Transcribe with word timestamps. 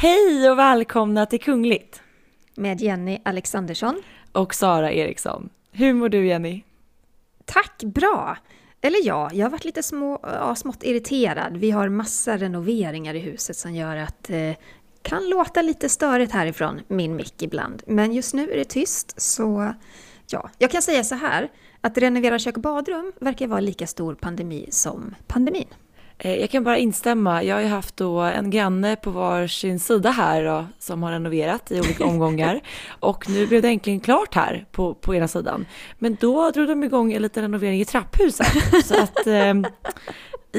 Hej 0.00 0.50
och 0.50 0.58
välkomna 0.58 1.26
till 1.26 1.40
Kungligt! 1.40 2.02
Med 2.54 2.80
Jenny 2.80 3.18
Alexandersson. 3.24 4.02
Och 4.32 4.54
Sara 4.54 4.92
Eriksson. 4.92 5.48
Hur 5.72 5.92
mår 5.92 6.08
du 6.08 6.26
Jenny? 6.26 6.62
Tack, 7.44 7.82
bra! 7.82 8.36
Eller 8.80 9.06
ja, 9.06 9.30
jag 9.32 9.46
har 9.46 9.50
varit 9.50 9.64
lite 9.64 9.82
små, 9.82 10.18
ja, 10.22 10.54
smått 10.54 10.82
irriterad. 10.82 11.56
Vi 11.56 11.70
har 11.70 11.88
massa 11.88 12.36
renoveringar 12.36 13.14
i 13.14 13.18
huset 13.18 13.56
som 13.56 13.74
gör 13.74 13.96
att 13.96 14.30
eh, 14.30 14.52
kan 15.02 15.28
låta 15.28 15.62
lite 15.62 15.88
störigt 15.88 16.32
härifrån, 16.32 16.80
min 16.88 17.16
mick 17.16 17.42
ibland. 17.42 17.82
Men 17.86 18.12
just 18.12 18.34
nu 18.34 18.50
är 18.50 18.56
det 18.56 18.64
tyst, 18.64 19.20
så 19.20 19.74
ja, 20.30 20.50
jag 20.58 20.70
kan 20.70 20.82
säga 20.82 21.04
så 21.04 21.14
här, 21.14 21.48
att 21.80 21.98
renovera 21.98 22.38
kök 22.38 22.56
och 22.56 22.62
badrum 22.62 23.12
verkar 23.20 23.46
vara 23.46 23.60
lika 23.60 23.86
stor 23.86 24.14
pandemi 24.14 24.66
som 24.70 25.14
pandemin. 25.26 25.68
Eh, 26.18 26.34
jag 26.34 26.50
kan 26.50 26.64
bara 26.64 26.78
instämma. 26.78 27.42
Jag 27.42 27.54
har 27.54 27.62
ju 27.62 27.68
haft 27.68 27.96
då 27.96 28.20
en 28.20 28.50
granne 28.50 28.96
på 28.96 29.10
var 29.10 29.46
sin 29.46 29.80
sida 29.80 30.10
här 30.10 30.44
då, 30.44 30.66
som 30.78 31.02
har 31.02 31.12
renoverat 31.12 31.72
i 31.72 31.80
olika 31.80 32.04
omgångar. 32.12 32.60
och 33.00 33.30
nu 33.30 33.46
blev 33.46 33.62
det 33.62 33.68
äntligen 33.68 34.00
klart 34.00 34.34
här 34.34 34.66
på, 34.72 34.94
på 34.94 35.14
ena 35.14 35.28
sidan. 35.28 35.66
Men 35.98 36.16
då 36.20 36.50
drog 36.50 36.68
de 36.68 36.84
igång 36.84 37.12
en 37.12 37.22
liten 37.22 37.42
renovering 37.42 37.80
i 37.80 37.84
trapphuset. 37.84 38.84
så 38.84 39.02
att 39.02 39.26
eh, 39.26 39.54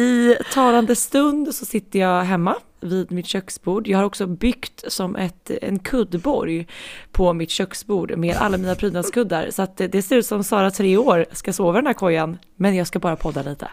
i 0.03 0.35
talande 0.53 0.95
stund 0.95 1.55
så 1.55 1.65
sitter 1.65 1.99
jag 1.99 2.23
hemma 2.23 2.55
vid 2.81 3.11
mitt 3.11 3.25
köksbord. 3.25 3.87
Jag 3.87 3.97
har 3.97 4.05
också 4.05 4.27
byggt 4.27 4.91
som 4.91 5.15
ett, 5.15 5.51
en 5.61 5.79
kuddborg 5.79 6.67
på 7.11 7.33
mitt 7.33 7.49
köksbord 7.49 8.17
med 8.17 8.35
alla 8.35 8.57
mina 8.57 8.75
prydnadskuddar. 8.75 9.49
Så 9.51 9.61
att 9.61 9.77
det, 9.77 10.01
ser 10.01 10.17
ut 10.17 10.25
som 10.25 10.43
Sara 10.43 10.71
tre 10.71 10.97
år 10.97 11.25
ska 11.31 11.53
sova 11.53 11.77
i 11.77 11.81
den 11.81 11.87
här 11.87 11.93
kojan. 11.93 12.37
Men 12.55 12.75
jag 12.75 12.87
ska 12.87 12.99
bara 12.99 13.15
podda 13.15 13.43
lite. 13.43 13.67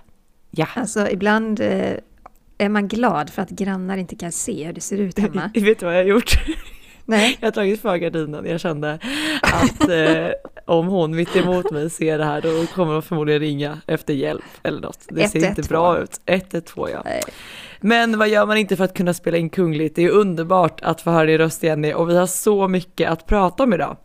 Ja. 0.51 0.67
Alltså 0.75 1.09
ibland 1.11 1.61
eh, 1.61 1.93
är 2.59 2.69
man 2.69 2.89
glad 2.89 3.31
för 3.31 3.43
att 3.43 3.51
grannar 3.51 3.97
inte 3.97 4.17
kan 4.17 4.33
se 4.33 4.65
hur 4.65 4.73
det 4.73 4.81
ser 4.81 4.99
ut 4.99 5.19
hemma. 5.19 5.51
Vet 5.55 5.81
du 5.81 5.87
vad 5.87 5.95
jag 5.95 6.01
har 6.01 6.09
gjort? 6.09 6.33
Nej. 7.05 7.37
Jag 7.41 7.47
har 7.47 7.53
tagit 7.53 7.81
för 7.81 7.97
gardinen. 7.97 8.47
Jag 8.47 8.61
kände 8.61 8.99
att 9.43 9.89
eh, 9.89 10.29
om 10.65 10.87
hon 10.87 11.17
mitt 11.17 11.37
emot 11.37 11.71
mig 11.71 11.91
ser 11.91 12.19
det 12.19 12.25
här 12.25 12.41
då 12.41 12.67
kommer 12.67 12.93
de 12.93 13.03
förmodligen 13.03 13.41
ringa 13.41 13.81
efter 13.87 14.15
hjälp 14.15 14.45
eller 14.63 14.81
något. 14.81 14.99
Det 15.09 15.29
ser 15.29 15.39
ett, 15.39 15.45
inte 15.45 15.63
två. 15.63 15.69
bra 15.69 15.99
ut. 15.99 16.21
112 16.27 16.91
ja. 16.93 17.03
Nej. 17.05 17.23
Men 17.81 18.19
vad 18.19 18.29
gör 18.29 18.47
man 18.47 18.57
inte 18.57 18.77
för 18.77 18.85
att 18.85 18.95
kunna 18.95 19.15
spela 19.15 19.37
in 19.37 19.51
kungligt? 19.51 19.97
Det 19.97 20.05
är 20.05 20.11
underbart 20.11 20.81
att 20.81 21.01
få 21.01 21.11
höra 21.11 21.27
din 21.27 21.39
röst 21.39 21.63
Jenny 21.63 21.93
och 21.93 22.11
vi 22.11 22.17
har 22.17 22.27
så 22.27 22.69
mycket 22.69 23.11
att 23.11 23.27
prata 23.27 23.63
om 23.63 23.73
idag. 23.73 23.97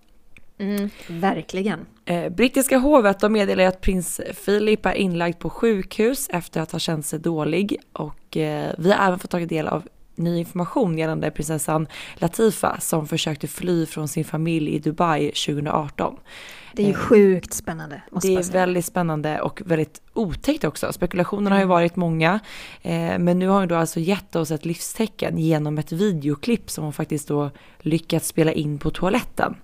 Mm, 0.58 0.90
verkligen. 1.08 1.86
Eh, 2.06 2.30
brittiska 2.30 2.78
hovet 2.78 3.32
meddelar 3.32 3.64
att 3.64 3.82
prins 3.82 4.22
Philip 4.46 4.86
är 4.86 4.94
inlagd 4.94 5.40
på 5.40 5.50
sjukhus 5.50 6.30
efter 6.30 6.62
att 6.62 6.72
ha 6.72 6.80
känt 6.80 7.06
sig 7.06 7.20
dålig 7.20 7.78
och 7.94 8.38
eh, 8.38 8.74
vi 8.78 8.92
har 8.92 9.08
även 9.08 9.20
fått 9.20 9.32
ta 9.32 9.40
del 9.40 9.68
av 9.68 9.88
ny 10.16 10.40
information 10.40 10.98
gällande 10.98 11.32
prinsessan 11.32 11.88
Latifa 12.16 12.80
som 12.80 13.08
försökte 13.08 13.48
fly 13.48 13.86
från 13.86 14.08
sin 14.08 14.26
familj 14.26 14.72
i 14.72 14.80
Dubai 14.80 15.32
2018. 15.32 16.18
Det 16.74 16.84
är 16.84 16.88
ju 16.88 16.94
eh, 16.94 16.98
sjukt 16.98 17.54
spännande. 17.54 18.02
det 18.22 18.36
är 18.36 18.52
väldigt 18.52 18.86
spännande 18.86 19.42
och 19.42 19.62
väldigt 19.66 20.02
otäckt 20.14 20.64
också. 20.64 20.94
Spekulationerna 20.94 21.48
mm. 21.48 21.52
har 21.56 21.60
ju 21.60 21.64
mm. 21.64 21.70
varit 21.70 21.96
många, 21.96 22.40
eh, 22.82 23.20
men 23.20 23.40
nu 23.40 23.48
har 23.48 23.60
hon 23.60 23.68
då 23.68 23.76
alltså 23.76 24.00
gett 24.00 24.36
oss 24.36 24.52
ett 24.52 24.66
livstecken 24.66 25.38
genom 25.38 25.78
ett 25.78 25.92
videoklipp 25.92 26.70
som 26.70 26.84
hon 26.84 26.94
faktiskt 26.94 27.28
då 27.28 27.50
lyckats 27.80 28.28
spela 28.28 28.52
in 28.52 28.78
på 28.78 28.90
toaletten. 28.90 29.56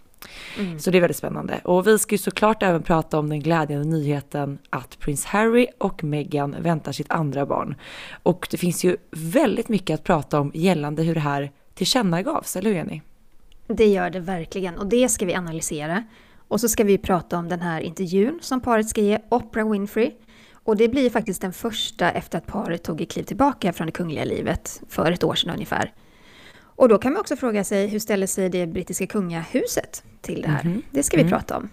Mm. 0.60 0.80
Så 0.80 0.92
det 0.92 0.98
är 0.98 1.02
väldigt 1.02 1.18
spännande. 1.18 1.62
Och 1.64 1.88
vi 1.88 2.00
ska 2.00 2.14
ju 2.14 2.18
såklart 2.18 2.64
även 2.64 2.84
prata 2.84 3.20
om 3.20 3.30
den 3.30 3.40
glädjande 3.40 3.88
nyheten 3.88 4.58
att 4.70 5.00
prins 5.00 5.26
Harry 5.26 5.68
och 5.78 6.04
Meghan 6.04 6.56
väntar 6.60 6.92
sitt 6.92 7.12
andra 7.12 7.46
barn. 7.46 7.76
Och 8.24 8.48
det 8.52 8.58
finns 8.58 8.84
ju 8.84 8.98
väldigt 9.12 9.70
mycket 9.70 9.94
att 9.94 10.04
prata 10.04 10.40
om 10.40 10.52
gällande 10.54 11.04
hur 11.04 11.14
det 11.14 11.20
här 11.20 11.52
tillkännagavs, 11.74 12.56
eller 12.56 12.70
hur 12.70 12.78
Jenny? 12.78 13.02
Det 13.68 13.86
gör 13.86 14.10
det 14.10 14.20
verkligen 14.20 14.78
och 14.78 14.88
det 14.88 15.10
ska 15.10 15.26
vi 15.26 15.36
analysera. 15.36 16.04
Och 16.48 16.62
så 16.62 16.70
ska 16.70 16.84
vi 16.84 16.98
prata 16.98 17.38
om 17.38 17.50
den 17.50 17.62
här 17.62 17.82
intervjun 17.82 18.40
som 18.42 18.62
paret 18.62 18.90
ska 18.90 19.02
ge 19.02 19.20
Oprah 19.30 19.72
Winfrey. 19.72 20.12
Och 20.54 20.78
det 20.78 20.88
blir 20.88 21.10
faktiskt 21.10 21.42
den 21.42 21.54
första 21.54 22.12
efter 22.12 22.38
att 22.38 22.48
paret 22.48 22.84
tog 22.84 23.02
ett 23.02 23.12
kliv 23.12 23.24
tillbaka 23.24 23.74
från 23.74 23.88
det 23.88 23.92
kungliga 23.92 24.26
livet 24.26 24.82
för 24.90 25.12
ett 25.12 25.24
år 25.24 25.36
sedan 25.36 25.54
ungefär. 25.54 25.94
Och 26.60 26.90
då 26.90 26.98
kan 26.98 27.14
man 27.14 27.20
också 27.20 27.36
fråga 27.36 27.64
sig, 27.64 27.88
hur 27.88 28.00
ställer 28.00 28.28
sig 28.28 28.50
det 28.50 28.68
brittiska 28.68 29.08
kungahuset 29.08 30.04
till 30.22 30.42
det 30.42 30.48
här? 30.48 30.62
Mm 30.62 30.78
-hmm. 30.78 30.82
Det 30.92 31.04
ska 31.04 31.18
vi 31.18 31.24
mm. 31.24 31.32
prata 31.32 31.58
om. 31.58 31.70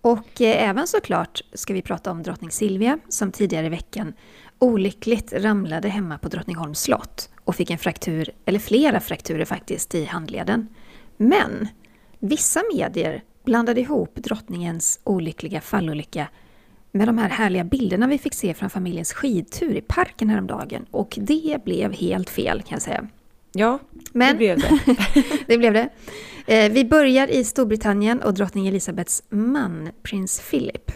Och 0.00 0.40
eh, 0.40 0.68
även 0.68 0.86
såklart 0.86 1.42
ska 1.52 1.74
vi 1.74 1.82
prata 1.82 2.10
om 2.10 2.22
drottning 2.22 2.50
Silvia, 2.50 2.98
som 3.08 3.32
tidigare 3.32 3.66
i 3.66 3.68
veckan 3.68 4.12
olyckligt 4.58 5.32
ramlade 5.32 5.88
hemma 5.88 6.18
på 6.18 6.28
Drottningholms 6.28 6.80
slott 6.80 7.30
och 7.44 7.56
fick 7.56 7.70
en 7.70 7.78
fraktur, 7.78 8.30
eller 8.44 8.58
flera 8.58 9.00
frakturer 9.00 9.44
faktiskt, 9.44 9.94
i 9.94 10.04
handleden. 10.04 10.68
Men 11.16 11.68
vissa 12.18 12.62
medier 12.74 13.22
blandade 13.46 13.80
ihop 13.80 14.14
drottningens 14.14 15.00
olyckliga 15.04 15.60
fallolycka 15.60 16.28
med 16.92 17.08
de 17.08 17.18
här 17.18 17.28
härliga 17.28 17.64
bilderna 17.64 18.06
vi 18.06 18.18
fick 18.18 18.34
se 18.34 18.54
från 18.54 18.70
familjens 18.70 19.12
skidtur 19.12 19.74
i 19.74 19.80
parken 19.80 20.28
häromdagen 20.28 20.86
och 20.90 21.18
det 21.20 21.64
blev 21.64 21.92
helt 21.92 22.30
fel 22.30 22.62
kan 22.62 22.74
jag 22.76 22.82
säga. 22.82 23.08
Ja, 23.52 23.78
Men, 24.12 24.28
det 24.28 24.38
blev 24.38 24.58
det. 24.58 24.96
det 25.46 25.58
blev 25.58 25.72
det. 25.72 25.88
Eh, 26.46 26.72
vi 26.72 26.84
börjar 26.84 27.28
i 27.28 27.44
Storbritannien 27.44 28.22
och 28.22 28.34
drottning 28.34 28.66
Elisabeths 28.66 29.22
man, 29.28 29.88
prins 30.02 30.42
Philip. 30.50 30.92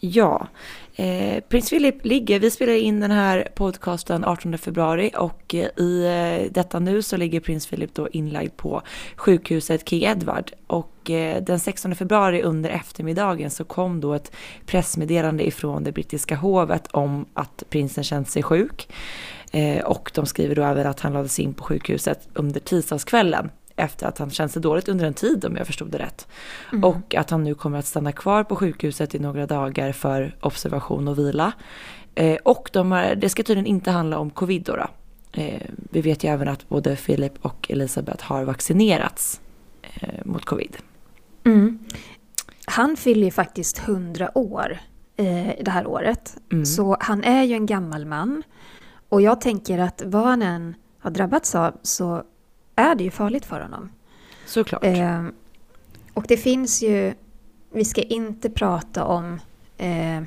Ja, 0.00 0.48
eh, 1.00 1.40
prins 1.48 1.70
Philip 1.70 2.04
ligger, 2.04 2.40
vi 2.40 2.50
spelar 2.50 2.72
in 2.72 3.00
den 3.00 3.10
här 3.10 3.48
podcasten 3.54 4.24
18 4.24 4.58
februari 4.58 5.10
och 5.16 5.54
eh, 5.54 5.68
i 5.76 6.04
eh, 6.04 6.52
detta 6.52 6.78
nu 6.78 7.02
så 7.02 7.16
ligger 7.16 7.40
prins 7.40 7.66
Philip 7.66 7.94
då 7.94 8.08
inlagd 8.08 8.56
på 8.56 8.82
sjukhuset 9.16 9.88
King 9.88 10.02
Edward 10.02 10.52
och 10.66 11.10
eh, 11.10 11.42
den 11.42 11.60
16 11.60 11.94
februari 11.94 12.42
under 12.42 12.70
eftermiddagen 12.70 13.50
så 13.50 13.64
kom 13.64 14.00
då 14.00 14.14
ett 14.14 14.32
pressmeddelande 14.66 15.46
ifrån 15.46 15.84
det 15.84 15.92
brittiska 15.92 16.36
hovet 16.36 16.86
om 16.86 17.26
att 17.34 17.62
prinsen 17.70 18.04
känt 18.04 18.28
sig 18.28 18.42
sjuk. 18.42 18.88
Eh, 19.52 19.84
och 19.84 20.10
de 20.14 20.26
skriver 20.26 20.54
då 20.54 20.62
även 20.62 20.86
att 20.86 21.00
han 21.00 21.12
lades 21.12 21.40
in 21.40 21.54
på 21.54 21.64
sjukhuset 21.64 22.28
under 22.34 22.60
tisdagskvällen 22.60 23.50
efter 23.80 24.06
att 24.06 24.18
han 24.18 24.30
känt 24.30 24.52
sig 24.52 24.62
dåligt 24.62 24.88
under 24.88 25.04
en 25.06 25.14
tid 25.14 25.44
om 25.44 25.56
jag 25.56 25.66
förstod 25.66 25.90
det 25.90 25.98
rätt. 25.98 26.26
Mm. 26.72 26.84
Och 26.84 27.14
att 27.14 27.30
han 27.30 27.44
nu 27.44 27.54
kommer 27.54 27.78
att 27.78 27.86
stanna 27.86 28.12
kvar 28.12 28.44
på 28.44 28.56
sjukhuset 28.56 29.14
i 29.14 29.18
några 29.18 29.46
dagar 29.46 29.92
för 29.92 30.36
observation 30.40 31.08
och 31.08 31.18
vila. 31.18 31.52
Eh, 32.14 32.36
och 32.42 32.70
de 32.72 32.92
har, 32.92 33.14
det 33.14 33.28
ska 33.28 33.42
tydligen 33.42 33.66
inte 33.66 33.90
handla 33.90 34.18
om 34.18 34.30
covid 34.30 34.62
då. 34.62 34.76
då. 34.76 34.86
Eh, 35.32 35.62
vi 35.90 36.00
vet 36.00 36.24
ju 36.24 36.28
även 36.28 36.48
att 36.48 36.68
både 36.68 36.96
Philip 36.96 37.32
och 37.42 37.66
Elisabeth 37.70 38.24
har 38.24 38.44
vaccinerats 38.44 39.40
eh, 39.82 40.24
mot 40.24 40.44
covid. 40.44 40.76
Mm. 41.44 41.78
Han 42.66 42.96
fyller 42.96 43.24
ju 43.24 43.30
faktiskt 43.30 43.78
100 43.78 44.38
år 44.38 44.78
eh, 45.16 45.64
det 45.64 45.70
här 45.70 45.86
året. 45.86 46.36
Mm. 46.52 46.66
Så 46.66 46.96
han 47.00 47.24
är 47.24 47.42
ju 47.42 47.54
en 47.54 47.66
gammal 47.66 48.06
man. 48.06 48.42
Och 49.08 49.22
jag 49.22 49.40
tänker 49.40 49.78
att 49.78 50.02
vad 50.06 50.24
han 50.24 50.42
än 50.42 50.74
har 50.98 51.10
drabbats 51.10 51.54
av 51.54 51.74
så 51.82 52.22
är 52.80 52.94
det 52.94 53.04
ju 53.04 53.10
farligt 53.10 53.44
för 53.44 53.60
honom. 53.60 53.90
Såklart. 54.46 54.84
Eh, 54.84 55.24
och 56.14 56.24
det 56.28 56.36
finns 56.36 56.82
ju, 56.82 57.14
vi 57.72 57.84
ska 57.84 58.02
inte 58.02 58.50
prata 58.50 59.04
om, 59.04 59.40
eh, 59.78 60.22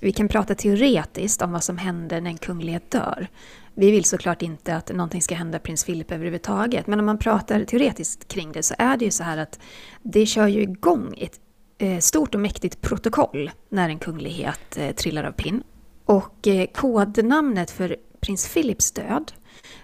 vi 0.00 0.12
kan 0.12 0.28
prata 0.28 0.54
teoretiskt 0.54 1.42
om 1.42 1.52
vad 1.52 1.64
som 1.64 1.78
händer 1.78 2.20
när 2.20 2.30
en 2.30 2.38
kunglighet 2.38 2.90
dör. 2.90 3.28
Vi 3.74 3.90
vill 3.90 4.04
såklart 4.04 4.42
inte 4.42 4.76
att 4.76 4.92
någonting 4.92 5.22
ska 5.22 5.34
hända 5.34 5.58
prins 5.58 5.84
Philip 5.84 6.12
överhuvudtaget, 6.12 6.86
men 6.86 7.00
om 7.00 7.06
man 7.06 7.18
pratar 7.18 7.64
teoretiskt 7.64 8.28
kring 8.28 8.52
det 8.52 8.62
så 8.62 8.74
är 8.78 8.96
det 8.96 9.04
ju 9.04 9.10
så 9.10 9.22
här 9.22 9.38
att 9.38 9.58
det 10.02 10.26
kör 10.26 10.46
ju 10.46 10.62
igång 10.62 11.14
ett 11.18 11.40
eh, 11.78 11.98
stort 11.98 12.34
och 12.34 12.40
mäktigt 12.40 12.80
protokoll 12.80 13.50
när 13.68 13.88
en 13.88 13.98
kunglighet 13.98 14.76
eh, 14.76 14.94
trillar 14.94 15.24
av 15.24 15.32
pinn. 15.32 15.62
Och 16.04 16.48
eh, 16.48 16.66
kodnamnet 16.74 17.70
för 17.70 17.96
prins 18.20 18.54
Philips 18.54 18.92
död. 18.92 19.32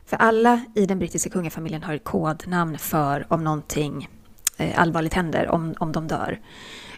För 0.06 0.16
alla 0.16 0.60
i 0.74 0.86
den 0.86 0.98
brittiska 0.98 1.30
kungafamiljen 1.30 1.82
har 1.82 1.94
ett 1.94 2.04
kodnamn 2.04 2.78
för 2.78 3.26
om 3.28 3.44
någonting 3.44 4.08
eh, 4.56 4.80
allvarligt 4.80 5.14
händer, 5.14 5.48
om, 5.48 5.74
om 5.78 5.92
de 5.92 6.08
dör. 6.08 6.40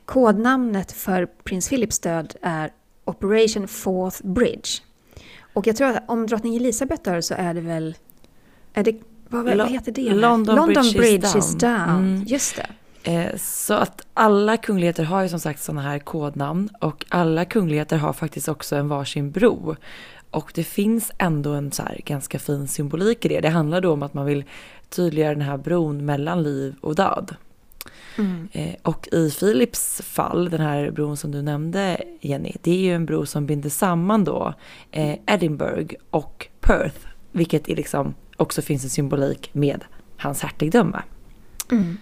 Kodnamnet 0.05 0.93
för 0.93 1.27
prins 1.27 1.69
Philips 1.69 1.99
död 1.99 2.35
är 2.43 2.71
Operation 3.05 3.69
Fourth 3.69 4.27
Bridge. 4.27 4.69
Och 5.53 5.67
jag 5.67 5.77
tror 5.77 5.89
att 5.89 6.05
om 6.09 6.27
drottning 6.27 6.57
Elizabeth 6.57 7.03
dör 7.03 7.21
så 7.21 7.35
är 7.35 7.55
det 7.55 7.61
väl... 7.61 7.97
Är 8.75 8.85
det, 8.85 9.01
vad, 9.29 9.57
vad 9.57 9.71
heter 9.71 9.93
det? 9.93 10.15
London, 10.15 10.57
London 10.57 10.83
Bridge, 10.83 10.99
Bridge, 10.99 11.27
is 11.27 11.33
down. 11.33 11.39
Is 11.39 11.57
down. 11.57 11.89
Mm. 11.89 12.25
Just 12.27 12.57
det. 12.57 12.67
Eh, 13.05 13.37
så 13.37 13.75
att 13.75 14.07
alla 14.15 14.57
kungligheter 14.57 15.05
har 15.05 15.23
ju 15.23 15.29
som 15.29 15.41
sagt 15.41 15.63
sådana 15.63 15.83
här 15.83 15.99
kodnamn 15.99 16.69
och 16.81 17.05
alla 17.09 17.45
kungligheter 17.45 17.97
har 17.97 18.13
faktiskt 18.13 18.49
också 18.49 18.77
en 18.77 18.89
varsin 18.89 19.31
bro. 19.31 19.77
Och 20.35 20.53
det 20.55 20.65
finns 20.65 21.13
ändå 21.19 21.53
en 21.53 21.73
så 21.73 21.83
ganska 22.05 22.39
fin 22.39 22.69
symbolik 22.69 23.25
i 23.25 23.29
det. 23.29 23.41
Det 23.41 23.49
handlar 23.49 23.81
då 23.81 23.93
om 23.93 24.03
att 24.03 24.15
man 24.15 24.27
vill 24.27 24.45
tydliggöra 24.89 25.35
den 25.35 25.43
här 25.43 25.57
bron 25.57 26.05
mellan 26.05 26.43
liv 26.43 26.75
och 26.81 26.95
död. 26.95 27.37
Mm. 28.19 28.49
Eh, 28.53 28.75
och 28.83 29.09
i 29.13 29.31
Philips 29.31 30.03
fall, 30.03 30.51
den 30.51 30.61
här 30.61 30.91
bron 30.91 31.17
som 31.17 31.31
du 31.31 31.43
nämnde 31.43 32.05
Jenny, 32.21 32.53
det 32.63 32.71
är 32.71 32.79
ju 32.79 32.95
en 32.95 33.07
bro 33.07 33.27
som 33.27 33.47
binder 33.47 33.71
samman 33.71 34.25
då 34.25 34.55
eh, 34.91 35.19
Edinburgh 35.27 35.95
och 36.11 36.49
Perth, 36.61 37.07
vilket 37.33 37.69
är 37.69 37.77
liksom 37.77 38.15
också 38.37 38.63
finns 38.63 38.85
en 38.85 38.91
symbolik 38.91 39.51
med 39.53 39.85
hans 40.17 40.43
hertigdöme. 40.43 41.03
Mm. 41.71 41.99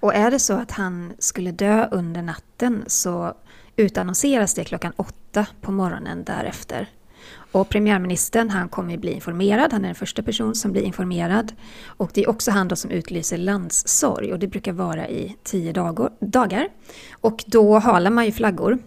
Och 0.00 0.14
är 0.14 0.30
det 0.30 0.38
så 0.38 0.54
att 0.54 0.70
han 0.70 1.12
skulle 1.18 1.52
dö 1.52 1.88
under 1.90 2.22
natten 2.22 2.84
så 2.86 3.34
utannonseras 3.76 4.54
det 4.54 4.64
klockan 4.64 4.92
åtta 4.96 5.46
på 5.60 5.72
morgonen 5.72 6.24
därefter. 6.24 6.88
Och 7.52 7.68
premiärministern 7.68 8.50
han 8.50 8.68
kommer 8.68 8.96
bli 8.96 9.12
informerad, 9.12 9.72
han 9.72 9.84
är 9.84 9.88
den 9.88 9.94
första 9.94 10.22
person 10.22 10.54
som 10.54 10.72
blir 10.72 10.82
informerad. 10.82 11.52
Och 11.86 12.10
det 12.14 12.22
är 12.24 12.30
också 12.30 12.50
han 12.50 12.68
då 12.68 12.76
som 12.76 12.90
utlyser 12.90 13.38
landssorg 13.38 14.32
och 14.32 14.38
det 14.38 14.46
brukar 14.46 14.72
vara 14.72 15.08
i 15.08 15.36
tio 15.42 15.72
dagar. 16.20 16.68
Och 17.12 17.44
då 17.46 17.78
halar 17.78 18.10
man 18.10 18.24
ju 18.26 18.32
flaggor. 18.32 18.78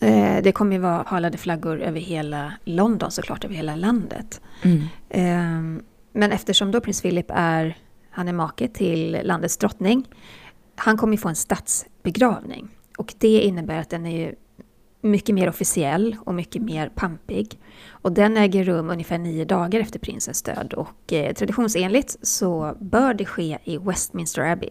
Eh, 0.00 0.42
det 0.42 0.52
kommer 0.52 0.72
ju 0.72 0.78
vara 0.82 1.04
halade 1.06 1.38
flaggor 1.38 1.80
över 1.80 2.00
hela 2.00 2.52
London 2.64 3.10
såklart, 3.10 3.44
över 3.44 3.54
hela 3.54 3.76
landet. 3.76 4.40
Mm. 4.62 4.82
Ehm, 5.08 5.82
men 6.12 6.32
eftersom 6.32 6.70
då 6.70 6.80
prins 6.80 7.02
Philip 7.02 7.30
är, 7.34 7.76
han 8.10 8.28
är 8.28 8.32
make 8.32 8.68
till 8.68 9.20
landets 9.24 9.56
drottning, 9.56 10.08
han 10.76 10.96
kommer 10.96 11.12
ju 11.12 11.18
få 11.18 11.28
en 11.28 11.36
statsbegravning. 11.36 12.68
Och 12.98 13.14
det 13.18 13.40
innebär 13.40 13.78
att 13.78 13.90
den 13.90 14.06
är 14.06 14.18
ju 14.18 14.34
mycket 15.00 15.34
mer 15.34 15.48
officiell 15.48 16.16
och 16.24 16.34
mycket 16.34 16.62
mer 16.62 16.88
pampig. 16.88 17.58
Och 17.90 18.12
den 18.12 18.36
äger 18.36 18.64
rum 18.64 18.90
ungefär 18.90 19.18
nio 19.18 19.44
dagar 19.44 19.80
efter 19.80 19.98
prinsens 19.98 20.42
död 20.42 20.74
och 20.74 21.12
eh, 21.12 21.34
traditionsenligt 21.34 22.16
så 22.22 22.76
bör 22.80 23.14
det 23.14 23.24
ske 23.24 23.58
i 23.64 23.78
Westminster 23.78 24.42
Abbey. 24.42 24.70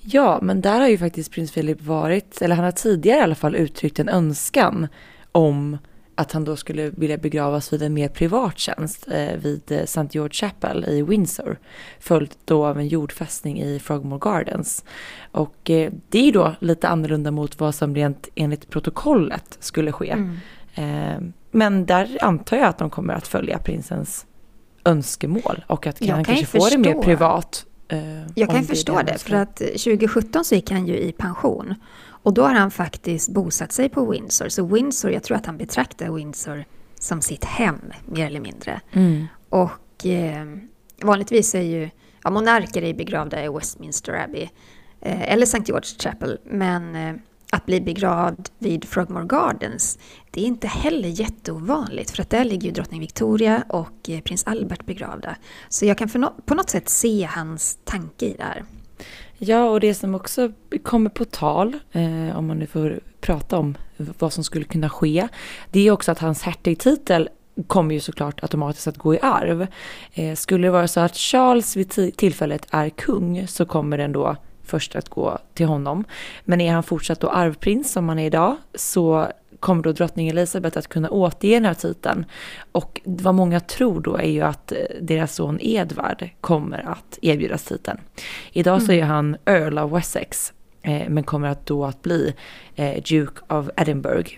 Ja, 0.00 0.38
men 0.42 0.60
där 0.60 0.80
har 0.80 0.88
ju 0.88 0.98
faktiskt 0.98 1.32
prins 1.32 1.52
Philip 1.52 1.82
varit, 1.82 2.42
eller 2.42 2.56
han 2.56 2.64
har 2.64 2.72
tidigare 2.72 3.18
i 3.18 3.22
alla 3.22 3.34
fall 3.34 3.56
uttryckt 3.56 3.98
en 3.98 4.08
önskan 4.08 4.88
om 5.32 5.78
att 6.14 6.32
han 6.32 6.44
då 6.44 6.56
skulle 6.56 6.90
vilja 6.90 7.18
begravas 7.18 7.72
vid 7.72 7.82
en 7.82 7.94
mer 7.94 8.08
privat 8.08 8.58
tjänst 8.58 9.08
eh, 9.10 9.36
vid 9.36 9.72
eh, 9.72 9.78
St. 9.78 10.08
George 10.10 10.34
Chapel 10.34 10.84
i 10.88 11.02
Windsor. 11.02 11.58
Följt 12.00 12.38
då 12.44 12.66
av 12.66 12.78
en 12.78 12.88
jordfästning 12.88 13.62
i 13.62 13.78
Frogmore 13.78 14.18
Gardens. 14.18 14.84
Och 15.32 15.70
eh, 15.70 15.92
det 16.08 16.28
är 16.28 16.32
då 16.32 16.54
lite 16.60 16.88
annorlunda 16.88 17.30
mot 17.30 17.60
vad 17.60 17.74
som 17.74 17.94
rent 17.94 18.28
enligt 18.34 18.70
protokollet 18.70 19.56
skulle 19.60 19.92
ske. 19.92 20.10
Mm. 20.10 20.36
Eh, 20.74 21.32
men 21.50 21.86
där 21.86 22.18
antar 22.20 22.56
jag 22.56 22.66
att 22.66 22.78
de 22.78 22.90
kommer 22.90 23.14
att 23.14 23.26
följa 23.26 23.58
prinsens 23.58 24.26
önskemål 24.84 25.64
och 25.66 25.86
att 25.86 26.06
han 26.08 26.24
kanske 26.24 26.46
får 26.46 26.70
det 26.70 26.78
mer 26.78 27.02
privat. 27.02 27.66
Jag 28.34 28.50
kan 28.50 28.64
förstå 28.64 28.96
det, 28.96 29.02
det 29.02 29.18
för 29.18 29.36
att 29.36 29.56
2017 29.56 30.44
så 30.44 30.54
gick 30.54 30.70
han 30.70 30.86
ju 30.86 30.98
i 30.98 31.12
pension. 31.12 31.74
Och 32.24 32.34
då 32.34 32.42
har 32.42 32.54
han 32.54 32.70
faktiskt 32.70 33.28
bosatt 33.28 33.72
sig 33.72 33.88
på 33.88 34.10
Windsor. 34.10 34.48
Så 34.48 34.66
Windsor, 34.66 35.10
jag 35.10 35.22
tror 35.22 35.36
att 35.36 35.46
han 35.46 35.56
betraktar 35.56 36.10
Windsor 36.10 36.64
som 37.00 37.20
sitt 37.20 37.44
hem, 37.44 37.80
mer 38.06 38.26
eller 38.26 38.40
mindre. 38.40 38.80
Mm. 38.92 39.26
Och 39.48 40.06
eh, 40.06 40.46
vanligtvis 41.02 41.54
är 41.54 41.60
ju 41.60 41.90
ja, 42.24 42.30
monarker 42.30 42.82
är 42.82 42.94
begravda 42.94 43.44
i 43.44 43.48
Westminster 43.48 44.24
Abbey 44.24 44.48
eh, 45.00 45.32
eller 45.32 45.42
St. 45.42 45.62
George 45.66 45.88
Chapel. 45.98 46.38
Men 46.44 46.96
eh, 46.96 47.14
att 47.50 47.66
bli 47.66 47.80
begravd 47.80 48.48
vid 48.58 48.84
Frogmore 48.84 49.26
Gardens, 49.26 49.98
det 50.30 50.40
är 50.40 50.46
inte 50.46 50.66
heller 50.66 51.08
jätteovanligt 51.08 52.10
för 52.10 52.22
att 52.22 52.30
där 52.30 52.44
ligger 52.44 52.66
ju 52.66 52.72
drottning 52.72 53.00
Victoria 53.00 53.64
och 53.68 54.08
eh, 54.10 54.20
prins 54.20 54.44
Albert 54.44 54.86
begravda. 54.86 55.36
Så 55.68 55.86
jag 55.86 55.98
kan 55.98 56.08
no 56.14 56.34
på 56.44 56.54
något 56.54 56.70
sätt 56.70 56.88
se 56.88 57.28
hans 57.30 57.78
tanke 57.84 58.26
i 58.26 58.34
det 58.38 58.44
här. 58.44 58.64
Ja, 59.38 59.64
och 59.64 59.80
det 59.80 59.94
som 59.94 60.14
också 60.14 60.52
kommer 60.82 61.10
på 61.10 61.24
tal, 61.24 61.76
eh, 61.92 62.38
om 62.38 62.46
man 62.46 62.58
nu 62.58 62.66
får 62.66 63.00
prata 63.20 63.58
om 63.58 63.76
vad 63.96 64.32
som 64.32 64.44
skulle 64.44 64.64
kunna 64.64 64.90
ske, 64.90 65.28
det 65.70 65.80
är 65.80 65.90
också 65.90 66.12
att 66.12 66.18
hans 66.18 66.42
hertigtitel 66.42 67.28
kommer 67.66 67.94
ju 67.94 68.00
såklart 68.00 68.42
automatiskt 68.42 68.86
att 68.86 68.98
gå 68.98 69.14
i 69.14 69.18
arv. 69.22 69.66
Eh, 70.12 70.34
skulle 70.34 70.66
det 70.66 70.70
vara 70.70 70.88
så 70.88 71.00
att 71.00 71.16
Charles 71.16 71.76
vid 71.76 72.16
tillfället 72.16 72.66
är 72.70 72.88
kung 72.88 73.46
så 73.46 73.66
kommer 73.66 73.98
den 73.98 74.12
då 74.12 74.36
först 74.62 74.96
att 74.96 75.08
gå 75.08 75.38
till 75.54 75.66
honom. 75.66 76.04
Men 76.44 76.60
är 76.60 76.72
han 76.72 76.82
fortsatt 76.82 77.20
då 77.20 77.28
arvprins 77.28 77.92
som 77.92 78.08
han 78.08 78.18
är 78.18 78.26
idag 78.26 78.56
så 78.74 79.28
kommer 79.64 79.82
då 79.82 79.92
drottning 79.92 80.28
Elizabeth 80.28 80.78
att 80.78 80.88
kunna 80.88 81.10
återge 81.10 81.54
den 81.54 81.64
här 81.64 81.74
titeln. 81.74 82.24
Och 82.72 83.00
vad 83.04 83.34
många 83.34 83.60
tror 83.60 84.00
då 84.00 84.16
är 84.16 84.28
ju 84.28 84.40
att 84.40 84.72
eh, 84.72 84.78
deras 85.00 85.34
son 85.34 85.58
Edvard 85.60 86.28
kommer 86.40 86.88
att 86.88 87.18
erbjudas 87.22 87.64
titeln. 87.64 88.00
Idag 88.52 88.82
så 88.82 88.92
är 88.92 88.96
mm. 88.96 89.08
han 89.08 89.36
Earl 89.44 89.78
of 89.78 89.92
Wessex, 89.92 90.52
eh, 90.82 91.08
men 91.08 91.24
kommer 91.24 91.48
att 91.48 91.66
då 91.66 91.84
att 91.84 92.02
bli 92.02 92.34
eh, 92.74 93.02
Duke 93.02 93.54
of 93.54 93.68
Edinburgh. 93.76 94.30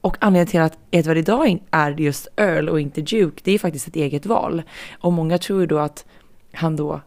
och 0.00 0.16
anledningen 0.20 0.46
till 0.46 0.60
att 0.60 0.78
Edward 0.90 1.16
idag 1.16 1.58
är 1.70 1.90
just 1.90 2.28
Earl 2.36 2.68
och 2.68 2.80
inte 2.80 3.02
Duke, 3.02 3.40
det 3.44 3.52
är 3.52 3.58
faktiskt 3.58 3.88
ett 3.88 3.96
eget 3.96 4.26
val. 4.26 4.62
Och 5.00 5.12
många 5.12 5.38
tror 5.38 5.60
ju 5.60 5.66
då 5.66 5.78
att 5.78 6.04
han 6.52 6.76
då 6.76 7.00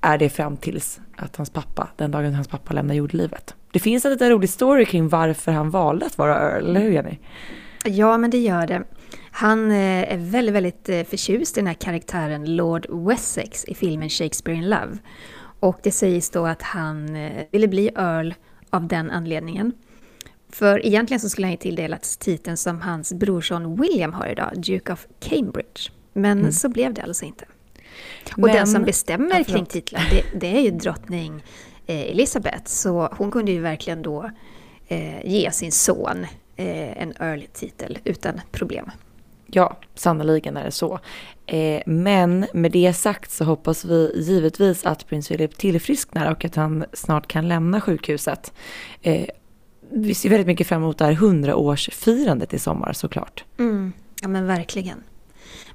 är 0.00 0.18
det 0.18 0.28
fram 0.28 0.56
tills 0.56 1.00
att 1.16 1.36
hans 1.36 1.50
pappa, 1.50 1.88
den 1.96 2.10
dagen 2.10 2.34
hans 2.34 2.48
pappa 2.48 2.72
lämnar 2.72 2.94
jordlivet. 2.94 3.54
Det 3.72 3.78
finns 3.78 4.04
en 4.04 4.10
liten 4.10 4.30
rolig 4.30 4.50
story 4.50 4.84
kring 4.84 5.08
varför 5.08 5.52
han 5.52 5.70
valde 5.70 6.06
att 6.06 6.18
vara 6.18 6.36
Earl, 6.36 6.66
eller 6.66 6.80
hur 6.80 6.90
Jenny? 6.90 7.18
Ja, 7.84 8.18
men 8.18 8.30
det 8.30 8.38
gör 8.38 8.66
det. 8.66 8.82
Han 9.30 9.70
eh, 9.70 10.12
är 10.12 10.16
väldigt, 10.16 10.54
väldigt 10.54 10.88
eh, 10.88 11.04
förtjust 11.04 11.56
i 11.56 11.60
den 11.60 11.66
här 11.66 11.74
karaktären 11.74 12.56
Lord 12.56 12.86
Wessex 13.08 13.64
i 13.64 13.74
filmen 13.74 14.08
Shakespeare 14.08 14.58
in 14.58 14.70
Love. 14.70 14.98
Och 15.60 15.80
det 15.82 15.92
sägs 15.92 16.30
då 16.30 16.46
att 16.46 16.62
han 16.62 17.16
eh, 17.16 17.44
ville 17.52 17.68
bli 17.68 17.90
Earl 17.96 18.34
av 18.70 18.88
den 18.88 19.10
anledningen. 19.10 19.72
För 20.50 20.86
egentligen 20.86 21.20
så 21.20 21.28
skulle 21.28 21.46
han 21.46 21.52
ju 21.52 21.56
tilldelats 21.56 22.16
titeln 22.16 22.56
som 22.56 22.80
hans 22.80 23.12
brorson 23.12 23.80
William 23.80 24.12
har 24.12 24.26
idag, 24.26 24.52
Duke 24.56 24.92
of 24.92 25.06
Cambridge. 25.20 25.90
Men 26.12 26.38
mm. 26.38 26.52
så 26.52 26.68
blev 26.68 26.94
det 26.94 27.02
alltså 27.02 27.24
inte. 27.24 27.44
Och 28.32 28.38
Men, 28.38 28.56
den 28.56 28.66
som 28.66 28.82
bestämmer 28.82 29.38
ja, 29.38 29.44
kring 29.44 29.66
titlar, 29.66 30.08
det, 30.10 30.38
det, 30.40 30.56
är 30.56 30.60
ju 30.60 30.70
drottning 30.70 31.42
Elisabeth. 31.94 32.64
Så 32.64 33.08
hon 33.12 33.30
kunde 33.30 33.52
ju 33.52 33.60
verkligen 33.60 34.02
då 34.02 34.30
eh, 34.88 35.26
ge 35.26 35.50
sin 35.50 35.72
son 35.72 36.26
eh, 36.56 37.02
en 37.02 37.12
Earl-titel 37.20 37.98
utan 38.04 38.40
problem. 38.50 38.90
Ja, 39.46 39.76
sannoliken 39.94 40.56
är 40.56 40.64
det 40.64 40.70
så. 40.70 40.98
Eh, 41.46 41.82
men 41.86 42.46
med 42.52 42.72
det 42.72 42.92
sagt 42.92 43.30
så 43.30 43.44
hoppas 43.44 43.84
vi 43.84 44.12
givetvis 44.16 44.86
att 44.86 45.06
prins 45.06 45.28
Philip 45.28 45.58
tillfrisknar 45.58 46.30
och 46.30 46.44
att 46.44 46.54
han 46.54 46.84
snart 46.92 47.26
kan 47.26 47.48
lämna 47.48 47.80
sjukhuset. 47.80 48.52
Eh, 49.02 49.26
vi 49.90 50.14
ser 50.14 50.28
väldigt 50.28 50.46
mycket 50.46 50.66
fram 50.66 50.82
emot 50.82 50.98
det 50.98 51.04
här 51.04 51.12
hundraårsfirandet 51.12 52.54
i 52.54 52.58
sommar 52.58 52.92
såklart. 52.92 53.44
Mm, 53.58 53.92
ja 54.22 54.28
men 54.28 54.46
verkligen. 54.46 55.02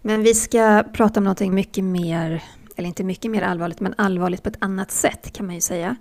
Men 0.02 0.24
vi 0.24 0.34
ska 0.34 0.84
prata 0.94 1.20
om 1.20 1.24
någonting 1.24 1.54
mycket 1.54 1.84
mer, 1.84 2.44
eller 2.78 2.88
inte 2.88 3.04
mycket 3.04 3.32
mer 3.32 3.42
allvarligt, 3.42 3.80
men 3.80 3.94
allvarligt 3.98 4.44
på 4.44 4.50
ett 4.50 4.58
annat 4.60 4.92
sätt 4.92 5.34
kan 5.34 5.46
man 5.46 5.56
ju 5.56 5.62
säga. 5.62 5.96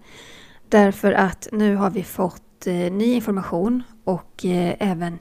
Därför 0.68 1.12
att 1.12 1.49
nu 1.52 1.76
har 1.76 1.90
vi 1.90 2.02
fått 2.02 2.66
eh, 2.66 2.75
ny 2.75 3.14
information 3.14 3.83
och 4.04 4.45
eh, 4.45 4.75
även 4.78 5.18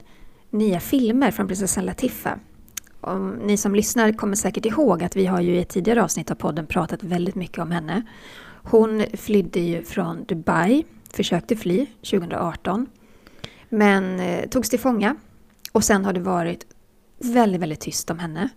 nya 0.50 0.80
filmer 0.80 1.30
från 1.30 1.46
prinsessan 1.46 1.84
Latifa. 1.84 2.38
Om 3.00 3.30
ni 3.30 3.56
som 3.56 3.74
lyssnar 3.74 4.12
kommer 4.12 4.36
säkert 4.36 4.66
ihåg 4.66 5.02
att 5.02 5.16
vi 5.16 5.26
har 5.26 5.40
ju 5.40 5.56
i 5.56 5.58
ett 5.60 5.68
tidigare 5.68 6.02
avsnitt 6.02 6.30
av 6.30 6.34
podden 6.34 6.66
pratat 6.66 7.02
väldigt 7.02 7.34
mycket 7.34 7.58
om 7.58 7.70
henne. 7.70 8.02
Hon 8.62 9.04
flydde 9.14 9.60
ju 9.60 9.84
från 9.84 10.24
Dubai, 10.24 10.84
försökte 11.12 11.56
fly 11.56 11.86
2018, 11.86 12.86
men 13.68 14.20
eh, 14.20 14.48
togs 14.48 14.70
till 14.70 14.80
fånga. 14.80 15.16
Och 15.72 15.84
sen 15.84 16.04
har 16.04 16.12
det 16.12 16.20
varit 16.20 16.66
väldigt, 17.18 17.60
väldigt 17.60 17.80
tyst 17.80 18.10
om 18.10 18.18
henne. 18.18 18.48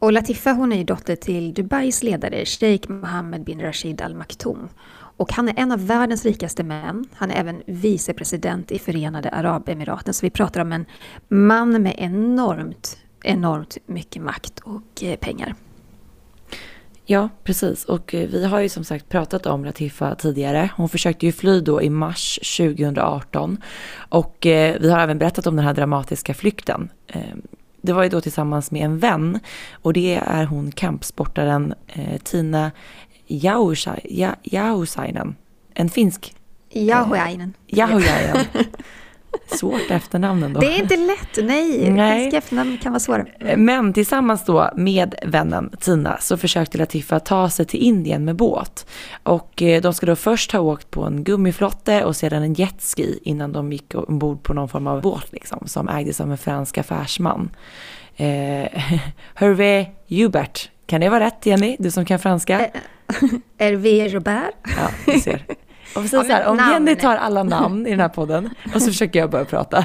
Och 0.00 0.12
Latifa 0.12 0.52
hon 0.52 0.72
är 0.72 0.76
ju 0.76 0.84
dotter 0.84 1.16
till 1.16 1.54
Dubais 1.54 2.02
ledare 2.02 2.44
Sheikh 2.44 2.90
Mohammed 2.90 3.44
bin 3.44 3.60
Rashid 3.60 4.02
Al 4.02 4.14
Maktoum. 4.14 4.68
Och 4.92 5.32
han 5.32 5.48
är 5.48 5.54
en 5.56 5.72
av 5.72 5.86
världens 5.86 6.24
rikaste 6.24 6.62
män. 6.62 7.06
Han 7.14 7.30
är 7.30 7.40
även 7.40 7.62
vicepresident 7.66 8.70
i 8.70 8.78
Förenade 8.78 9.30
Arabemiraten. 9.30 10.14
Så 10.14 10.26
vi 10.26 10.30
pratar 10.30 10.60
om 10.60 10.72
en 10.72 10.86
man 11.28 11.82
med 11.82 11.94
enormt, 11.98 12.98
enormt 13.24 13.78
mycket 13.86 14.22
makt 14.22 14.58
och 14.58 15.02
eh, 15.02 15.16
pengar. 15.16 15.54
Ja, 17.04 17.28
precis. 17.44 17.84
Och 17.84 18.14
eh, 18.14 18.28
vi 18.28 18.44
har 18.44 18.60
ju 18.60 18.68
som 18.68 18.84
sagt 18.84 19.08
pratat 19.08 19.46
om 19.46 19.64
Latifa 19.64 20.14
tidigare. 20.14 20.70
Hon 20.76 20.88
försökte 20.88 21.26
ju 21.26 21.32
fly 21.32 21.60
då 21.60 21.82
i 21.82 21.90
mars 21.90 22.56
2018. 22.56 23.62
Och 24.08 24.46
eh, 24.46 24.76
vi 24.80 24.90
har 24.90 25.00
även 25.00 25.18
berättat 25.18 25.46
om 25.46 25.56
den 25.56 25.64
här 25.64 25.74
dramatiska 25.74 26.34
flykten. 26.34 26.88
Ehm, 27.08 27.42
det 27.82 27.92
var 27.92 28.02
ju 28.02 28.08
då 28.08 28.20
tillsammans 28.20 28.70
med 28.70 28.84
en 28.84 28.98
vän 28.98 29.38
och 29.72 29.92
det 29.92 30.14
är 30.14 30.44
hon 30.44 30.72
kampsportaren 30.72 31.74
eh, 31.86 32.18
Tina 32.18 32.70
Jausainen. 34.42 35.36
En 35.74 35.88
finsk... 35.88 36.34
Jauhainen. 36.70 37.54
Jauhainen. 37.66 38.44
Svårt 39.46 39.90
efternamn 39.90 40.42
ändå. 40.42 40.60
Det 40.60 40.66
är 40.66 40.82
inte 40.82 40.96
lätt, 40.96 41.46
nej. 41.46 41.90
nej. 41.90 42.20
Finska 42.20 42.38
efternamn 42.38 42.78
kan 42.78 42.92
vara 42.92 43.00
svåra. 43.00 43.26
Men 43.56 43.92
tillsammans 43.92 44.44
då 44.44 44.70
med 44.76 45.14
vännen 45.26 45.70
Tina 45.80 46.18
så 46.20 46.36
försökte 46.36 46.78
Latifa 46.78 47.20
ta 47.20 47.50
sig 47.50 47.66
till 47.66 47.80
Indien 47.80 48.24
med 48.24 48.36
båt. 48.36 48.86
Och 49.22 49.62
eh, 49.62 49.82
de 49.82 49.94
ska 49.94 50.06
då 50.06 50.16
först 50.16 50.52
ha 50.52 50.60
åkt 50.60 50.90
på 50.90 51.04
en 51.04 51.24
gummiflotte 51.24 52.04
och 52.04 52.16
sedan 52.16 52.42
en 52.42 52.54
jetski 52.54 53.18
innan 53.22 53.52
de 53.52 53.72
gick 53.72 53.94
ombord 53.94 54.42
på 54.42 54.54
någon 54.54 54.68
form 54.68 54.86
av 54.86 55.02
båt 55.02 55.32
liksom, 55.32 55.62
som 55.66 55.88
ägdes 55.88 56.20
av 56.20 56.30
en 56.30 56.38
fransk 56.38 56.78
affärsman. 56.78 57.50
Eh, 58.16 58.26
Hervé 59.34 59.86
Hubert, 60.08 60.70
kan 60.86 61.00
det 61.00 61.08
vara 61.08 61.24
rätt 61.24 61.46
Jenny? 61.46 61.76
Du 61.78 61.90
som 61.90 62.04
kan 62.04 62.18
franska? 62.18 62.60
Eh, 62.60 62.70
Hervé 63.58 64.08
Robert. 64.08 64.54
Ja, 64.62 65.12
du 65.12 65.20
ser. 65.20 65.46
Och 65.94 66.04
så 66.04 66.22
här, 66.22 66.46
om 66.46 66.56
Jenny 66.56 66.96
tar 66.96 67.16
alla 67.16 67.42
namn 67.42 67.86
i 67.86 67.90
den 67.90 68.00
här 68.00 68.08
podden 68.08 68.50
och 68.74 68.82
så 68.82 68.90
försöker 68.90 69.18
jag 69.18 69.30
börja 69.30 69.44
prata. 69.44 69.84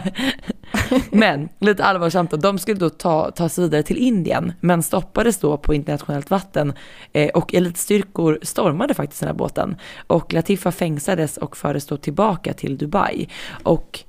Men 1.12 1.50
lite 1.60 1.84
allvarsamt 1.84 2.32
då, 2.32 2.38
de 2.38 2.60
skulle 2.60 2.80
då 2.80 2.90
ta, 2.90 3.32
ta 3.32 3.50
sig 3.50 3.64
vidare 3.64 3.84
till 3.84 3.98
Indien 3.98 4.54
men 4.60 4.84
stoppades 4.84 5.38
då 5.38 5.58
på 5.58 5.74
internationellt 5.74 6.30
vatten 6.30 6.74
eh, 7.14 7.30
och 7.30 7.54
elitstyrkor 7.54 8.40
stormade 8.42 8.94
faktiskt 8.94 9.20
den 9.20 9.28
här 9.28 9.36
båten. 9.36 9.76
Och 10.08 10.34
Latifa 10.34 10.72
fängslades 10.72 11.38
och 11.38 11.58
fördes 11.58 11.86
då 11.86 11.98
tillbaka 11.98 12.54
till 12.54 12.78
Dubai. 12.78 13.30
Och 13.64 14.00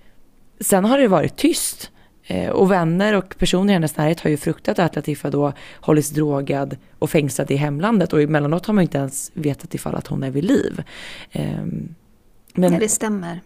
sen 0.60 0.84
har 0.84 0.98
det 0.98 1.08
varit 1.08 1.36
tyst 1.36 1.90
och 2.52 2.70
vänner 2.70 3.14
och 3.14 3.38
personer 3.38 3.72
i 3.72 3.72
hennes 3.72 3.96
närhet 3.96 4.20
har 4.20 4.30
ju 4.30 4.36
fruktat 4.36 4.78
att 4.78 4.96
Latifa 4.96 5.30
då 5.30 5.52
hållits 5.74 6.10
drogad 6.10 6.76
och 6.98 7.10
fängslad 7.10 7.50
i 7.50 7.56
hemlandet 7.56 8.12
och 8.12 8.22
emellanåt 8.22 8.66
har 8.66 8.74
man 8.74 8.82
inte 8.82 8.98
ens 8.98 9.30
vetat 9.34 9.74
ifall 9.74 9.94
att 9.94 10.06
hon 10.06 10.22
är 10.22 10.30
vid 10.30 10.44
liv. 10.44 10.82
Ehm, 11.32 11.94
men... 12.54 12.72
Ja, 12.72 12.78
det 12.78 12.88
stämmer. 12.88 13.40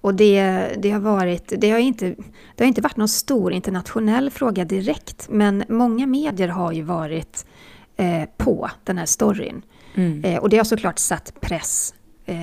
Och 0.00 0.14
det, 0.14 0.68
det, 0.78 0.90
har 0.90 1.00
varit, 1.00 1.52
det, 1.56 1.70
har 1.70 1.78
inte, 1.78 2.14
det 2.54 2.64
har 2.64 2.68
inte 2.68 2.80
varit 2.80 2.96
någon 2.96 3.08
stor 3.08 3.52
internationell 3.52 4.30
fråga 4.30 4.64
direkt, 4.64 5.28
men 5.30 5.64
många 5.68 6.06
medier 6.06 6.48
har 6.48 6.72
ju 6.72 6.82
varit 6.82 7.46
eh, 7.96 8.22
på 8.36 8.70
den 8.84 8.98
här 8.98 9.06
storyn. 9.06 9.62
Mm. 9.94 10.24
Eh, 10.24 10.38
och 10.38 10.48
det 10.48 10.56
har 10.56 10.64
såklart 10.64 10.98
satt 10.98 11.40
press, 11.40 11.94
eh, 12.26 12.36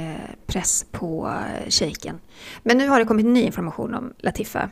press 0.46 0.86
på 0.92 1.28
eh, 1.28 1.70
shejken. 1.70 2.20
Men 2.64 2.78
nu 2.78 2.88
har 2.88 3.00
det 3.00 3.06
kommit 3.06 3.26
ny 3.26 3.42
information 3.42 3.94
om 3.94 4.14
Latifa. 4.18 4.70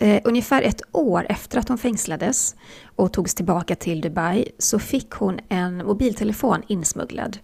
Eh, 0.00 0.20
ungefär 0.24 0.62
ett 0.62 0.82
år 0.92 1.26
efter 1.28 1.58
att 1.58 1.68
hon 1.68 1.78
fängslades 1.78 2.56
och 2.96 3.12
togs 3.12 3.34
tillbaka 3.34 3.76
till 3.76 4.00
Dubai 4.00 4.48
så 4.58 4.78
fick 4.78 5.10
hon 5.10 5.40
en 5.48 5.76
mobiltelefon 5.76 6.62
insmugglad. 6.66 7.38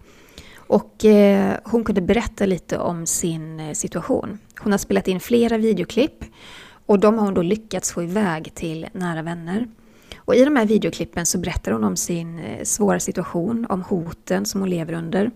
Och 0.56 1.04
eh, 1.04 1.56
hon 1.64 1.84
kunde 1.84 2.00
berätta 2.00 2.46
lite 2.46 2.78
om 2.78 3.06
sin 3.06 3.60
eh, 3.60 3.72
situation. 3.72 4.38
Hon 4.60 4.72
har 4.72 4.78
spelat 4.78 5.08
in 5.08 5.20
flera 5.20 5.58
videoklipp 5.58 6.24
och 6.86 6.98
de 7.00 7.18
har 7.18 7.24
hon 7.24 7.34
då 7.34 7.42
lyckats 7.42 7.92
få 7.92 8.02
iväg 8.02 8.54
till 8.54 8.86
nära 8.92 9.22
vänner. 9.22 9.68
Och 10.16 10.34
i 10.34 10.44
de 10.44 10.56
här 10.56 10.66
videoklippen 10.66 11.26
så 11.26 11.38
berättar 11.38 11.72
hon 11.72 11.84
om 11.84 11.96
sin 11.96 12.38
eh, 12.38 12.64
svåra 12.64 13.00
situation, 13.00 13.66
om 13.68 13.82
hoten 13.82 14.46
som 14.46 14.60
hon 14.60 14.70
lever 14.70 14.92
under. 14.92 15.30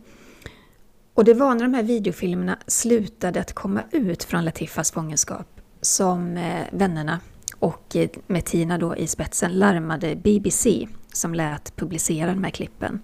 Och 1.15 1.25
det 1.25 1.35
var 1.35 1.55
när 1.55 1.63
de 1.63 1.75
här 1.75 1.83
videofilmerna 1.83 2.59
slutade 2.67 3.41
att 3.41 3.53
komma 3.53 3.83
ut 3.91 4.25
från 4.25 4.45
Latifas 4.45 4.91
fångenskap 4.93 5.54
som 5.85 6.37
eh, 6.37 6.67
vännerna 6.73 7.21
och 7.59 7.97
eh, 7.97 8.09
med 8.27 8.45
Tina 8.45 8.79
då 8.79 8.97
i 8.97 9.07
spetsen 9.07 9.59
larmade 9.59 10.17
BBC 10.17 10.89
som 11.13 11.35
lät 11.35 11.77
publicera 11.77 12.35
de 12.35 12.45
här 12.45 12.51
klippen. 12.51 13.01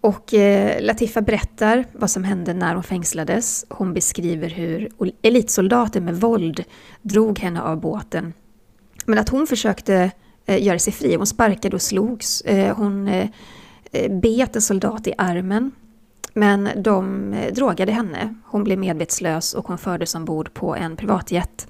Och 0.00 0.34
eh, 0.34 0.82
Latifa 0.82 1.20
berättar 1.20 1.84
vad 1.92 2.10
som 2.10 2.24
hände 2.24 2.54
när 2.54 2.74
hon 2.74 2.82
fängslades. 2.82 3.64
Hon 3.68 3.94
beskriver 3.94 4.48
hur 4.48 4.90
elitsoldater 5.22 6.00
med 6.00 6.20
våld 6.20 6.64
drog 7.02 7.38
henne 7.38 7.62
av 7.62 7.80
båten. 7.80 8.32
Men 9.06 9.18
att 9.18 9.28
hon 9.28 9.46
försökte 9.46 10.10
göra 10.46 10.78
sig 10.78 10.92
fri. 10.92 11.14
Hon 11.14 11.26
sparkade 11.26 11.76
och 11.76 11.82
slogs. 11.82 12.42
Hon 12.76 13.10
bet 14.10 14.56
en 14.56 14.62
soldat 14.62 15.06
i 15.06 15.14
armen. 15.18 15.72
Men 16.38 16.68
de 16.76 17.32
eh, 17.32 17.52
drogade 17.52 17.92
henne. 17.92 18.34
Hon 18.44 18.64
blev 18.64 18.78
medvetslös 18.78 19.54
och 19.54 19.68
hon 19.68 19.78
fördes 19.78 20.14
ombord 20.14 20.54
på 20.54 20.76
en 20.76 20.96
privatjet 20.96 21.66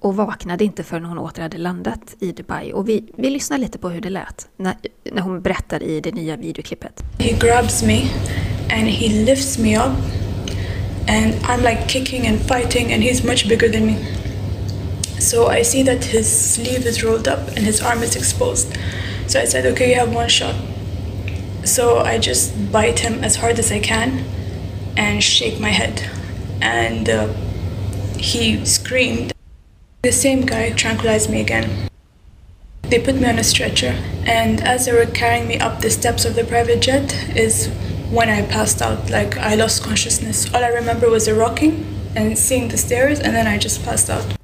och 0.00 0.16
vaknade 0.16 0.64
inte 0.64 0.84
förrän 0.84 1.04
hon 1.04 1.18
åter 1.18 1.42
hade 1.42 1.58
landat 1.58 2.16
i 2.20 2.32
Dubai. 2.32 2.72
Och 2.72 2.88
vi, 2.88 3.12
vi 3.16 3.30
lyssnar 3.30 3.58
lite 3.58 3.78
på 3.78 3.88
hur 3.88 4.00
det 4.00 4.10
lät 4.10 4.48
när, 4.56 4.74
när 5.12 5.22
hon 5.22 5.42
berättar 5.42 5.82
i 5.82 6.00
det 6.00 6.12
nya 6.12 6.36
videoklippet. 6.36 7.02
He 7.18 7.32
grabs 7.32 7.82
me 7.82 8.00
and 8.70 8.88
he 8.88 9.24
lifts 9.24 9.58
me 9.58 9.76
up 9.76 9.96
and 11.08 11.34
I'm 11.34 11.62
like 11.62 11.88
kicking 11.88 12.26
and 12.26 12.38
fighting 12.38 12.92
and 12.92 13.02
he's 13.02 13.26
much 13.26 13.48
bigger 13.48 13.72
than 13.72 13.86
me. 13.86 13.96
So 15.18 15.52
I 15.60 15.64
see 15.64 15.84
that 15.84 16.04
his 16.04 16.54
sleeve 16.54 16.88
is 16.88 17.04
rolled 17.04 17.28
up 17.28 17.56
and 17.56 17.66
his 17.66 17.82
arm 17.82 18.02
is 18.02 18.16
exposed. 18.16 18.76
So 19.26 19.40
I 19.40 19.46
said, 19.46 19.66
okay, 19.72 19.88
you 19.88 20.00
have 20.00 20.14
one 20.16 20.28
shot. 20.28 20.71
So 21.64 21.98
I 21.98 22.18
just 22.18 22.72
bite 22.72 23.00
him 23.00 23.24
as 23.24 23.36
hard 23.36 23.58
as 23.58 23.70
I 23.72 23.80
can 23.80 24.24
and 24.96 25.22
shake 25.22 25.60
my 25.60 25.70
head. 25.70 26.02
And 26.60 27.08
uh, 27.08 27.28
he 28.18 28.64
screamed. 28.64 29.32
The 30.02 30.12
same 30.12 30.42
guy 30.46 30.70
tranquilized 30.72 31.30
me 31.30 31.40
again. 31.40 31.88
They 32.82 32.98
put 32.98 33.14
me 33.14 33.28
on 33.28 33.38
a 33.38 33.44
stretcher, 33.44 33.94
and 34.26 34.60
as 34.60 34.84
they 34.84 34.92
were 34.92 35.06
carrying 35.06 35.48
me 35.48 35.58
up 35.58 35.80
the 35.80 35.90
steps 35.90 36.24
of 36.24 36.34
the 36.34 36.44
private 36.44 36.80
jet, 36.80 37.14
is 37.36 37.68
when 38.10 38.28
I 38.28 38.42
passed 38.42 38.82
out. 38.82 39.10
Like 39.10 39.38
I 39.38 39.54
lost 39.54 39.82
consciousness. 39.82 40.52
All 40.54 40.62
I 40.62 40.68
remember 40.68 41.08
was 41.08 41.24
the 41.24 41.34
rocking 41.34 41.86
and 42.14 42.36
seeing 42.36 42.68
the 42.68 42.76
stairs, 42.76 43.20
and 43.20 43.34
then 43.34 43.46
I 43.46 43.58
just 43.58 43.84
passed 43.84 44.10
out. 44.10 44.38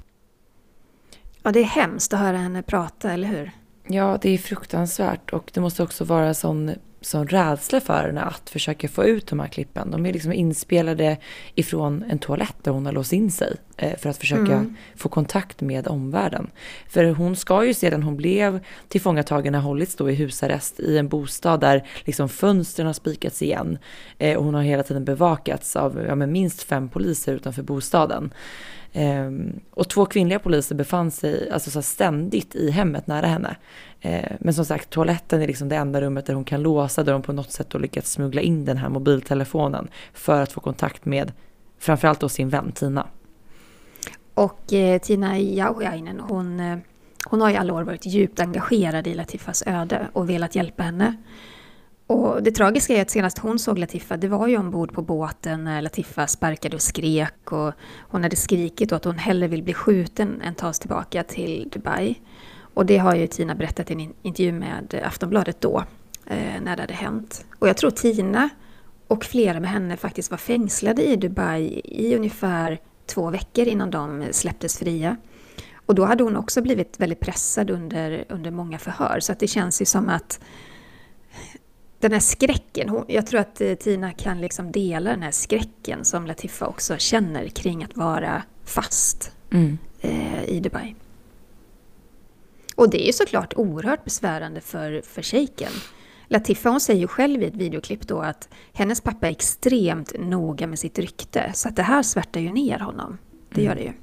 Ja, 1.43 1.51
det 1.51 1.59
är 1.59 1.63
hemskt 1.63 2.13
att 2.13 2.19
höra 2.19 2.37
henne 2.37 2.63
prata, 2.63 3.11
eller 3.11 3.27
hur? 3.27 3.51
Ja, 3.87 4.17
det 4.21 4.29
är 4.29 4.37
fruktansvärt 4.37 5.33
och 5.33 5.51
det 5.53 5.61
måste 5.61 5.83
också 5.83 6.03
vara 6.03 6.33
sån 6.33 6.75
sån 7.01 7.27
rädsla 7.27 7.81
för 7.81 8.05
henne 8.05 8.21
att 8.21 8.49
försöka 8.49 8.87
få 8.87 9.05
ut 9.05 9.27
de 9.27 9.39
här 9.39 9.47
klippen. 9.47 9.91
De 9.91 10.05
är 10.05 10.13
liksom 10.13 10.33
inspelade 10.33 11.17
ifrån 11.55 12.03
en 12.09 12.19
toalett 12.19 12.55
där 12.63 12.71
hon 12.71 12.85
har 12.85 12.93
låst 12.93 13.13
in 13.13 13.31
sig 13.31 13.57
för 13.97 14.09
att 14.09 14.17
försöka 14.17 14.53
mm. 14.53 14.75
få 14.95 15.09
kontakt 15.09 15.61
med 15.61 15.87
omvärlden. 15.87 16.51
För 16.87 17.05
hon 17.05 17.35
ska 17.35 17.65
ju 17.65 17.73
sedan 17.73 18.03
hon 18.03 18.17
blev 18.17 18.59
tillfångatagen 18.87 19.53
ha 19.53 19.61
hållits 19.61 19.95
då 19.95 20.09
i 20.09 20.15
husarrest 20.15 20.79
i 20.79 20.97
en 20.97 21.07
bostad 21.07 21.59
där 21.59 21.87
liksom 22.03 22.29
fönstren 22.29 22.85
har 22.85 22.93
spikats 22.93 23.41
igen 23.41 23.77
eh, 24.17 24.37
och 24.37 24.45
hon 24.45 24.53
har 24.53 24.61
hela 24.61 24.83
tiden 24.83 25.05
bevakats 25.05 25.75
av 25.75 26.05
ja, 26.07 26.15
minst 26.15 26.63
fem 26.63 26.89
poliser 26.89 27.33
utanför 27.33 27.63
bostaden. 27.63 28.33
Um, 28.93 29.59
och 29.71 29.89
två 29.89 30.05
kvinnliga 30.05 30.39
poliser 30.39 30.75
befann 30.75 31.11
sig 31.11 31.49
alltså 31.51 31.71
så 31.71 31.81
ständigt 31.81 32.55
i 32.55 32.71
hemmet 32.71 33.07
nära 33.07 33.27
henne. 33.27 33.55
Uh, 34.05 34.35
men 34.39 34.53
som 34.53 34.65
sagt, 34.65 34.89
toaletten 34.89 35.41
är 35.41 35.47
liksom 35.47 35.69
det 35.69 35.75
enda 35.75 36.01
rummet 36.01 36.25
där 36.25 36.33
hon 36.33 36.43
kan 36.43 36.61
låsa, 36.61 37.03
där 37.03 37.13
hon 37.13 37.21
på 37.21 37.33
något 37.33 37.51
sätt 37.51 37.73
har 37.73 37.79
lyckats 37.79 38.11
smuggla 38.11 38.41
in 38.41 38.65
den 38.65 38.77
här 38.77 38.89
mobiltelefonen 38.89 39.87
för 40.13 40.41
att 40.41 40.51
få 40.51 40.61
kontakt 40.61 41.05
med 41.05 41.31
framförallt 41.79 42.19
då 42.19 42.29
sin 42.29 42.49
vän 42.49 42.71
Tina. 42.71 43.07
Och 44.33 44.73
eh, 44.73 45.01
Tina 45.01 45.39
Jauhiainen, 45.39 46.19
hon, 46.19 46.59
eh, 46.59 46.77
hon 47.25 47.41
har 47.41 47.49
i 47.49 47.57
alla 47.57 47.73
år 47.73 47.83
varit 47.83 48.05
djupt 48.05 48.39
engagerad 48.39 49.07
i 49.07 49.13
Latifas 49.13 49.63
öde 49.65 50.07
och 50.13 50.29
velat 50.29 50.55
hjälpa 50.55 50.83
henne. 50.83 51.15
Och 52.07 52.43
det 52.43 52.51
tragiska 52.51 52.93
är 52.93 53.01
att 53.01 53.09
senast 53.09 53.37
hon 53.37 53.59
såg 53.59 53.79
Latifa, 53.79 54.17
det 54.17 54.27
var 54.27 54.47
ju 54.47 54.57
ombord 54.57 54.93
på 54.93 55.01
båten 55.01 55.63
när 55.63 55.81
Latifa 55.81 56.27
sparkade 56.27 56.75
och 56.75 56.81
skrek 56.81 57.51
och 57.51 57.73
hon 57.99 58.23
hade 58.23 58.35
skrikit 58.35 58.91
att 58.91 59.05
hon 59.05 59.17
hellre 59.17 59.47
vill 59.47 59.63
bli 59.63 59.73
skjuten 59.73 60.41
än 60.41 60.55
tas 60.55 60.79
tillbaka 60.79 61.23
till 61.23 61.69
Dubai. 61.71 62.15
Och 62.73 62.85
det 62.85 62.97
har 62.97 63.15
ju 63.15 63.27
Tina 63.27 63.55
berättat 63.55 63.91
i 63.91 63.93
en 63.93 64.13
intervju 64.21 64.51
med 64.51 65.01
Aftonbladet 65.05 65.61
då, 65.61 65.83
eh, 66.25 66.61
när 66.61 66.75
det 66.75 66.81
hade 66.81 66.93
hänt. 66.93 67.45
Och 67.59 67.67
jag 67.67 67.77
tror 67.77 67.91
Tina 67.91 68.49
och 69.07 69.25
flera 69.25 69.59
med 69.59 69.69
henne 69.69 69.97
faktiskt 69.97 70.31
var 70.31 70.37
fängslade 70.37 71.05
i 71.05 71.15
Dubai 71.15 71.81
i 71.83 72.15
ungefär 72.15 72.79
två 73.09 73.29
veckor 73.29 73.67
innan 73.67 73.91
de 73.91 74.27
släpptes 74.31 74.77
fria. 74.77 75.17
Och 75.75 75.95
då 75.95 76.05
hade 76.05 76.23
hon 76.23 76.35
också 76.35 76.61
blivit 76.61 76.99
väldigt 76.99 77.19
pressad 77.19 77.69
under, 77.69 78.25
under 78.29 78.51
många 78.51 78.79
förhör, 78.79 79.19
så 79.19 79.31
att 79.31 79.39
det 79.39 79.47
känns 79.47 79.81
ju 79.81 79.85
som 79.85 80.09
att 80.09 80.39
den 81.99 82.11
här 82.11 82.19
skräcken, 82.19 82.89
hon, 82.89 83.05
jag 83.07 83.27
tror 83.27 83.39
att 83.39 83.61
eh, 83.61 83.73
Tina 83.73 84.13
kan 84.13 84.41
liksom 84.41 84.71
dela 84.71 85.09
den 85.09 85.21
här 85.21 85.31
skräcken 85.31 86.05
som 86.05 86.27
Latifa 86.27 86.67
också 86.67 86.97
känner 86.97 87.47
kring 87.47 87.83
att 87.83 87.97
vara 87.97 88.43
fast 88.65 89.31
mm. 89.51 89.77
eh, 90.01 90.43
i 90.43 90.59
Dubai. 90.59 90.95
Och 92.75 92.89
det 92.89 93.03
är 93.03 93.07
ju 93.07 93.13
såklart 93.13 93.53
oerhört 93.55 94.03
besvärande 94.03 94.61
för, 94.61 95.01
för 95.01 95.21
shejken. 95.21 95.71
Latifa 96.31 96.69
hon 96.69 96.79
säger 96.79 96.99
ju 96.99 97.07
själv 97.07 97.43
i 97.43 97.45
ett 97.45 97.55
videoklipp 97.55 98.07
då 98.07 98.19
att 98.19 98.49
hennes 98.73 99.01
pappa 99.01 99.27
är 99.27 99.31
extremt 99.31 100.13
noga 100.19 100.67
med 100.67 100.79
sitt 100.79 100.99
rykte. 100.99 101.51
Så 101.53 101.69
att 101.69 101.75
det 101.75 101.83
här 101.83 102.03
svärtar 102.03 102.39
ju 102.39 102.53
ner 102.53 102.79
honom. 102.79 103.17
Det 103.53 103.63
gör 103.63 103.75
det 103.75 103.81
ju. 103.81 103.93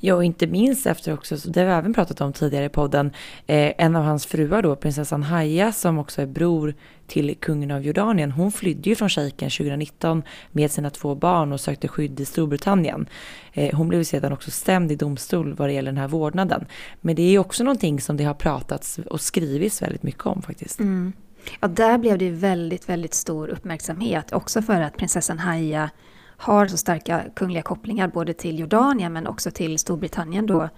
Ja, 0.00 0.14
och 0.14 0.24
inte 0.24 0.46
minst 0.46 0.86
efter 0.86 1.12
också, 1.12 1.36
det 1.36 1.60
har 1.60 1.66
vi 1.66 1.72
även 1.72 1.94
pratat 1.94 2.20
om 2.20 2.32
tidigare 2.32 2.64
i 2.64 2.68
podden, 2.68 3.12
eh, 3.46 3.72
en 3.78 3.96
av 3.96 4.04
hans 4.04 4.26
fruar 4.26 4.62
då, 4.62 4.76
prinsessan 4.76 5.22
Haya, 5.22 5.72
som 5.72 5.98
också 5.98 6.22
är 6.22 6.26
bror 6.26 6.74
till 7.06 7.36
kungen 7.40 7.70
av 7.70 7.82
Jordanien, 7.82 8.30
hon 8.30 8.52
flydde 8.52 8.90
ju 8.90 8.96
från 8.96 9.08
shejken 9.08 9.50
2019 9.50 10.22
med 10.52 10.70
sina 10.70 10.90
två 10.90 11.14
barn 11.14 11.52
och 11.52 11.60
sökte 11.60 11.88
skydd 11.88 12.20
i 12.20 12.24
Storbritannien. 12.24 13.06
Eh, 13.52 13.76
hon 13.76 13.88
blev 13.88 14.04
sedan 14.04 14.32
också 14.32 14.50
stämd 14.50 14.92
i 14.92 14.96
domstol 14.96 15.54
vad 15.54 15.68
det 15.68 15.72
gäller 15.72 15.92
den 15.92 16.00
här 16.00 16.08
vårdnaden. 16.08 16.66
Men 17.00 17.16
det 17.16 17.22
är 17.22 17.30
ju 17.30 17.38
också 17.38 17.64
någonting 17.64 18.00
som 18.00 18.16
det 18.16 18.24
har 18.24 18.34
pratats 18.34 18.98
och 18.98 19.20
skrivits 19.20 19.82
väldigt 19.82 20.02
mycket 20.02 20.26
om 20.26 20.42
faktiskt. 20.42 20.80
Mm. 20.80 21.12
Ja, 21.60 21.68
där 21.68 21.98
blev 21.98 22.18
det 22.18 22.30
väldigt, 22.30 22.88
väldigt 22.88 23.14
stor 23.14 23.48
uppmärksamhet, 23.48 24.32
också 24.32 24.62
för 24.62 24.80
att 24.80 24.96
prinsessan 24.96 25.38
Haya 25.38 25.90
har 26.36 26.66
så 26.66 26.76
starka 26.76 27.24
kungliga 27.36 27.62
kopplingar 27.62 28.08
både 28.08 28.32
till 28.32 28.58
Jordanien 28.58 29.12
men 29.12 29.26
också 29.26 29.50
till 29.50 29.78
Storbritannien 29.78 30.46
då, 30.46 30.68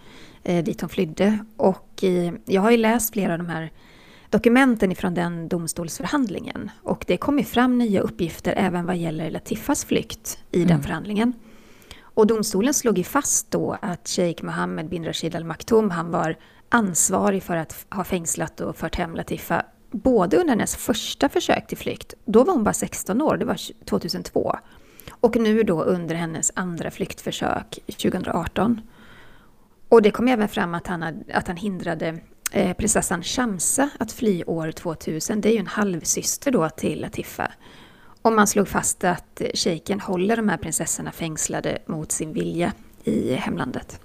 eh, 0.43 0.65
dit 0.65 0.81
hon 0.81 0.91
flydde. 0.91 1.39
Och 1.57 2.05
eh, 2.05 2.33
jag 2.45 2.63
har 2.63 2.71
ju 2.71 2.77
läst 2.77 3.13
flera 3.13 3.33
av 3.33 3.39
de 3.39 3.49
här 3.49 3.73
dokumenten 4.31 4.93
ifrån 4.93 5.15
den 5.15 5.49
domstolsförhandlingen 5.49 6.71
och 6.83 7.05
det 7.07 7.17
kom 7.17 7.39
ju 7.39 7.45
fram 7.45 7.79
nya 7.79 8.01
uppgifter 8.01 8.55
även 8.57 8.87
vad 8.87 8.97
gäller 8.97 9.31
Latifas 9.31 9.85
flykt 9.85 10.39
i 10.51 10.57
mm. 10.57 10.69
den 10.69 10.83
förhandlingen. 10.83 11.33
Och 12.01 12.27
domstolen 12.27 12.75
slog 12.75 12.99
ju 12.99 13.05
fast 13.05 13.51
då 13.51 13.77
att 13.83 14.09
Sheikh 14.09 14.45
Mohammed 14.45 14.89
bin 14.89 15.05
Rashid 15.05 15.37
Al 15.37 15.45
Maktoum, 15.45 15.91
han 15.91 16.11
var 16.11 16.37
ansvarig 16.69 17.43
för 17.43 17.57
att 17.57 17.87
ha 17.91 18.05
fängslat 18.05 18.61
och 18.61 18.77
fört 18.77 18.97
hem 18.97 19.15
Latifa 19.15 19.65
både 19.97 20.37
under 20.37 20.51
hennes 20.51 20.77
första 20.77 21.29
försök 21.29 21.67
till 21.67 21.79
flykt, 21.79 22.15
då 22.25 22.45
var 22.45 22.53
hon 22.53 22.65
bara 22.65 22.75
16 22.75 23.23
år, 23.23 23.37
det 23.37 23.45
var 23.45 23.85
2002, 23.85 24.57
och 25.11 25.37
nu 25.37 25.63
då 25.63 25.83
under 25.83 26.15
hennes 26.15 26.53
andra 26.55 26.91
flyktförsök 26.91 27.79
2018. 27.87 28.81
Och 29.89 30.03
det 30.03 30.11
kom 30.11 30.29
även 30.29 30.49
fram 30.49 30.75
att 30.75 30.87
han, 30.87 31.03
hade, 31.03 31.25
att 31.35 31.47
han 31.47 31.57
hindrade 31.57 32.19
eh, 32.53 32.77
prinsessan 32.77 33.23
Shamsa 33.23 33.91
att 33.99 34.13
fly 34.13 34.45
år 34.45 34.73
2000. 34.73 35.41
Det 35.41 35.49
är 35.49 35.53
ju 35.53 35.59
en 35.59 35.67
halvsyster 35.67 36.53
då 36.53 36.69
till 36.69 37.01
Latifa. 37.01 37.53
Och 38.23 38.33
man 38.33 38.47
slog 38.47 38.69
fast 38.69 39.05
att 39.05 39.43
shejken 39.55 40.01
håller 40.01 40.37
de 40.37 40.49
här 40.49 40.57
prinsessorna 40.57 41.13
fängslade 41.13 41.79
mot 41.87 42.13
sin 42.13 42.33
vilja 42.33 42.73
i 43.05 43.33
hemlandet. 43.35 44.01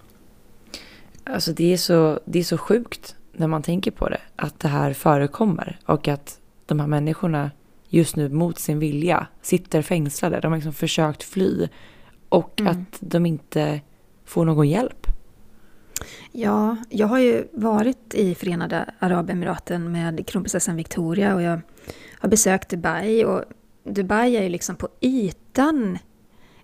Alltså 1.23 1.53
det 1.53 1.73
är 1.73 1.77
så, 1.77 2.19
det 2.25 2.39
är 2.39 2.43
så 2.43 2.57
sjukt 2.57 3.15
när 3.33 3.47
man 3.47 3.61
tänker 3.61 3.91
på 3.91 4.09
det, 4.09 4.21
att 4.35 4.59
det 4.59 4.67
här 4.67 4.93
förekommer 4.93 5.79
och 5.85 6.07
att 6.07 6.39
de 6.65 6.79
här 6.79 6.87
människorna 6.87 7.51
just 7.89 8.15
nu 8.15 8.29
mot 8.29 8.59
sin 8.59 8.79
vilja 8.79 9.27
sitter 9.41 9.81
fängslade. 9.81 10.39
De 10.39 10.51
har 10.51 10.57
liksom 10.57 10.73
försökt 10.73 11.23
fly 11.23 11.67
och 12.29 12.61
mm. 12.61 12.71
att 12.71 12.97
de 12.99 13.25
inte 13.25 13.81
får 14.25 14.45
någon 14.45 14.69
hjälp. 14.69 15.07
Ja, 16.31 16.77
jag 16.89 17.07
har 17.07 17.19
ju 17.19 17.47
varit 17.53 18.13
i 18.13 18.35
Förenade 18.35 18.93
Arabemiraten 18.99 19.91
med 19.91 20.27
kronprinsessan 20.27 20.75
Victoria 20.75 21.35
och 21.35 21.41
jag 21.41 21.61
har 22.19 22.29
besökt 22.29 22.69
Dubai 22.69 23.25
och 23.25 23.43
Dubai 23.83 24.35
är 24.35 24.43
ju 24.43 24.49
liksom 24.49 24.75
på 24.75 24.89
ytan 25.01 25.97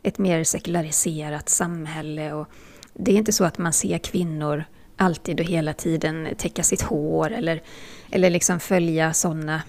ett 0.04 0.18
mer 0.18 0.44
sekulariserat 0.44 1.50
samhälle 1.50 2.34
och 2.34 2.48
det 2.94 3.12
är 3.12 3.18
inte 3.18 3.32
så 3.32 3.44
att 3.44 3.58
man 3.58 3.74
ser 3.74 3.98
kvinnor 3.98 4.64
alltid 4.98 5.40
och 5.40 5.46
hela 5.46 5.74
tiden 5.74 6.28
täcka 6.38 6.64
sitt 6.64 6.82
hår 6.82 7.32
eller, 7.32 7.62
eller 8.10 8.30
liksom 8.30 8.60
följa 8.60 9.14
sådana 9.14 9.62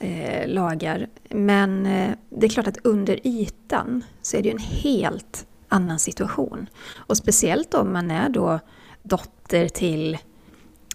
eh, 0.00 0.48
lagar. 0.48 1.08
Men 1.28 1.86
eh, 1.86 2.10
det 2.30 2.46
är 2.46 2.50
klart 2.50 2.66
att 2.66 2.86
under 2.86 3.26
ytan 3.26 4.04
så 4.22 4.36
är 4.36 4.42
det 4.42 4.48
ju 4.48 4.52
en 4.52 4.58
helt 4.58 5.46
annan 5.68 5.98
situation. 5.98 6.66
Och 6.96 7.16
speciellt 7.16 7.74
om 7.74 7.92
man 7.92 8.10
är 8.10 8.28
då 8.28 8.60
dotter 9.02 9.68
till 9.68 10.18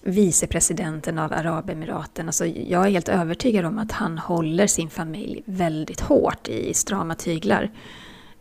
vicepresidenten 0.01 1.19
av 1.19 1.33
Arabemiraten. 1.33 2.27
Alltså 2.27 2.45
jag 2.45 2.85
är 2.85 2.89
helt 2.89 3.09
övertygad 3.09 3.65
om 3.65 3.79
att 3.79 3.91
han 3.91 4.17
håller 4.17 4.67
sin 4.67 4.89
familj 4.89 5.43
väldigt 5.45 6.01
hårt 6.01 6.47
i 6.47 6.73
strama 6.73 7.15
tyglar. 7.15 7.71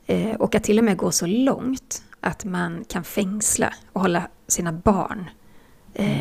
Eh, 0.06 0.34
och 0.34 0.54
att 0.54 0.64
till 0.64 0.78
och 0.78 0.84
med 0.84 0.96
gå 0.96 1.10
så 1.10 1.26
långt 1.26 2.02
att 2.24 2.44
man 2.44 2.84
kan 2.88 3.04
fängsla 3.04 3.72
och 3.92 4.00
hålla 4.00 4.28
sina 4.46 4.72
barn 4.72 5.30
eh, 5.94 6.18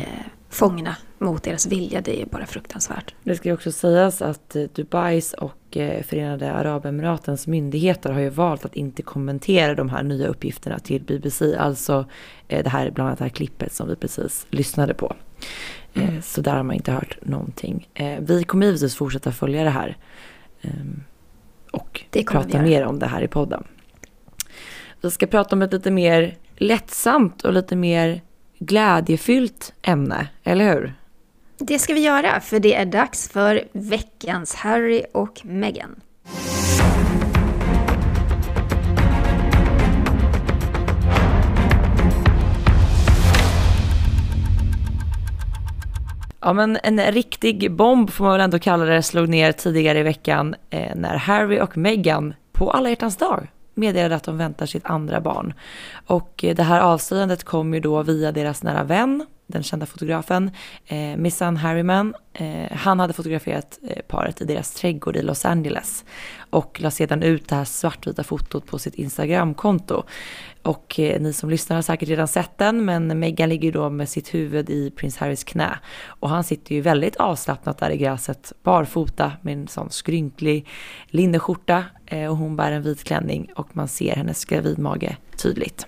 fångna 0.48 0.96
mot 1.18 1.42
deras 1.42 1.66
vilja. 1.66 2.00
Det 2.00 2.22
är 2.22 2.26
bara 2.26 2.46
fruktansvärt. 2.46 3.14
Det 3.22 3.36
ska 3.36 3.48
ju 3.48 3.54
också 3.54 3.72
sägas 3.72 4.22
att 4.22 4.56
eh, 4.56 4.62
Dubais 4.62 5.32
och 5.32 5.76
eh, 5.76 6.02
Förenade 6.02 6.52
Arabemiratens 6.52 7.46
myndigheter 7.46 8.12
har 8.12 8.20
ju 8.20 8.28
valt 8.28 8.64
att 8.64 8.74
inte 8.74 9.02
kommentera 9.02 9.74
de 9.74 9.88
här 9.88 10.02
nya 10.02 10.28
uppgifterna 10.28 10.78
till 10.78 11.02
BBC. 11.02 11.56
Alltså 11.56 12.06
eh, 12.48 12.62
det 12.64 12.70
här, 12.70 12.90
bland 12.90 13.08
annat 13.08 13.18
det 13.18 13.24
här 13.24 13.30
klippet 13.30 13.72
som 13.72 13.88
vi 13.88 13.96
precis 13.96 14.46
lyssnade 14.50 14.94
på. 14.94 15.16
Mm. 15.94 16.22
Så 16.22 16.40
där 16.40 16.56
har 16.56 16.62
man 16.62 16.76
inte 16.76 16.92
hört 16.92 17.18
någonting. 17.22 17.88
Vi 18.18 18.44
kommer 18.44 18.66
givetvis 18.66 18.96
fortsätta 18.96 19.32
följa 19.32 19.64
det 19.64 19.70
här. 19.70 19.96
Ehm, 20.62 21.02
och 21.70 22.04
prata 22.26 22.62
mer 22.62 22.84
om 22.84 22.98
det 22.98 23.06
här 23.06 23.22
i 23.22 23.28
podden. 23.28 23.64
Vi 25.04 25.10
ska 25.10 25.26
prata 25.26 25.56
om 25.56 25.62
ett 25.62 25.72
lite 25.72 25.90
mer 25.90 26.36
lättsamt 26.56 27.42
och 27.44 27.52
lite 27.52 27.76
mer 27.76 28.20
glädjefyllt 28.58 29.72
ämne, 29.82 30.28
eller 30.44 30.74
hur? 30.74 30.94
Det 31.58 31.78
ska 31.78 31.94
vi 31.94 32.00
göra, 32.00 32.40
för 32.40 32.60
det 32.60 32.74
är 32.74 32.86
dags 32.86 33.28
för 33.28 33.62
veckans 33.72 34.54
Harry 34.54 35.02
och 35.12 35.40
Meghan. 35.44 36.00
Ja 46.40 46.52
men 46.52 46.78
en 46.82 47.00
riktig 47.00 47.72
bomb 47.72 48.10
får 48.10 48.24
man 48.24 48.32
väl 48.32 48.40
ändå 48.40 48.58
kalla 48.58 48.84
det 48.84 49.02
slog 49.02 49.28
ner 49.28 49.52
tidigare 49.52 49.98
i 49.98 50.02
veckan 50.02 50.54
eh, 50.70 50.94
när 50.96 51.16
Harry 51.16 51.60
och 51.60 51.76
Meghan 51.76 52.34
på 52.52 52.70
alla 52.70 52.88
hjärtans 52.88 53.16
dag 53.16 53.48
meddelade 53.74 54.14
att 54.14 54.24
de 54.24 54.38
väntar 54.38 54.66
sitt 54.66 54.86
andra 54.86 55.20
barn. 55.20 55.54
Och 56.06 56.44
eh, 56.44 56.54
det 56.54 56.62
här 56.62 56.80
avslöjandet 56.80 57.44
kom 57.44 57.74
ju 57.74 57.80
då 57.80 58.02
via 58.02 58.32
deras 58.32 58.62
nära 58.62 58.84
vän, 58.84 59.26
den 59.46 59.62
kända 59.62 59.86
fotografen, 59.86 60.50
eh, 60.86 61.16
Missan 61.16 61.56
Harriman. 61.56 62.14
Eh, 62.32 62.76
han 62.76 63.00
hade 63.00 63.12
fotograferat 63.12 63.78
eh, 63.88 64.02
paret 64.08 64.40
i 64.40 64.44
deras 64.44 64.74
trädgård 64.74 65.16
i 65.16 65.22
Los 65.22 65.44
Angeles 65.44 66.04
och 66.50 66.80
la 66.80 66.90
sedan 66.90 67.22
ut 67.22 67.48
det 67.48 67.54
här 67.54 67.64
svartvita 67.64 68.24
fotot 68.24 68.66
på 68.66 68.78
sitt 68.78 68.94
Instagramkonto. 68.94 70.04
Och 70.62 71.00
eh, 71.00 71.20
ni 71.20 71.32
som 71.32 71.50
lyssnar 71.50 71.76
har 71.76 71.82
säkert 71.82 72.08
redan 72.08 72.28
sett 72.28 72.58
den, 72.58 72.84
men 72.84 73.18
Meghan 73.18 73.48
ligger 73.48 73.72
då 73.72 73.90
med 73.90 74.08
sitt 74.08 74.34
huvud 74.34 74.70
i 74.70 74.90
prins 74.90 75.16
Harrys 75.16 75.44
knä. 75.44 75.78
Och 76.06 76.28
han 76.28 76.44
sitter 76.44 76.74
ju 76.74 76.80
väldigt 76.80 77.16
avslappnat 77.16 77.78
där 77.78 77.90
i 77.90 77.96
gräset, 77.96 78.52
barfota 78.62 79.32
med 79.42 79.54
en 79.54 79.68
sån 79.68 79.90
skrynklig 79.90 80.68
linneskjorta 81.06 81.84
eh, 82.06 82.30
och 82.30 82.36
hon 82.36 82.56
bär 82.56 82.72
en 82.72 82.82
vit 82.82 83.04
klänning 83.04 83.50
och 83.56 83.76
man 83.76 83.88
ser 83.88 84.16
hennes 84.16 84.44
gravidmage 84.44 85.16
tydligt. 85.36 85.86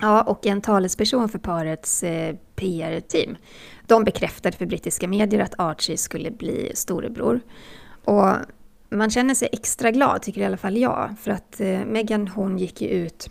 Ja, 0.00 0.22
och 0.22 0.46
en 0.46 0.60
talesperson 0.60 1.28
för 1.28 1.38
parets 1.38 2.02
eh, 2.02 2.36
PR-team, 2.56 3.36
de 3.86 4.04
bekräftade 4.04 4.56
för 4.56 4.66
brittiska 4.66 5.08
medier 5.08 5.40
att 5.40 5.54
Archie 5.58 5.96
skulle 5.96 6.30
bli 6.30 6.72
storebror. 6.74 7.40
Och 8.04 8.34
man 8.90 9.10
känner 9.10 9.34
sig 9.34 9.48
extra 9.52 9.90
glad, 9.90 10.22
tycker 10.22 10.40
i 10.40 10.44
alla 10.44 10.56
fall 10.56 10.76
jag, 10.76 11.14
för 11.20 11.30
att 11.30 11.60
eh, 11.60 11.84
Meghan 11.84 12.28
hon 12.28 12.58
gick 12.58 12.80
ju 12.80 12.88
ut 12.88 13.30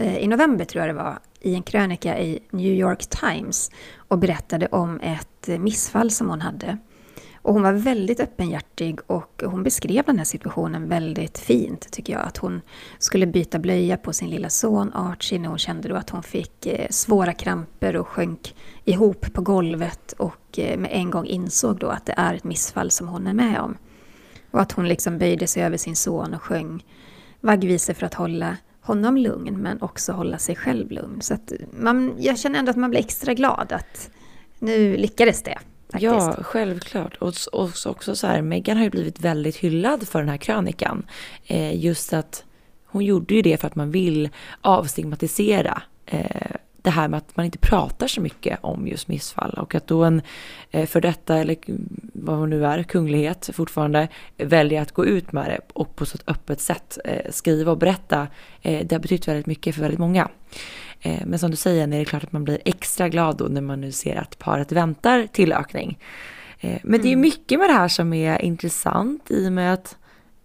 eh, 0.00 0.18
i 0.18 0.26
november 0.26 0.64
tror 0.64 0.86
jag 0.86 0.94
det 0.94 1.02
var, 1.02 1.18
i 1.40 1.54
en 1.54 1.62
krönika 1.62 2.18
i 2.18 2.38
New 2.50 2.72
York 2.72 3.06
Times 3.06 3.70
och 3.96 4.18
berättade 4.18 4.66
om 4.66 5.00
ett 5.00 5.48
eh, 5.48 5.58
missfall 5.58 6.10
som 6.10 6.28
hon 6.28 6.40
hade. 6.40 6.78
Och 7.46 7.52
hon 7.52 7.62
var 7.62 7.72
väldigt 7.72 8.20
öppenhjärtig 8.20 8.98
och 9.06 9.42
hon 9.44 9.62
beskrev 9.62 10.04
den 10.04 10.18
här 10.18 10.24
situationen 10.24 10.88
väldigt 10.88 11.38
fint 11.38 11.92
tycker 11.92 12.12
jag. 12.12 12.22
Att 12.22 12.36
hon 12.36 12.60
skulle 12.98 13.26
byta 13.26 13.58
blöja 13.58 13.96
på 13.96 14.12
sin 14.12 14.30
lilla 14.30 14.50
son 14.50 14.92
Archie 14.94 15.38
när 15.38 15.48
hon 15.48 15.58
kände 15.58 15.88
då 15.88 15.94
att 15.94 16.10
hon 16.10 16.22
fick 16.22 16.66
eh, 16.66 16.86
svåra 16.90 17.32
kramper 17.32 17.96
och 17.96 18.08
sjönk 18.08 18.54
ihop 18.84 19.32
på 19.32 19.42
golvet 19.42 20.12
och 20.12 20.58
eh, 20.58 20.78
med 20.78 20.90
en 20.92 21.10
gång 21.10 21.26
insåg 21.26 21.78
då 21.78 21.86
att 21.86 22.06
det 22.06 22.14
är 22.16 22.34
ett 22.34 22.44
missfall 22.44 22.90
som 22.90 23.08
hon 23.08 23.26
är 23.26 23.34
med 23.34 23.60
om. 23.60 23.76
Och 24.50 24.60
att 24.60 24.72
hon 24.72 24.88
liksom 24.88 25.18
böjde 25.18 25.46
sig 25.46 25.62
över 25.62 25.76
sin 25.76 25.96
son 25.96 26.34
och 26.34 26.42
sjöng 26.42 26.84
vaggvisor 27.40 27.94
för 27.94 28.06
att 28.06 28.14
hålla 28.14 28.56
honom 28.80 29.16
lugn 29.16 29.62
men 29.62 29.82
också 29.82 30.12
hålla 30.12 30.38
sig 30.38 30.56
själv 30.56 30.90
lugn. 30.90 31.20
Så 31.20 31.34
att 31.34 31.52
man, 31.70 32.14
jag 32.18 32.38
känner 32.38 32.58
ändå 32.58 32.70
att 32.70 32.76
man 32.76 32.90
blir 32.90 33.00
extra 33.00 33.34
glad 33.34 33.72
att 33.72 34.10
nu 34.58 34.96
lyckades 34.96 35.42
det. 35.42 35.58
Faktiskt. 35.92 36.12
Ja, 36.12 36.36
självklart. 36.42 37.16
Och, 37.16 37.34
och 37.52 37.70
också 37.86 38.16
så 38.16 38.26
här, 38.26 38.42
Meghan 38.42 38.76
har 38.76 38.84
ju 38.84 38.90
blivit 38.90 39.20
väldigt 39.20 39.56
hyllad 39.56 40.08
för 40.08 40.18
den 40.18 40.28
här 40.28 40.36
krönikan. 40.36 41.06
Eh, 41.46 41.84
just 41.84 42.12
att 42.12 42.44
hon 42.86 43.04
gjorde 43.04 43.34
ju 43.34 43.42
det 43.42 43.60
för 43.60 43.66
att 43.66 43.74
man 43.74 43.90
vill 43.90 44.28
avstigmatisera 44.60 45.82
eh, 46.06 46.56
det 46.82 46.90
här 46.90 47.08
med 47.08 47.18
att 47.18 47.36
man 47.36 47.46
inte 47.46 47.58
pratar 47.58 48.06
så 48.06 48.20
mycket 48.20 48.58
om 48.60 48.86
just 48.86 49.08
missfall 49.08 49.50
och 49.50 49.74
att 49.74 49.86
då 49.86 50.04
en 50.04 50.22
eh, 50.70 50.86
för 50.86 51.00
detta 51.00 51.36
eller 51.36 51.56
vad 52.12 52.36
hon 52.36 52.50
nu 52.50 52.66
är, 52.66 52.82
kunglighet 52.82 53.50
fortfarande, 53.52 54.08
väljer 54.36 54.82
att 54.82 54.92
gå 54.92 55.06
ut 55.06 55.32
med 55.32 55.46
det 55.46 55.60
och 55.72 55.96
på 55.96 56.06
så 56.06 56.14
ett 56.14 56.28
öppet 56.28 56.60
sätt 56.60 56.98
eh, 57.04 57.30
skriva 57.30 57.72
och 57.72 57.78
berätta, 57.78 58.28
det 58.62 58.92
har 58.92 58.98
betytt 58.98 59.28
väldigt 59.28 59.46
mycket 59.46 59.74
för 59.74 59.82
väldigt 59.82 60.00
många. 60.00 60.28
Men 61.26 61.38
som 61.38 61.50
du 61.50 61.56
säger, 61.56 61.82
är 61.82 61.98
det 61.98 62.04
klart 62.04 62.24
att 62.24 62.32
man 62.32 62.44
blir 62.44 62.58
extra 62.64 63.08
glad 63.08 63.36
då 63.36 63.44
när 63.44 63.60
man 63.60 63.80
nu 63.80 63.92
ser 63.92 64.16
att 64.16 64.38
paret 64.38 64.72
väntar 64.72 65.26
tillökning. 65.32 65.98
Men 66.60 67.00
det 67.02 67.08
är 67.08 67.12
mm. 67.12 67.20
mycket 67.20 67.58
med 67.58 67.68
det 67.68 67.72
här 67.72 67.88
som 67.88 68.12
är 68.12 68.42
intressant 68.42 69.30
i 69.30 69.48
och 69.48 69.52
med 69.52 69.72
att 69.72 69.96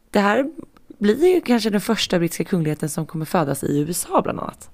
det 0.10 0.20
här 0.20 0.52
blir 1.00 1.34
ju 1.34 1.42
kanske 1.42 1.70
den 1.70 1.82
första 1.82 2.20
brittiska 2.20 2.44
kungligheten 2.44 2.90
som 2.90 3.06
kommer 3.06 3.26
födas 3.26 3.64
i 3.64 3.80
USA 3.80 4.22
bland 4.22 4.40
annat. 4.40 4.70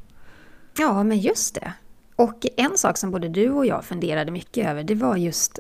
Ja, 0.78 1.04
men 1.04 1.18
just 1.20 1.56
det. 1.56 1.74
Och 2.16 2.46
en 2.58 2.78
sak 2.78 2.98
som 2.98 3.12
både 3.12 3.30
du 3.30 3.50
och 3.50 3.66
jag 3.66 3.86
funderade 3.86 4.32
mycket 4.32 4.68
över, 4.68 4.84
det 4.84 4.96
var 4.96 5.16
just 5.16 5.60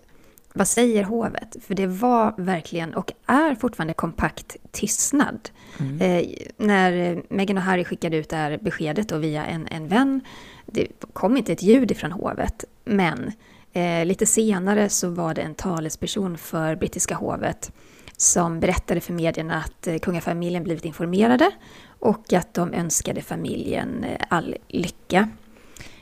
vad 0.58 0.68
säger 0.68 1.04
hovet? 1.04 1.56
För 1.62 1.76
det 1.76 1.88
var 1.88 2.34
verkligen, 2.38 2.94
och 2.94 3.14
är 3.26 3.56
fortfarande, 3.56 3.94
kompakt 3.94 4.56
tystnad. 4.72 5.50
Mm. 5.80 6.02
Eh, 6.02 6.30
när 6.58 7.22
Meghan 7.30 7.58
och 7.58 7.64
Harry 7.64 7.84
skickade 7.84 8.18
ut 8.18 8.30
det 8.30 8.36
här 8.36 8.60
beskedet 8.62 9.10
då 9.10 9.18
via 9.18 9.46
en, 9.46 9.68
en 9.68 9.88
vän, 9.88 10.22
det 10.66 10.88
kom 11.14 11.38
inte 11.38 11.54
ett 11.54 11.64
ljud 11.64 11.92
ifrån 11.92 12.12
hovet, 12.12 12.66
men 12.86 13.32
eh, 13.74 14.06
lite 14.06 14.26
senare 14.26 14.90
så 14.90 15.10
var 15.10 15.34
det 15.34 15.42
en 15.42 15.56
talesperson 15.56 16.38
för 16.38 16.76
brittiska 16.76 17.16
hovet 17.16 17.72
som 18.18 18.60
berättade 18.60 19.02
för 19.02 19.14
medierna 19.14 19.64
att 19.64 19.88
eh, 19.88 19.98
kungafamiljen 19.98 20.64
blivit 20.64 20.86
informerade 20.86 21.52
och 22.00 22.34
att 22.34 22.54
de 22.54 22.74
önskade 22.74 23.22
familjen 23.22 24.04
eh, 24.04 24.26
all 24.30 24.56
lycka. 24.68 25.30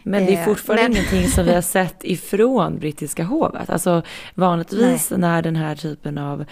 Men 0.08 0.26
det 0.26 0.36
är 0.36 0.40
eh, 0.40 0.46
fortfarande 0.46 0.84
men... 0.84 0.92
ingenting 0.92 1.28
som 1.28 1.46
vi 1.46 1.54
har 1.54 1.62
sett 1.62 2.04
ifrån 2.04 2.80
brittiska 2.80 3.24
hovet. 3.24 3.70
Alltså 3.70 4.02
vanligtvis 4.36 5.12
Nej. 5.12 5.20
när 5.20 5.42
den 5.42 5.56
här 5.56 5.76
typen 5.76 6.18
av, 6.18 6.46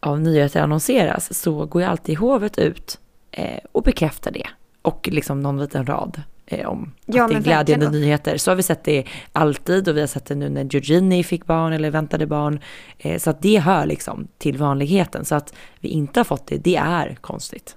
av 0.00 0.20
nyheter 0.20 0.60
annonseras 0.60 1.40
så 1.42 1.66
går 1.66 1.82
ju 1.82 1.88
alltid 1.88 2.18
hovet 2.18 2.58
ut 2.58 2.98
eh, 3.30 3.58
och 3.72 3.82
bekräftar 3.82 4.30
det. 4.30 4.46
Och 4.82 5.08
liksom 5.12 5.40
någon 5.40 5.60
liten 5.60 5.86
rad 5.86 6.22
eh, 6.46 6.68
om 6.68 6.92
ja, 7.06 7.24
att 7.24 7.30
det 7.30 7.36
är 7.36 7.40
glädjande 7.40 7.86
verkligen. 7.86 8.02
nyheter. 8.02 8.36
Så 8.36 8.50
har 8.50 8.56
vi 8.56 8.62
sett 8.62 8.84
det 8.84 9.04
alltid 9.32 9.88
och 9.88 9.96
vi 9.96 10.00
har 10.00 10.06
sett 10.06 10.26
det 10.26 10.34
nu 10.34 10.48
när 10.48 10.64
Georgini 10.64 11.24
fick 11.24 11.46
barn 11.46 11.72
eller 11.72 11.90
väntade 11.90 12.26
barn. 12.26 12.60
Eh, 12.98 13.18
så 13.18 13.30
att 13.30 13.42
det 13.42 13.58
hör 13.58 13.86
liksom 13.86 14.28
till 14.38 14.58
vanligheten. 14.58 15.24
Så 15.24 15.34
att 15.34 15.54
vi 15.80 15.88
inte 15.88 16.20
har 16.20 16.24
fått 16.24 16.46
det, 16.46 16.56
det 16.56 16.76
är 16.76 17.14
konstigt. 17.20 17.76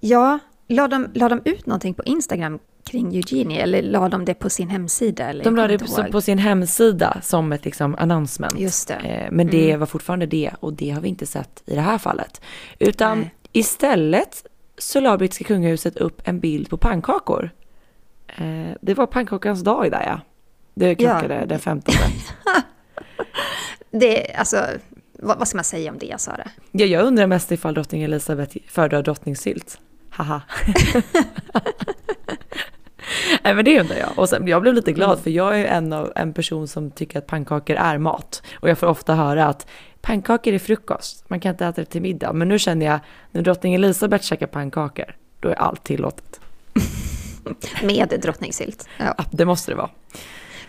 Ja, 0.00 0.38
la 0.68 0.88
de, 0.88 1.08
la 1.14 1.28
de 1.28 1.40
ut 1.44 1.66
någonting 1.66 1.94
på 1.94 2.02
Instagram 2.04 2.58
kring 2.84 3.16
Eugenie 3.16 3.62
eller 3.62 3.82
la 3.82 4.08
de 4.08 4.24
det 4.24 4.34
på 4.34 4.50
sin 4.50 4.68
hemsida? 4.68 5.28
Eller 5.28 5.44
de 5.44 5.56
la 5.56 5.66
det 5.66 5.78
på, 5.78 6.04
på, 6.12 6.20
sin 6.20 6.38
hemsida 6.38 7.20
som 7.22 7.52
ett 7.52 7.64
liksom 7.64 7.96
announcement. 7.98 8.58
Just 8.58 8.88
det. 8.88 8.94
Eh, 8.94 9.28
men 9.32 9.46
det 9.46 9.68
mm. 9.68 9.80
var 9.80 9.86
fortfarande 9.86 10.26
det 10.26 10.50
och 10.60 10.72
det 10.72 10.90
har 10.90 11.00
vi 11.00 11.08
inte 11.08 11.26
sett 11.26 11.62
i 11.66 11.74
det 11.74 11.80
här 11.80 11.98
fallet. 11.98 12.40
Utan 12.78 13.18
Nej. 13.18 13.34
istället 13.52 14.46
så 14.78 15.00
la 15.00 15.18
brittiska 15.18 15.44
kungahuset 15.44 15.96
upp 15.96 16.22
en 16.24 16.40
bild 16.40 16.70
på 16.70 16.76
pannkakor. 16.76 17.50
Eh, 18.26 18.76
det 18.80 18.94
var 18.94 19.06
pannkakans 19.06 19.62
dag 19.62 19.90
där 19.90 20.02
ja. 20.06 20.20
Det 20.74 20.94
krockade 20.94 21.34
ja. 21.34 21.46
den 21.46 21.58
15. 21.58 21.94
det, 23.90 24.34
alltså, 24.34 24.66
vad, 25.12 25.38
vad, 25.38 25.48
ska 25.48 25.56
man 25.56 25.64
säga 25.64 25.90
om 25.90 25.98
det 25.98 26.20
Sara? 26.20 26.48
Ja, 26.70 26.86
jag 26.86 27.04
undrar 27.04 27.26
mest 27.26 27.52
ifall 27.52 27.74
drottning 27.74 28.02
Elizabeth 28.02 28.56
föredrar 28.68 29.02
drottningsylt. 29.02 29.78
Haha. 30.10 30.42
Nej 33.42 33.54
men 33.54 33.64
det 33.64 33.80
undrar 33.80 33.96
jag. 33.96 34.18
Och 34.18 34.28
sen, 34.28 34.46
jag 34.48 34.62
blev 34.62 34.74
lite 34.74 34.92
glad 34.92 35.10
mm. 35.10 35.22
för 35.22 35.30
jag 35.30 35.60
är 35.60 35.64
en, 35.64 35.92
av, 35.92 36.12
en 36.16 36.32
person 36.32 36.68
som 36.68 36.90
tycker 36.90 37.18
att 37.18 37.26
pannkakor 37.26 37.76
är 37.76 37.98
mat. 37.98 38.42
Och 38.54 38.68
jag 38.68 38.78
får 38.78 38.86
ofta 38.86 39.14
höra 39.14 39.46
att 39.46 39.66
pannkakor 40.00 40.54
är 40.54 40.58
frukost, 40.58 41.24
man 41.28 41.40
kan 41.40 41.50
inte 41.50 41.66
äta 41.66 41.80
det 41.80 41.86
till 41.86 42.02
middag. 42.02 42.32
Men 42.32 42.48
nu 42.48 42.58
känner 42.58 42.86
jag, 42.86 43.00
när 43.30 43.42
drottning 43.42 43.74
Elisabeth 43.74 44.24
käkar 44.24 44.46
pannkakor, 44.46 45.16
då 45.40 45.48
är 45.48 45.54
allt 45.54 45.84
tillåtet. 45.84 46.40
Med 47.82 48.20
drottningsylt. 48.22 48.88
Ja. 48.98 49.14
ja, 49.18 49.24
det 49.30 49.44
måste 49.44 49.70
det 49.70 49.76
vara. 49.76 49.90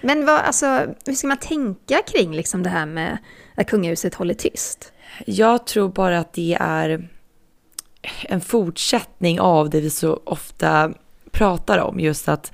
Men 0.02 0.26
vad, 0.26 0.42
alltså, 0.42 0.86
hur 1.06 1.14
ska 1.14 1.28
man 1.28 1.38
tänka 1.38 2.02
kring 2.08 2.36
liksom 2.36 2.64
det 2.64 2.70
här 2.70 2.86
med 2.86 3.18
att 3.56 3.68
kungahuset 3.68 4.16
håller 4.16 4.34
tyst? 4.34 4.94
Jag 5.26 5.68
tror 5.68 5.90
bara 5.90 6.20
att 6.20 6.34
det 6.34 6.58
är 6.60 7.10
en 8.24 8.42
fortsättning 8.42 9.40
av 9.40 9.70
det 9.70 9.82
vi 9.82 9.90
så 9.90 10.22
ofta 10.24 10.94
pratar 11.34 11.78
om, 11.80 12.00
just 12.00 12.30
att 12.30 12.52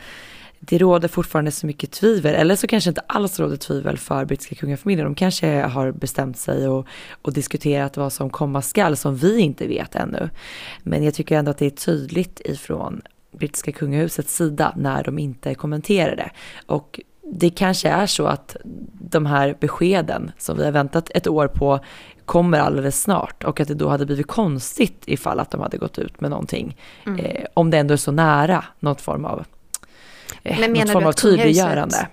det 0.59 0.77
råder 0.77 1.07
fortfarande 1.07 1.51
så 1.51 1.67
mycket 1.67 1.91
tvivel, 1.91 2.35
eller 2.35 2.55
så 2.55 2.67
kanske 2.67 2.89
inte 2.89 3.01
alls 3.07 3.39
råder 3.39 3.57
tvivel 3.57 3.97
för 3.97 4.25
brittiska 4.25 4.55
kungafamiljen. 4.55 5.05
De 5.05 5.15
kanske 5.15 5.61
har 5.61 5.91
bestämt 5.91 6.37
sig 6.37 6.67
och, 6.67 6.87
och 7.21 7.33
diskuterat 7.33 7.97
vad 7.97 8.13
som 8.13 8.29
komma 8.29 8.61
skall 8.61 8.97
som 8.97 9.15
vi 9.15 9.39
inte 9.39 9.67
vet 9.67 9.95
ännu. 9.95 10.29
Men 10.83 11.03
jag 11.03 11.13
tycker 11.13 11.37
ändå 11.37 11.51
att 11.51 11.57
det 11.57 11.65
är 11.65 11.69
tydligt 11.69 12.41
ifrån 12.45 13.01
brittiska 13.31 13.71
kungahusets 13.71 14.35
sida 14.35 14.73
när 14.77 15.03
de 15.03 15.19
inte 15.19 15.55
kommenterar 15.55 16.15
det. 16.15 16.31
Och 16.65 16.99
det 17.31 17.49
kanske 17.49 17.89
är 17.89 18.05
så 18.05 18.25
att 18.25 18.57
de 19.01 19.25
här 19.25 19.55
beskeden 19.59 20.31
som 20.37 20.57
vi 20.57 20.65
har 20.65 20.71
väntat 20.71 21.11
ett 21.15 21.27
år 21.27 21.47
på 21.47 21.79
kommer 22.29 22.59
alldeles 22.59 23.01
snart 23.01 23.43
och 23.43 23.59
att 23.59 23.67
det 23.67 23.73
då 23.73 23.89
hade 23.89 24.05
blivit 24.05 24.27
konstigt 24.27 25.03
ifall 25.05 25.39
att 25.39 25.51
de 25.51 25.61
hade 25.61 25.77
gått 25.77 25.99
ut 25.99 26.21
med 26.21 26.29
någonting. 26.29 26.77
Mm. 27.05 27.25
Eh, 27.25 27.45
om 27.53 27.69
det 27.69 27.77
ändå 27.77 27.93
är 27.93 27.97
så 27.97 28.11
nära 28.11 28.65
något 28.79 29.01
form 29.01 29.25
av, 29.25 29.45
eh, 30.43 30.59
Men 30.59 30.73
något 30.73 30.91
form 30.91 31.05
av 31.05 31.11
tydliggörande. 31.11 32.07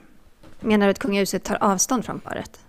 Menar 0.61 0.87
du 0.87 0.91
att 0.91 0.99
kungahuset 0.99 1.45
tar 1.45 1.59
avstånd 1.61 2.05
från 2.05 2.21
paret? 2.21 2.61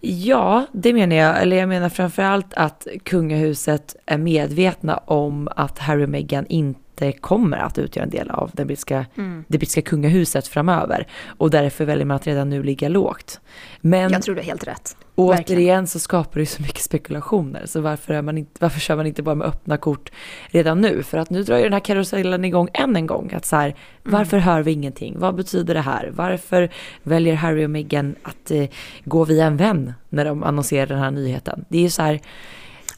Ja, 0.00 0.66
det 0.72 0.92
menar 0.92 1.16
jag. 1.16 1.42
Eller 1.42 1.56
jag 1.56 1.68
menar 1.68 1.88
framförallt 1.88 2.54
att 2.54 2.86
kungahuset 3.04 3.96
är 4.06 4.18
medvetna 4.18 4.96
om 4.96 5.48
att 5.56 5.78
Harry 5.78 6.04
och 6.04 6.08
Meghan 6.08 6.46
inte 6.46 6.80
inte 7.04 7.18
kommer 7.18 7.56
att 7.56 7.78
utgöra 7.78 8.04
en 8.04 8.10
del 8.10 8.30
av 8.30 8.50
den 8.52 8.66
brittiska, 8.66 9.06
mm. 9.16 9.44
det 9.48 9.58
brittiska 9.58 9.82
kungahuset 9.82 10.48
framöver. 10.48 11.06
Och 11.26 11.50
därför 11.50 11.84
väljer 11.84 12.04
man 12.04 12.16
att 12.16 12.26
redan 12.26 12.50
nu 12.50 12.62
ligga 12.62 12.88
lågt. 12.88 13.40
Men 13.80 14.12
jag 14.12 14.22
tror 14.22 14.34
du 14.34 14.40
är 14.40 14.44
helt 14.44 14.66
rätt. 14.66 14.96
Återigen 15.14 15.86
så 15.86 15.98
skapar 15.98 16.40
det 16.40 16.46
så 16.46 16.62
mycket 16.62 16.82
spekulationer. 16.82 17.66
Så 17.66 17.80
varför, 17.80 18.14
är 18.14 18.22
man 18.22 18.38
inte, 18.38 18.52
varför 18.60 18.80
kör 18.80 18.96
man 18.96 19.06
inte 19.06 19.22
bara 19.22 19.34
med 19.34 19.46
öppna 19.46 19.76
kort 19.76 20.10
redan 20.46 20.80
nu? 20.80 21.02
För 21.02 21.18
att 21.18 21.30
nu 21.30 21.42
drar 21.42 21.56
ju 21.56 21.62
den 21.62 21.72
här 21.72 21.80
karusellen 21.80 22.44
igång 22.44 22.68
än 22.74 22.96
en 22.96 23.06
gång. 23.06 23.32
Att 23.34 23.44
så 23.44 23.56
här, 23.56 23.64
mm. 23.66 23.76
varför 24.04 24.38
hör 24.38 24.62
vi 24.62 24.72
ingenting? 24.72 25.18
Vad 25.18 25.34
betyder 25.34 25.74
det 25.74 25.80
här? 25.80 26.10
Varför 26.14 26.68
väljer 27.02 27.34
Harry 27.34 27.66
och 27.66 27.70
Meghan 27.70 28.14
att 28.22 28.50
eh, 28.50 28.68
gå 29.04 29.24
via 29.24 29.46
en 29.46 29.56
vän 29.56 29.92
när 30.08 30.24
de 30.24 30.42
annonserar 30.42 30.86
den 30.86 30.98
här 30.98 31.10
nyheten? 31.10 31.64
Det 31.68 31.78
är 31.78 31.82
ju 31.82 31.90
så 31.90 32.02
här, 32.02 32.20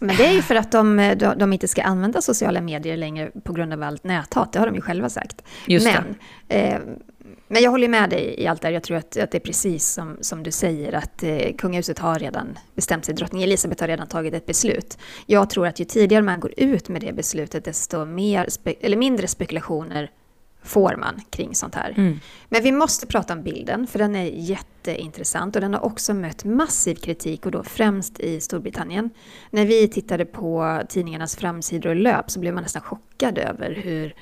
men 0.01 0.17
det 0.17 0.27
är 0.27 0.33
ju 0.33 0.43
för 0.43 0.55
att 0.55 0.73
de, 0.73 1.15
de, 1.37 1.53
inte 1.53 1.69
ska 1.69 1.83
använda 1.83 2.23
sociala 2.23 2.61
medier 2.61 2.97
längre 2.97 3.31
på 3.45 3.53
grund 3.53 3.73
av 3.73 3.83
allt 3.83 4.05
näthat. 4.05 4.53
Det 4.53 4.59
har 4.59 4.67
de 4.67 4.75
ju 4.75 4.81
själva 4.81 5.09
sagt. 5.09 5.43
Just 5.67 5.87
men, 5.87 6.15
eh, 6.49 6.79
men 7.49 7.63
jag 7.63 7.71
håller 7.71 7.89
med 7.89 8.11
dig 8.11 8.35
i 8.39 8.47
allt 8.47 8.63
det 8.63 8.69
här. 8.69 8.73
Jag 8.73 8.83
tror 8.83 8.97
att, 8.97 9.17
att 9.17 9.31
det 9.31 9.39
är 9.39 9.41
precis 9.41 9.89
som, 9.89 10.17
som 10.21 10.43
du 10.43 10.51
säger, 10.51 10.93
att 10.93 11.23
eh, 11.23 11.53
kungahuset 11.59 11.99
har 11.99 12.19
redan 12.19 12.59
bestämt 12.75 13.05
sig. 13.05 13.15
Drottning 13.15 13.43
Elisabeth 13.43 13.83
har 13.83 13.89
redan 13.89 14.07
tagit 14.07 14.35
ett 14.35 14.47
beslut. 14.47 14.99
Jag 15.27 15.51
tror 15.51 15.67
att 15.67 15.81
ju 15.81 15.85
tidigare 15.85 16.23
man 16.23 16.41
går 16.41 16.55
ut 16.57 16.89
med 16.89 17.01
det 17.01 17.13
beslutet, 17.13 17.65
desto 17.65 18.05
mer 18.05 18.47
eller 18.81 18.97
mindre 18.97 19.27
spekulationer 19.27 20.11
får 20.63 20.97
man 20.97 21.21
kring 21.31 21.55
sånt 21.55 21.75
här. 21.75 21.95
Mm. 21.97 22.21
Men 22.49 22.63
vi 22.63 22.73
måste 22.73 23.07
prata 23.07 23.33
om 23.33 23.43
bilden, 23.43 23.87
för 23.87 23.99
den 23.99 24.17
är 24.17 24.25
jätteintressant 24.25 25.57
och 25.57 25.63
den 25.63 25.75
har 25.75 25.85
också 25.85 26.15
mött 26.15 26.45
massiv 26.45 26.95
kritik 26.95 27.47
och 27.47 27.53
då 27.53 27.63
främst 27.63 28.21
i 28.21 28.41
Storbritannien. 28.41 29.11
När 29.51 29.67
vi 29.67 29.89
tittade 29.89 30.25
på 30.25 30.83
tidningarnas 30.89 31.37
framsidor 31.37 31.91
och 31.91 31.97
löp 31.97 32.31
så 32.31 32.41
blev 32.41 32.55
man 32.55 32.63
nästan 32.63 32.83
chockad 32.83 33.39
över 33.39 33.81
hur, 33.83 34.15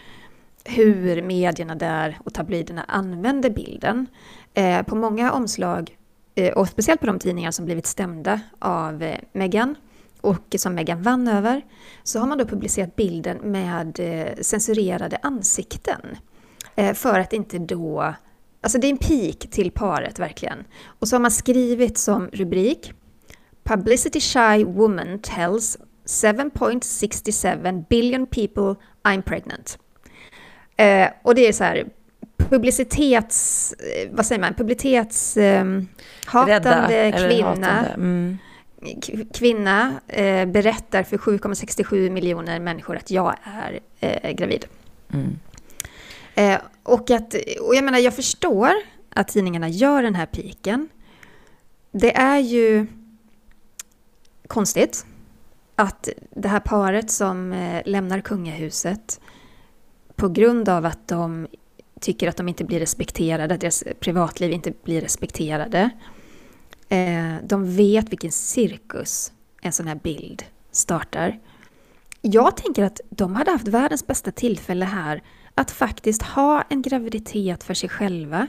hur 0.65 1.23
medierna 1.23 1.75
där 1.75 2.19
och 2.25 2.35
tabloiderna 2.35 2.85
använde 2.89 3.51
bilden. 3.51 4.07
Eh, 4.55 4.83
på 4.83 4.97
många 4.97 5.33
omslag, 5.33 5.97
eh, 6.35 6.53
och 6.53 6.69
speciellt 6.69 7.01
på 7.01 7.07
de 7.07 7.19
tidningar 7.19 7.51
som 7.51 7.65
blivit 7.65 7.87
stämda 7.87 8.41
av 8.59 9.03
eh, 9.03 9.19
Meghan, 9.33 9.75
och 10.21 10.55
som 10.57 10.75
Meghan 10.75 11.03
vann 11.03 11.29
över, 11.29 11.63
så 12.03 12.21
har 12.21 12.27
man 12.27 12.39
då 12.39 12.45
publicerat 12.45 12.97
bilden 12.97 13.37
med 13.37 14.01
eh, 14.01 14.43
censurerade 14.43 15.19
ansikten. 15.23 16.01
Eh, 16.79 16.95
för 16.95 17.21
att 17.21 17.33
inte 17.33 17.59
då... 17.59 18.15
Alltså 18.61 18.79
det 18.79 18.87
är 18.87 18.91
en 18.91 18.99
pik 18.99 19.51
till 19.51 19.71
paret 19.71 20.19
verkligen. 20.19 20.59
Och 20.85 21.09
så 21.09 21.17
har 21.17 21.21
man 21.21 21.31
skrivit 21.31 21.99
som 21.99 22.29
rubrik 22.33 22.93
Publicity 23.65 24.21
shy 24.21 24.65
woman 24.65 25.19
tells 25.19 25.79
7.67 26.07 27.85
billion 27.89 28.27
people 28.27 28.75
I'm 29.03 29.23
pregnant. 29.23 29.79
Eh, 30.77 31.09
och 31.23 31.35
det 31.35 31.49
är 31.49 31.53
så 31.53 31.65
här 31.65 31.85
publicitets... 32.37 33.73
Eh, 33.73 34.09
vad 34.13 34.27
säger 34.27 34.41
man? 34.41 34.55
Publicitets... 34.55 35.37
Eh, 35.37 35.65
hatande 36.27 37.13
kvinna. 37.13 37.87
Mm. 37.87 38.39
Kvinna 39.35 40.01
eh, 40.09 40.47
berättar 40.47 41.03
för 41.03 41.19
7,67 41.19 42.11
miljoner 42.11 42.61
människor 42.61 42.97
att 42.97 43.11
jag 43.11 43.35
är 43.43 43.81
eh, 44.01 44.31
gravid. 44.31 44.67
Mm. 45.13 45.39
Eh, 46.39 46.59
och, 46.83 47.11
att, 47.11 47.35
och 47.61 47.75
jag 47.75 47.85
menar, 47.85 47.99
jag 47.99 48.15
förstår 48.15 48.71
att 49.11 49.29
tidningarna 49.29 49.69
gör 49.69 50.03
den 50.03 50.15
här 50.15 50.27
piken. 50.27 50.89
Det 51.93 52.17
är 52.17 52.39
ju 52.39 52.87
konstigt 54.47 55.07
att 55.75 56.09
det 56.31 56.49
här 56.49 56.61
paret 56.61 57.11
som 57.11 57.53
eh, 57.53 57.83
lämnar 57.85 58.21
kungahuset 58.21 59.21
på 60.17 60.29
grund 60.29 60.69
av 60.69 60.87
att 60.87 61.09
de 61.09 61.47
tycker 62.01 62.29
att 62.29 62.37
de 62.37 62.49
inte 62.49 62.65
blir 62.65 62.81
respekterade, 62.81 63.55
att 63.55 63.61
deras 63.61 63.85
privatliv 64.01 64.53
inte 64.53 64.73
blir 64.85 65.01
respekterade. 65.01 65.91
Eh, 66.89 67.35
de 67.43 67.77
vet 67.77 68.13
vilken 68.13 68.33
cirkus 68.33 69.33
en 69.63 69.73
sån 69.73 69.89
här 69.89 69.95
bild 70.03 70.45
startar. 70.71 71.39
Jag 72.23 72.57
tänker 72.57 72.85
att 72.85 73.01
de 73.11 73.37
hade 73.37 73.51
haft 73.51 73.69
världens 73.69 74.07
bästa 74.07 74.31
tillfälle 74.31 74.85
här 74.85 75.23
att 75.55 75.71
faktiskt 75.71 76.23
ha 76.23 76.63
en 76.69 76.83
graviditet 76.83 77.65
för 77.65 77.75
sig 77.75 77.89
själva 77.89 78.47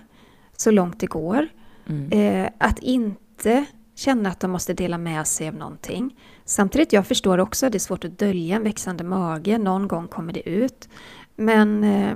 så 0.57 0.71
långt 0.71 0.99
det 0.99 1.07
går. 1.07 1.47
Mm. 1.87 2.11
Eh, 2.11 2.51
att 2.57 2.79
inte 2.79 3.65
känna 3.95 4.29
att 4.29 4.39
de 4.39 4.51
måste 4.51 4.73
dela 4.73 4.97
med 4.97 5.27
sig 5.27 5.47
av 5.47 5.53
någonting. 5.53 6.15
Samtidigt, 6.45 6.93
jag 6.93 7.07
förstår 7.07 7.37
också 7.37 7.65
att 7.65 7.71
det 7.71 7.77
är 7.77 7.79
svårt 7.79 8.05
att 8.05 8.19
dölja 8.19 8.55
en 8.55 8.63
växande 8.63 9.03
mage, 9.03 9.57
någon 9.57 9.87
gång 9.87 10.07
kommer 10.07 10.33
det 10.33 10.49
ut. 10.49 10.89
Men 11.35 11.83
eh, 11.83 12.13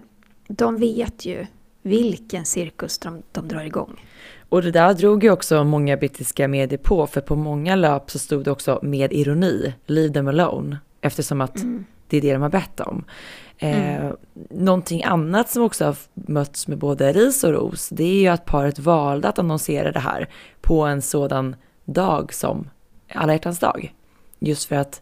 de 0.47 0.77
vet 0.77 1.25
ju 1.25 1.45
vilken 1.81 2.45
cirkus 2.45 2.99
de, 2.99 3.23
de 3.31 3.47
drar 3.47 3.63
igång. 3.63 4.05
Och 4.49 4.61
det 4.61 4.71
där 4.71 4.93
drog 4.93 5.23
ju 5.23 5.31
också 5.31 5.63
många 5.63 5.97
brittiska 5.97 6.47
medier 6.47 6.79
på, 6.79 7.07
för 7.07 7.21
på 7.21 7.35
många 7.35 7.75
löp 7.75 8.11
så 8.11 8.19
stod 8.19 8.43
det 8.43 8.51
också 8.51 8.79
med 8.83 9.13
ironi, 9.13 9.73
leave 9.85 10.13
them 10.13 10.27
alone, 10.27 10.77
eftersom 11.03 11.41
att 11.41 11.57
mm. 11.57 11.85
det 12.07 12.17
är 12.17 12.21
det 12.21 12.33
de 12.33 12.41
har 12.41 12.49
bett 12.49 12.79
om. 12.79 13.05
Eh, 13.57 13.95
mm. 13.95 14.15
någonting 14.49 15.03
annat 15.03 15.49
som 15.49 15.63
också 15.63 15.85
har 15.85 15.95
mötts 16.13 16.67
med 16.67 16.77
både 16.77 17.13
ris 17.13 17.43
och 17.43 17.53
ros, 17.53 17.89
det 17.89 18.03
är 18.03 18.21
ju 18.21 18.27
att 18.27 18.45
paret 18.45 18.79
valde 18.79 19.27
att 19.27 19.39
annonsera 19.39 19.91
det 19.91 19.99
här 19.99 20.29
på 20.61 20.81
en 20.81 21.01
sådan 21.01 21.55
dag 21.85 22.33
som 22.33 22.69
alla 23.13 23.33
hjärtans 23.33 23.59
dag. 23.59 23.93
Just 24.39 24.65
för 24.65 24.75
att 24.75 25.01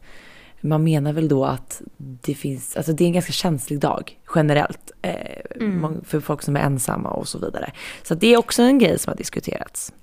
man 0.62 0.84
menar 0.84 1.14
väl 1.14 1.28
då 1.28 1.46
att 1.46 1.82
det 1.98 2.34
finns, 2.34 2.78
alltså 2.78 2.94
det 2.94 3.04
är 3.04 3.06
en 3.06 3.14
ganska 3.14 3.32
känslig 3.32 3.80
dag 3.80 4.20
generellt 4.36 4.92
eh, 5.02 5.66
mm. 5.66 6.04
för 6.04 6.20
folk 6.20 6.42
som 6.42 6.56
är 6.56 6.60
ensamma 6.60 7.10
och 7.10 7.28
så 7.28 7.40
vidare. 7.40 7.72
Så 8.04 8.16
det 8.16 8.34
är 8.34 8.38
också 8.38 8.62
en 8.62 8.80
grej 8.80 9.00
som 9.00 9.12
har 9.12 9.18
diskuterats. 9.18 9.94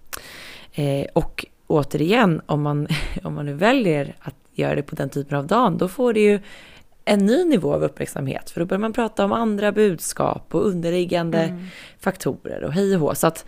Eh, 0.72 1.06
och 1.12 1.46
återigen, 1.68 2.40
om 2.46 2.62
man, 2.62 2.88
om 3.22 3.34
man 3.34 3.46
nu 3.46 3.54
väljer 3.54 4.14
att 4.20 4.34
göra 4.52 4.74
det 4.74 4.82
på 4.82 4.96
den 4.96 5.08
typen 5.08 5.38
av 5.38 5.46
dagen, 5.46 5.78
då 5.78 5.88
får 5.88 6.12
det 6.12 6.20
ju 6.20 6.40
en 7.04 7.26
ny 7.26 7.44
nivå 7.44 7.74
av 7.74 7.82
uppmärksamhet. 7.82 8.50
För 8.50 8.60
då 8.60 8.66
börjar 8.66 8.80
man 8.80 8.92
prata 8.92 9.24
om 9.24 9.32
andra 9.32 9.72
budskap 9.72 10.54
och 10.54 10.66
underliggande 10.66 11.38
mm. 11.38 11.66
faktorer 12.00 12.64
och 12.64 12.72
hej 12.72 12.94
och 12.94 13.00
hå. 13.00 13.14
Så 13.14 13.26
att 13.26 13.44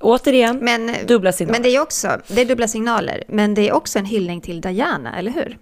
återigen, 0.00 0.58
men, 0.58 0.94
dubbla 1.06 1.32
signaler. 1.32 1.58
Men 1.58 1.62
det 1.62 1.76
är 1.76 1.80
också, 1.80 2.08
det 2.28 2.40
är 2.40 2.44
dubbla 2.44 2.68
signaler. 2.68 3.24
Men 3.28 3.54
det 3.54 3.68
är 3.68 3.72
också 3.72 3.98
en 3.98 4.04
hyllning 4.04 4.40
till 4.40 4.60
Diana, 4.60 5.18
eller 5.18 5.30
hur? 5.30 5.58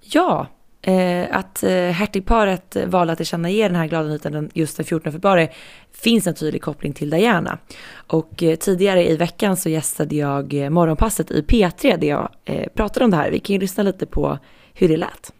Ja, 0.00 0.46
eh, 0.84 1.36
att 1.36 1.62
eh, 1.62 1.70
hertigparet 1.70 2.76
valde 2.86 3.12
att 3.12 3.18
tillkännage 3.18 3.68
den 3.68 3.76
här 3.76 3.86
glada 3.86 4.08
nyheten 4.08 4.50
just 4.54 4.76
den 4.76 4.86
14 4.86 5.12
februari 5.12 5.48
finns 5.92 6.26
en 6.26 6.34
tydlig 6.34 6.62
koppling 6.62 6.92
till 6.92 7.10
Diana. 7.10 7.58
Och 8.06 8.42
eh, 8.42 8.56
tidigare 8.56 9.08
i 9.08 9.16
veckan 9.16 9.56
så 9.56 9.68
gästade 9.68 10.16
jag 10.16 10.54
eh, 10.54 10.70
Morgonpasset 10.70 11.30
i 11.30 11.42
P3 11.42 11.96
där 11.96 12.08
jag 12.08 12.28
eh, 12.44 12.68
pratade 12.74 13.04
om 13.04 13.10
det 13.10 13.16
här. 13.16 13.30
Vi 13.30 13.38
kan 13.38 13.54
ju 13.54 13.60
lyssna 13.60 13.82
lite 13.82 14.06
på 14.06 14.38
hur 14.74 14.88
det 14.88 14.96
lät. 14.96 15.32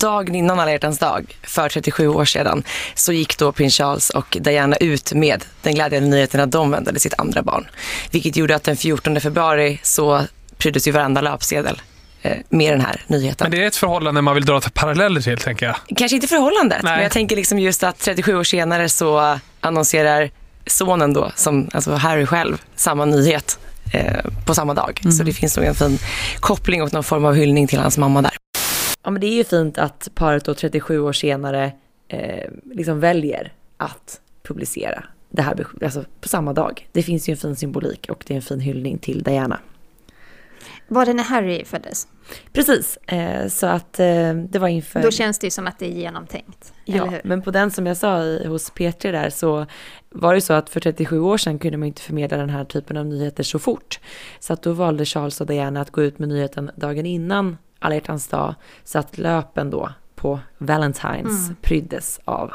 Dagen 0.00 0.34
innan 0.34 0.60
alla 0.60 0.70
hjärtans 0.70 0.98
dag, 0.98 1.38
för 1.42 1.68
37 1.68 2.08
år 2.08 2.24
sedan, 2.24 2.62
så 2.94 3.12
gick 3.12 3.38
då 3.38 3.52
prins 3.52 3.74
Charles 3.74 4.10
och 4.10 4.36
Diana 4.40 4.76
ut 4.76 5.12
med 5.12 5.44
den 5.62 5.74
glädjande 5.74 6.08
nyheten 6.08 6.40
att 6.40 6.52
de 6.52 6.70
väntade 6.70 7.00
sitt 7.00 7.14
andra 7.18 7.42
barn. 7.42 7.66
Vilket 8.10 8.36
gjorde 8.36 8.56
att 8.56 8.64
den 8.64 8.76
14 8.76 9.20
februari 9.20 9.80
så 9.82 10.22
pryddes 10.58 10.88
ju 10.88 10.92
varenda 10.92 11.20
löpsedel 11.20 11.80
med 12.48 12.72
den 12.72 12.80
här 12.80 13.02
nyheten. 13.06 13.44
Men 13.44 13.50
det 13.50 13.64
är 13.64 13.66
ett 13.66 13.76
förhållande 13.76 14.22
man 14.22 14.34
vill 14.34 14.44
dra 14.44 14.60
till 14.60 14.70
paralleller 14.70 15.20
till, 15.20 15.38
tänker 15.38 15.66
jag. 15.66 15.76
Kanske 15.96 16.14
inte 16.14 16.28
förhållandet, 16.28 16.82
Nej. 16.82 16.92
men 16.92 17.02
jag 17.02 17.12
tänker 17.12 17.36
liksom 17.36 17.58
just 17.58 17.82
att 17.82 17.98
37 17.98 18.36
år 18.36 18.44
senare 18.44 18.88
så 18.88 19.38
annonserar 19.60 20.30
sonen 20.66 21.12
då, 21.12 21.32
som, 21.34 21.68
alltså 21.72 21.92
Harry 21.92 22.26
själv, 22.26 22.62
samma 22.74 23.04
nyhet 23.04 23.58
eh, 23.92 24.24
på 24.46 24.54
samma 24.54 24.74
dag. 24.74 25.00
Mm. 25.02 25.12
Så 25.12 25.22
det 25.22 25.32
finns 25.32 25.56
nog 25.56 25.66
en 25.66 25.74
fin 25.74 25.98
koppling 26.40 26.82
och 26.82 26.92
någon 26.92 27.04
form 27.04 27.24
av 27.24 27.34
hyllning 27.34 27.66
till 27.66 27.78
hans 27.78 27.98
mamma 27.98 28.22
där. 28.22 28.32
Ja, 29.02 29.10
men 29.10 29.20
det 29.20 29.26
är 29.26 29.34
ju 29.34 29.44
fint 29.44 29.78
att 29.78 30.08
paret 30.14 30.44
då 30.44 30.54
37 30.54 31.00
år 31.00 31.12
senare 31.12 31.72
eh, 32.08 32.50
liksom 32.74 33.00
väljer 33.00 33.52
att 33.76 34.20
publicera 34.48 35.04
det 35.30 35.42
här 35.42 35.66
alltså 35.82 36.04
på 36.20 36.28
samma 36.28 36.52
dag. 36.52 36.88
Det 36.92 37.02
finns 37.02 37.28
ju 37.28 37.32
en 37.32 37.36
fin 37.36 37.56
symbolik 37.56 38.06
och 38.08 38.24
det 38.26 38.34
är 38.34 38.36
en 38.36 38.42
fin 38.42 38.60
hyllning 38.60 38.98
till 38.98 39.22
Diana. 39.22 39.58
Var 40.88 41.06
det 41.06 41.14
när 41.14 41.24
Harry 41.24 41.64
föddes? 41.64 42.08
Precis, 42.52 42.96
eh, 42.96 43.48
så 43.48 43.66
att 43.66 44.00
eh, 44.00 44.34
det 44.34 44.58
var 44.58 44.68
inför... 44.68 45.02
Då 45.02 45.10
känns 45.10 45.38
det 45.38 45.46
ju 45.46 45.50
som 45.50 45.66
att 45.66 45.78
det 45.78 45.86
är 45.86 45.90
genomtänkt, 45.90 46.72
Ja, 46.84 47.12
men 47.24 47.42
på 47.42 47.50
den 47.50 47.70
som 47.70 47.86
jag 47.86 47.96
sa 47.96 48.18
hos 48.46 48.72
P3 48.72 49.12
där 49.12 49.30
så 49.30 49.66
var 50.10 50.34
det 50.34 50.40
så 50.40 50.52
att 50.52 50.70
för 50.70 50.80
37 50.80 51.20
år 51.20 51.36
sedan 51.36 51.58
kunde 51.58 51.78
man 51.78 51.88
inte 51.88 52.02
förmedla 52.02 52.36
den 52.36 52.50
här 52.50 52.64
typen 52.64 52.96
av 52.96 53.06
nyheter 53.06 53.42
så 53.42 53.58
fort. 53.58 54.00
Så 54.40 54.52
att 54.52 54.62
då 54.62 54.72
valde 54.72 55.04
Charles 55.04 55.40
och 55.40 55.46
Diana 55.46 55.80
att 55.80 55.90
gå 55.90 56.02
ut 56.02 56.18
med 56.18 56.28
nyheten 56.28 56.70
dagen 56.76 57.06
innan 57.06 57.56
alla 57.78 57.94
hjärtans 57.94 58.28
dag, 58.28 58.54
så 58.84 58.98
att 58.98 59.18
löpen 59.18 59.70
då 59.70 59.92
på 60.14 60.40
Valentines 60.58 61.46
mm. 61.46 61.56
pryddes 61.62 62.20
av 62.24 62.52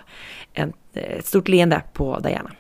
en, 0.54 0.74
ett 0.94 1.26
stort 1.26 1.48
leende 1.48 1.82
på 1.94 2.20
Diana. 2.20 2.52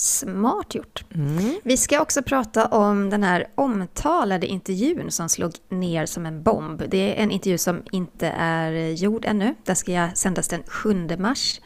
Smart 0.00 0.74
gjort. 0.74 1.04
Mm. 1.14 1.60
Vi 1.62 1.76
ska 1.76 2.00
också 2.00 2.22
prata 2.22 2.66
om 2.66 3.10
den 3.10 3.22
här 3.22 3.46
omtalade 3.54 4.46
intervjun 4.46 5.10
som 5.10 5.28
slog 5.28 5.52
ner 5.68 6.06
som 6.06 6.26
en 6.26 6.42
bomb. 6.42 6.82
Det 6.88 7.18
är 7.18 7.22
en 7.22 7.30
intervju 7.30 7.58
som 7.58 7.82
inte 7.92 8.28
är 8.28 8.72
gjord 8.72 9.24
ännu. 9.24 9.54
Den 9.64 9.76
ska 9.76 10.08
sändas 10.14 10.48
den 10.48 10.62
7 10.66 11.08
mars. 11.18 11.60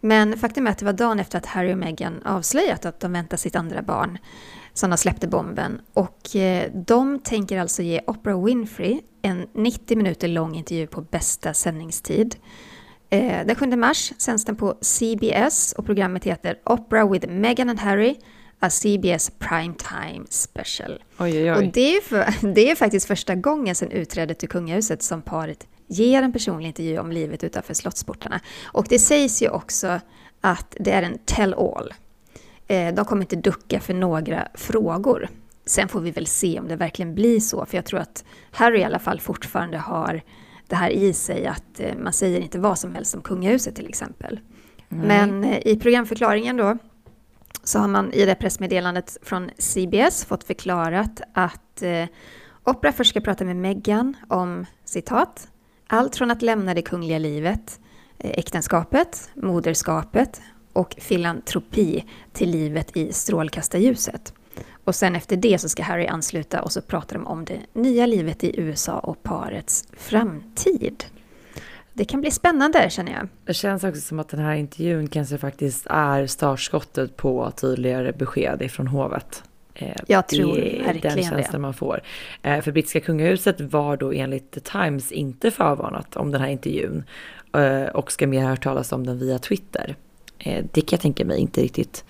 Men 0.00 0.38
faktum 0.38 0.66
är 0.66 0.70
att 0.70 0.78
det 0.78 0.84
var 0.84 0.92
dagen 0.92 1.20
efter 1.20 1.38
att 1.38 1.46
Harry 1.46 1.72
och 1.72 1.78
Meghan 1.78 2.22
avslöjat 2.24 2.84
att 2.84 3.00
de 3.00 3.12
väntar 3.12 3.36
sitt 3.36 3.56
andra 3.56 3.82
barn 3.82 4.18
som 4.74 4.90
de 4.90 4.96
släppte 4.96 5.28
bomben. 5.28 5.80
Och 5.94 6.36
eh, 6.36 6.70
de 6.74 7.18
tänker 7.18 7.58
alltså 7.58 7.82
ge 7.82 8.00
Oprah 8.06 8.44
Winfrey 8.44 9.00
en 9.22 9.46
90 9.54 9.96
minuter 9.96 10.28
lång 10.28 10.54
intervju 10.54 10.86
på 10.86 11.00
bästa 11.00 11.54
sändningstid. 11.54 12.36
Eh, 13.12 13.46
den 13.46 13.56
7 13.56 13.76
mars 13.76 14.12
sänds 14.18 14.44
den 14.44 14.56
på 14.56 14.74
CBS 14.80 15.72
och 15.72 15.86
programmet 15.86 16.24
heter 16.24 16.58
Opera 16.64 17.08
with 17.08 17.28
Meghan 17.28 17.70
and 17.70 17.80
Harry, 17.80 18.16
a 18.60 18.70
CBS 18.70 19.30
Primetime 19.38 20.26
Special. 20.28 21.02
Oj, 21.18 21.42
oj, 21.42 21.52
oj. 21.52 21.56
Och 21.56 21.72
det 21.72 21.96
är, 21.96 22.00
för, 22.00 22.52
det 22.54 22.70
är 22.70 22.74
faktiskt 22.74 23.06
första 23.06 23.34
gången 23.34 23.74
sedan 23.74 23.90
utträdet 23.90 24.38
till 24.38 24.48
kungahuset 24.48 25.02
som 25.02 25.22
paret 25.22 25.66
ger 25.86 26.22
en 26.22 26.32
personlig 26.32 26.68
intervju 26.68 26.98
om 26.98 27.12
livet 27.12 27.44
utanför 27.44 27.74
slottsportarna. 27.74 28.40
Och 28.64 28.86
det 28.88 28.98
sägs 28.98 29.42
ju 29.42 29.48
också 29.48 30.00
att 30.40 30.76
det 30.80 30.90
är 30.90 31.02
en 31.02 31.18
tell-all. 31.18 31.94
Eh, 32.68 32.94
de 32.94 33.04
kommer 33.04 33.22
inte 33.22 33.36
ducka 33.36 33.80
för 33.80 33.94
några 33.94 34.48
frågor. 34.54 35.28
Sen 35.66 35.88
får 35.88 36.00
vi 36.00 36.10
väl 36.10 36.26
se 36.26 36.60
om 36.60 36.68
det 36.68 36.76
verkligen 36.76 37.14
blir 37.14 37.40
så, 37.40 37.66
för 37.66 37.76
jag 37.78 37.84
tror 37.84 38.00
att 38.00 38.24
Harry 38.50 38.80
i 38.80 38.84
alla 38.84 38.98
fall 38.98 39.20
fortfarande 39.20 39.78
har 39.78 40.22
det 40.72 40.76
här 40.76 40.90
i 40.90 41.12
sig 41.12 41.46
att 41.46 41.80
eh, 41.80 41.94
man 41.98 42.12
säger 42.12 42.40
inte 42.40 42.58
vad 42.58 42.78
som 42.78 42.94
helst 42.94 43.14
om 43.14 43.22
kungahuset 43.22 43.76
till 43.76 43.88
exempel. 43.88 44.40
Mm. 44.88 45.06
Men 45.06 45.44
eh, 45.44 45.66
i 45.66 45.76
programförklaringen 45.76 46.56
då 46.56 46.78
så 47.64 47.78
har 47.78 47.88
man 47.88 48.12
i 48.12 48.26
det 48.26 48.34
pressmeddelandet 48.34 49.16
från 49.22 49.50
CBS 49.58 50.24
fått 50.24 50.44
förklarat 50.44 51.20
att 51.32 51.82
eh, 51.82 52.06
Oprah 52.64 52.94
först 52.94 53.10
ska 53.10 53.20
prata 53.20 53.44
med 53.44 53.56
Meghan 53.56 54.16
om 54.28 54.66
citat 54.84 55.48
allt 55.86 56.16
från 56.16 56.30
att 56.30 56.42
lämna 56.42 56.74
det 56.74 56.82
kungliga 56.82 57.18
livet, 57.18 57.80
eh, 58.18 58.30
äktenskapet, 58.30 59.30
moderskapet 59.34 60.40
och 60.72 60.94
filantropi 60.98 62.04
till 62.32 62.50
livet 62.50 62.96
i 62.96 63.12
strålkastarljuset. 63.12 64.34
Och 64.84 64.94
sen 64.94 65.16
efter 65.16 65.36
det 65.36 65.60
så 65.60 65.68
ska 65.68 65.82
Harry 65.82 66.06
ansluta 66.06 66.62
och 66.62 66.72
så 66.72 66.82
pratar 66.82 67.16
de 67.16 67.26
om 67.26 67.44
det 67.44 67.58
nya 67.72 68.06
livet 68.06 68.44
i 68.44 68.60
USA 68.60 68.98
och 68.98 69.22
parets 69.22 69.84
framtid. 69.96 71.04
Det 71.92 72.04
kan 72.04 72.20
bli 72.20 72.30
spännande 72.30 72.90
känner 72.90 73.12
jag. 73.12 73.28
Det 73.44 73.54
känns 73.54 73.84
också 73.84 74.00
som 74.00 74.18
att 74.18 74.28
den 74.28 74.40
här 74.40 74.54
intervjun 74.54 75.08
kanske 75.08 75.38
faktiskt 75.38 75.86
är 75.90 76.26
startskottet 76.26 77.16
på 77.16 77.52
tydligare 77.56 78.12
besked 78.12 78.62
ifrån 78.62 78.86
hovet. 78.86 79.42
Eh, 79.74 79.96
jag 80.06 80.28
tror 80.28 80.54
det 80.54 80.82
verkligen 80.84 81.16
den 81.16 81.24
känslan 81.24 81.52
det. 81.52 81.58
man 81.58 81.74
får. 81.74 82.02
Eh, 82.42 82.60
för 82.60 82.72
brittiska 82.72 83.00
kungahuset 83.00 83.60
var 83.60 83.96
då 83.96 84.12
enligt 84.12 84.50
The 84.50 84.60
Times 84.60 85.12
inte 85.12 85.50
förvarnat 85.50 86.16
om 86.16 86.30
den 86.30 86.40
här 86.40 86.48
intervjun 86.48 87.04
eh, 87.54 87.82
och 87.82 88.12
ska 88.12 88.26
mer 88.26 88.44
hört 88.44 88.62
talas 88.62 88.92
om 88.92 89.06
den 89.06 89.18
via 89.18 89.38
Twitter. 89.38 89.96
Det 90.72 90.80
kan 90.80 90.96
jag 90.96 91.00
tänka 91.00 91.24
mig 91.24 91.40
inte 91.40 91.60
riktigt 91.60 92.04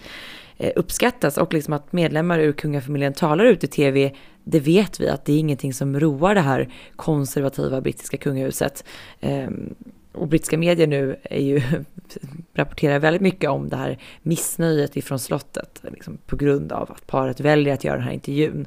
Eh, 0.62 0.72
uppskattas 0.76 1.38
och 1.38 1.54
liksom 1.54 1.74
att 1.74 1.92
medlemmar 1.92 2.38
ur 2.38 2.52
kungafamiljen 2.52 3.12
talar 3.12 3.44
ut 3.44 3.64
i 3.64 3.66
tv, 3.66 4.12
det 4.44 4.60
vet 4.60 5.00
vi 5.00 5.08
att 5.08 5.24
det 5.24 5.32
är 5.32 5.38
ingenting 5.38 5.74
som 5.74 6.00
roar 6.00 6.34
det 6.34 6.40
här 6.40 6.68
konservativa 6.96 7.80
brittiska 7.80 8.16
kungahuset. 8.16 8.84
Ehm, 9.20 9.74
och 10.12 10.28
brittiska 10.28 10.58
medier 10.58 10.86
nu 10.86 11.16
är 11.22 11.40
ju, 11.40 11.62
rapporterar 12.54 12.98
väldigt 12.98 13.22
mycket 13.22 13.50
om 13.50 13.68
det 13.68 13.76
här 13.76 13.98
missnöjet 14.22 14.96
ifrån 14.96 15.18
slottet 15.18 15.82
liksom 15.82 16.18
på 16.26 16.36
grund 16.36 16.72
av 16.72 16.92
att 16.92 17.06
paret 17.06 17.40
väljer 17.40 17.74
att 17.74 17.84
göra 17.84 17.96
den 17.96 18.04
här 18.04 18.12
intervjun. 18.12 18.66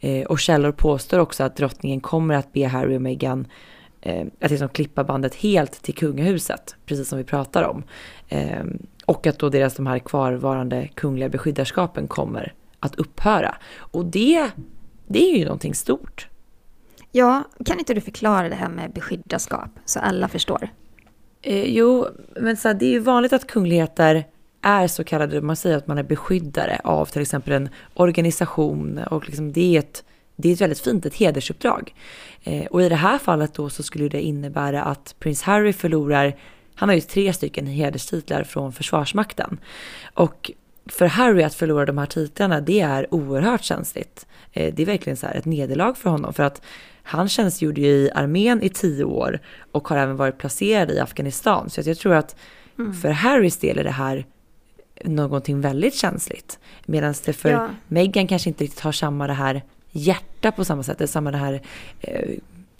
Eh, 0.00 0.26
och 0.26 0.38
källor 0.38 0.72
påstår 0.72 1.18
också 1.18 1.44
att 1.44 1.56
drottningen 1.56 2.00
kommer 2.00 2.34
att 2.34 2.52
be 2.52 2.66
Harry 2.66 2.96
och 2.96 3.02
Meghan 3.02 3.46
eh, 4.04 4.26
att 4.40 4.50
liksom 4.50 4.68
klippa 4.68 5.04
bandet 5.04 5.34
helt 5.34 5.82
till 5.82 5.94
kungahuset, 5.94 6.76
precis 6.86 7.08
som 7.08 7.18
vi 7.18 7.24
pratar 7.24 7.62
om. 7.62 7.82
Eh, 8.28 8.64
och 9.06 9.26
att 9.26 9.38
då 9.38 9.48
deras 9.48 9.74
de 9.74 9.86
här 9.86 9.98
kvarvarande 9.98 10.88
kungliga 10.94 11.28
beskyddarskapen 11.28 12.08
kommer 12.08 12.54
att 12.80 12.94
upphöra. 12.94 13.54
Och 13.76 14.04
det, 14.04 14.50
det 15.06 15.30
är 15.30 15.38
ju 15.38 15.44
någonting 15.44 15.74
stort. 15.74 16.28
Ja, 17.12 17.44
kan 17.64 17.78
inte 17.78 17.94
du 17.94 18.00
förklara 18.00 18.48
det 18.48 18.54
här 18.54 18.68
med 18.68 18.92
beskyddarskap 18.92 19.70
så 19.84 20.00
alla 20.00 20.28
förstår? 20.28 20.68
Eh, 21.42 21.64
jo, 21.64 22.06
men 22.40 22.56
så 22.56 22.68
här, 22.68 22.74
det 22.74 22.86
är 22.86 22.90
ju 22.90 22.98
vanligt 22.98 23.32
att 23.32 23.46
kungligheter 23.46 24.24
är 24.62 24.86
så 24.86 25.04
kallade, 25.04 25.40
man 25.40 25.56
säger 25.56 25.76
att 25.76 25.86
man 25.86 25.98
är 25.98 26.02
beskyddare 26.02 26.80
av 26.84 27.06
till 27.06 27.22
exempel 27.22 27.52
en 27.52 27.68
organisation 27.94 28.98
och 28.98 29.26
liksom 29.26 29.52
det 29.52 29.76
är 29.76 29.78
ett, 29.78 30.04
det 30.36 30.48
är 30.48 30.52
ett 30.52 30.60
väldigt 30.60 30.80
fint, 30.80 31.06
ett 31.06 31.14
hedersuppdrag. 31.14 31.94
Eh, 32.42 32.66
och 32.66 32.82
i 32.82 32.88
det 32.88 32.94
här 32.94 33.18
fallet 33.18 33.54
då 33.54 33.70
så 33.70 33.82
skulle 33.82 34.08
det 34.08 34.22
innebära 34.22 34.82
att 34.82 35.14
prins 35.18 35.42
Harry 35.42 35.72
förlorar, 35.72 36.36
han 36.74 36.88
har 36.88 36.96
ju 36.96 37.00
tre 37.00 37.32
stycken 37.32 37.66
hederstitlar 37.66 38.44
från 38.44 38.72
Försvarsmakten. 38.72 39.58
Och 40.14 40.50
för 40.86 41.06
Harry 41.06 41.42
att 41.42 41.54
förlora 41.54 41.86
de 41.86 41.98
här 41.98 42.06
titlarna, 42.06 42.60
det 42.60 42.80
är 42.80 43.14
oerhört 43.14 43.62
känsligt. 43.62 44.26
Eh, 44.52 44.74
det 44.74 44.82
är 44.82 44.86
verkligen 44.86 45.16
så 45.16 45.26
ett 45.26 45.44
nederlag 45.44 45.94
för 45.94 46.10
honom 46.10 46.34
för 46.34 46.42
att 46.42 46.62
han 47.02 47.28
tjänstgjorde 47.28 47.80
ju 47.80 47.88
i 47.88 48.10
armén 48.10 48.62
i 48.62 48.68
tio 48.68 49.04
år 49.04 49.40
och 49.72 49.88
har 49.88 49.96
även 49.96 50.16
varit 50.16 50.38
placerad 50.38 50.90
i 50.90 50.98
Afghanistan. 50.98 51.70
Så 51.70 51.80
jag 51.84 51.98
tror 51.98 52.14
att 52.14 52.36
mm. 52.78 52.94
för 52.94 53.10
Harrys 53.10 53.56
del 53.56 53.78
är 53.78 53.84
det 53.84 53.90
här 53.90 54.26
någonting 55.04 55.60
väldigt 55.60 55.94
känsligt. 55.94 56.58
Medan 56.86 57.14
det 57.24 57.32
för 57.32 57.50
ja. 57.50 57.68
Meghan 57.88 58.26
kanske 58.26 58.48
inte 58.48 58.64
riktigt 58.64 58.80
har 58.80 58.92
samma 58.92 59.26
det 59.26 59.32
här 59.32 59.62
hjärta 59.94 60.52
på 60.52 60.64
samma 60.64 60.82
sätt, 60.82 61.10
samma 61.10 61.30
det 61.30 61.38
här 61.38 61.62
eh, 62.00 62.30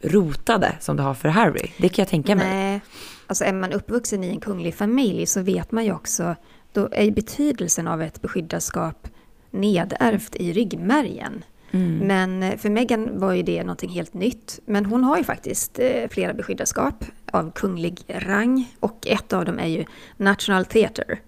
rotade 0.02 0.76
som 0.80 0.96
det 0.96 1.02
har 1.02 1.14
för 1.14 1.28
Harry. 1.28 1.70
Det 1.78 1.88
kan 1.88 2.02
jag 2.02 2.08
tänka 2.08 2.36
mig. 2.36 2.46
Nej, 2.46 2.80
alltså 3.26 3.44
är 3.44 3.52
man 3.52 3.72
uppvuxen 3.72 4.24
i 4.24 4.28
en 4.28 4.40
kunglig 4.40 4.74
familj 4.74 5.26
så 5.26 5.42
vet 5.42 5.72
man 5.72 5.84
ju 5.84 5.92
också, 5.92 6.36
då 6.72 6.88
är 6.92 7.10
betydelsen 7.10 7.88
av 7.88 8.02
ett 8.02 8.22
beskyddarskap 8.22 9.08
nedärvt 9.50 10.36
i 10.36 10.52
ryggmärgen. 10.52 11.44
Mm. 11.70 11.98
Men 11.98 12.42
eh, 12.42 12.56
för 12.56 12.70
Meghan 12.70 13.18
var 13.18 13.32
ju 13.32 13.42
det 13.42 13.62
någonting 13.62 13.90
helt 13.90 14.14
nytt. 14.14 14.60
Men 14.66 14.86
hon 14.86 15.04
har 15.04 15.18
ju 15.18 15.24
faktiskt 15.24 15.78
eh, 15.78 16.08
flera 16.10 16.34
beskyddarskap 16.34 17.04
av 17.30 17.50
kunglig 17.50 18.04
rang 18.08 18.74
och 18.80 19.06
ett 19.06 19.32
av 19.32 19.44
dem 19.44 19.58
är 19.58 19.66
ju 19.66 19.84
National 20.16 20.64
Theatre. 20.64 21.18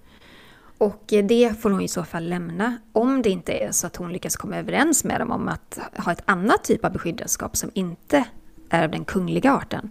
Och 0.78 1.04
det 1.06 1.60
får 1.60 1.70
hon 1.70 1.80
i 1.80 1.88
så 1.88 2.04
fall 2.04 2.28
lämna 2.28 2.78
om 2.92 3.22
det 3.22 3.30
inte 3.30 3.52
är 3.52 3.72
så 3.72 3.86
att 3.86 3.96
hon 3.96 4.12
lyckas 4.12 4.36
komma 4.36 4.56
överens 4.56 5.04
med 5.04 5.20
dem 5.20 5.30
om 5.30 5.48
att 5.48 5.78
ha 5.96 6.12
ett 6.12 6.22
annat 6.24 6.64
typ 6.64 6.84
av 6.84 6.92
beskyddarskap 6.92 7.56
som 7.56 7.70
inte 7.74 8.24
är 8.70 8.84
av 8.84 8.90
den 8.90 9.04
kungliga 9.04 9.52
arten. 9.52 9.90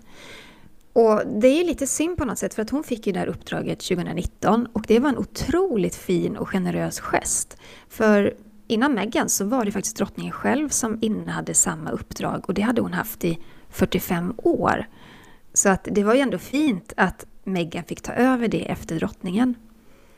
Och 0.93 1.21
det 1.41 1.47
är 1.47 1.65
lite 1.65 1.87
synd 1.87 2.17
på 2.17 2.25
något 2.25 2.39
sätt 2.39 2.53
för 2.53 2.61
att 2.61 2.69
hon 2.69 2.83
fick 2.83 3.07
ju 3.07 3.13
det 3.13 3.19
här 3.19 3.27
uppdraget 3.27 3.79
2019 3.79 4.67
och 4.73 4.85
det 4.87 4.99
var 4.99 5.09
en 5.09 5.17
otroligt 5.17 5.95
fin 5.95 6.37
och 6.37 6.49
generös 6.49 6.99
gest. 6.99 7.57
För 7.89 8.33
innan 8.67 8.93
Meghan 8.93 9.29
så 9.29 9.45
var 9.45 9.65
det 9.65 9.71
faktiskt 9.71 9.97
drottningen 9.97 10.31
själv 10.31 10.69
som 10.69 10.97
innehade 11.01 11.53
samma 11.53 11.91
uppdrag 11.91 12.43
och 12.47 12.53
det 12.53 12.61
hade 12.61 12.81
hon 12.81 12.93
haft 12.93 13.23
i 13.23 13.39
45 13.69 14.33
år. 14.37 14.85
Så 15.53 15.69
att 15.69 15.87
det 15.91 16.03
var 16.03 16.13
ju 16.13 16.19
ändå 16.19 16.37
fint 16.37 16.93
att 16.97 17.25
Meghan 17.43 17.83
fick 17.83 18.01
ta 18.01 18.13
över 18.13 18.47
det 18.47 18.71
efter 18.71 18.95
drottningen. 18.95 19.55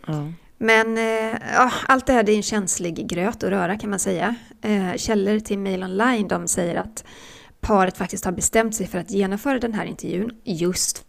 Mm. 0.07 0.33
Men 0.57 0.97
eh, 0.97 1.61
ah, 1.61 1.71
allt 1.87 2.05
det 2.05 2.13
här 2.13 2.29
är 2.29 2.35
en 2.35 2.43
känslig 2.43 3.07
gröt 3.07 3.43
att 3.43 3.49
röra 3.49 3.77
kan 3.77 3.89
man 3.89 3.99
säga. 3.99 4.35
Eh, 4.61 4.95
källor 4.95 5.39
till 5.39 5.59
Mail 5.59 5.83
Online 5.83 6.27
de 6.27 6.47
säger 6.47 6.75
att 6.75 7.03
paret 7.59 7.97
faktiskt 7.97 8.25
har 8.25 8.31
bestämt 8.31 8.75
sig 8.75 8.87
för 8.87 8.97
att 8.97 9.11
genomföra 9.11 9.59
den 9.59 9.73
här 9.73 9.85
intervjun 9.85 10.31
just 10.43 11.05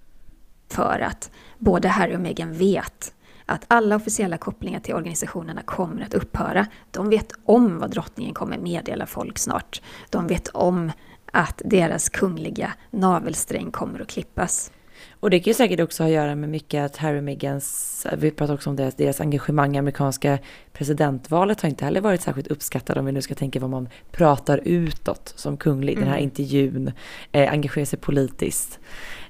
för 0.71 1.01
att 1.01 1.31
både 1.59 1.89
Harry 1.89 2.17
och 2.17 2.21
Meghan 2.21 2.53
vet 2.53 3.15
att 3.47 3.65
alla 3.69 3.97
officiella 3.97 4.39
kopplingar 4.39 4.81
till 4.81 4.95
organisationerna 4.95 5.63
kommer 5.63 6.03
att 6.03 6.15
upphöra. 6.15 6.67
De 6.91 7.11
vet 7.11 7.33
om 7.45 7.79
vad 7.79 7.91
drottningen 7.91 8.35
kommer 8.35 8.59
meddela 8.59 9.07
folk 9.07 9.39
snart. 9.39 9.83
De 10.11 10.27
vet 10.27 10.49
om 10.49 10.93
att 11.33 11.63
deras 11.65 12.09
kungliga 12.09 12.73
navelsträng 12.91 13.71
kommer 13.71 14.01
att 14.01 14.09
klippas. 14.09 14.73
Och 15.21 15.31
det 15.31 15.41
kan 15.41 15.51
ju 15.51 15.55
säkert 15.55 15.81
också 15.81 16.03
ha 16.03 16.09
att 16.09 16.15
göra 16.15 16.35
med 16.35 16.49
mycket 16.49 16.85
att 16.85 16.97
Harry 16.97 17.19
och 17.19 17.25
Meghans, 17.25 18.07
vi 18.19 18.31
pratar 18.31 18.55
också 18.55 18.71
om 18.71 18.77
deras, 18.77 18.95
deras 18.95 19.21
engagemang 19.21 19.77
i 19.77 19.79
amerikanska 19.79 20.39
presidentvalet 20.73 21.61
har 21.61 21.69
inte 21.69 21.85
heller 21.85 22.01
varit 22.01 22.23
särskilt 22.23 22.49
uppskattat 22.49 22.97
om 22.97 23.07
vi 23.07 23.13
nu 23.13 23.23
ska 23.23 23.35
tänka 23.35 23.61
vad 23.61 23.71
man 23.71 23.89
pratar 24.11 24.61
utåt 24.65 25.33
som 25.37 25.57
kunglig, 25.57 25.93
mm. 25.93 26.05
den 26.05 26.09
här 26.09 26.19
mm. 26.19 26.25
intervjun, 26.25 26.93
eh, 27.33 27.53
engagerar 27.53 27.85
sig 27.85 27.99
politiskt. 27.99 28.79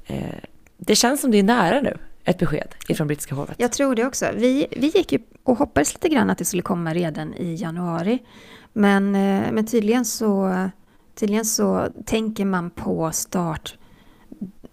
Eh, 0.07 0.19
det 0.77 0.95
känns 0.95 1.21
som 1.21 1.31
det 1.31 1.39
är 1.39 1.43
nära 1.43 1.81
nu 1.81 1.99
ett 2.25 2.39
besked 2.39 2.75
ifrån 2.89 3.07
brittiska 3.07 3.35
hovet. 3.35 3.55
Jag 3.59 3.73
tror 3.73 3.95
det 3.95 4.05
också. 4.05 4.27
Vi, 4.35 4.67
vi 4.77 4.87
gick 4.87 5.13
ju 5.13 5.19
och 5.43 5.59
hoppades 5.59 5.95
lite 5.95 6.09
grann 6.09 6.31
att 6.31 6.39
det 6.39 6.45
skulle 6.45 6.63
komma 6.63 6.95
redan 6.95 7.35
i 7.35 7.55
januari. 7.55 8.19
Men, 8.73 9.15
eh, 9.15 9.53
men 9.53 9.67
tydligen, 9.67 10.05
så, 10.05 10.55
tydligen 11.15 11.45
så 11.45 11.89
tänker 12.07 12.45
man 12.45 12.71
på 12.71 13.11
start, 13.13 13.79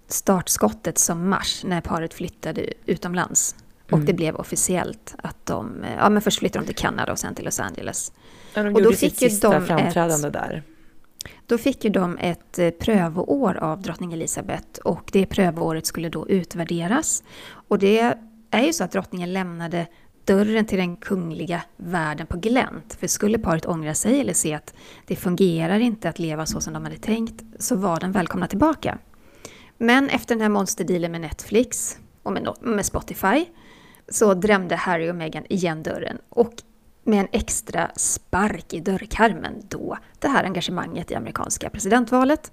startskottet 0.07 0.97
som 0.97 1.29
mars 1.29 1.63
när 1.63 1.81
paret 1.81 2.13
flyttade 2.13 2.73
utomlands. 2.85 3.55
Och 3.85 3.93
mm. 3.93 4.05
det 4.05 4.13
blev 4.13 4.35
officiellt 4.35 5.15
att 5.17 5.45
de, 5.45 5.85
ja 5.97 6.09
men 6.09 6.21
först 6.21 6.39
flyttade 6.39 6.65
de 6.65 6.67
till 6.67 6.83
Kanada 6.83 7.11
och 7.11 7.19
sen 7.19 7.35
till 7.35 7.45
Los 7.45 7.59
Angeles. 7.59 8.11
Ja, 8.53 8.63
de 8.63 8.75
och 8.75 8.83
då 8.83 8.91
fick 8.91 8.99
sitt 8.99 9.31
sista 9.31 9.61
framträdande 9.61 10.27
ett, 10.27 10.33
där. 10.33 10.63
Då 11.45 11.57
fick 11.57 11.83
ju 11.83 11.89
de 11.89 12.17
ett 12.17 12.59
eh, 12.59 12.69
prövoår 12.69 13.57
av 13.57 13.81
drottning 13.81 14.13
Elizabeth 14.13 14.79
och 14.83 15.09
det 15.13 15.25
prövoåret 15.25 15.85
skulle 15.85 16.09
då 16.09 16.29
utvärderas. 16.29 17.23
Och 17.67 17.79
det 17.79 18.13
är 18.51 18.63
ju 18.63 18.73
så 18.73 18.83
att 18.83 18.91
drottningen 18.91 19.33
lämnade 19.33 19.87
dörren 20.25 20.65
till 20.65 20.77
den 20.77 20.95
kungliga 20.95 21.61
världen 21.77 22.27
på 22.27 22.37
glänt. 22.37 22.97
För 22.99 23.07
skulle 23.07 23.37
paret 23.37 23.65
ångra 23.65 23.93
sig 23.93 24.19
eller 24.19 24.33
se 24.33 24.53
att 24.53 24.73
det 25.05 25.15
fungerar 25.15 25.79
inte 25.79 26.09
att 26.09 26.19
leva 26.19 26.45
så 26.45 26.61
som 26.61 26.73
de 26.73 26.83
hade 26.83 26.97
tänkt 26.97 27.43
så 27.59 27.75
var 27.75 27.99
den 27.99 28.11
välkomna 28.11 28.47
tillbaka. 28.47 28.97
Men 29.77 30.09
efter 30.09 30.35
den 30.35 30.41
här 30.41 30.49
monsterdealen 30.49 31.11
med 31.11 31.21
Netflix 31.21 31.97
och 32.23 32.37
med 32.61 32.85
Spotify 32.85 33.45
så 34.07 34.33
drämde 34.33 34.75
Harry 34.75 35.11
och 35.11 35.15
Meghan 35.15 35.45
igen 35.49 35.83
dörren 35.83 36.17
och 36.29 36.53
med 37.03 37.19
en 37.19 37.27
extra 37.31 37.91
spark 37.95 38.73
i 38.73 38.79
dörrkarmen 38.79 39.53
då 39.67 39.97
det 40.19 40.27
här 40.27 40.43
engagemanget 40.43 41.11
i 41.11 41.15
amerikanska 41.15 41.69
presidentvalet. 41.69 42.51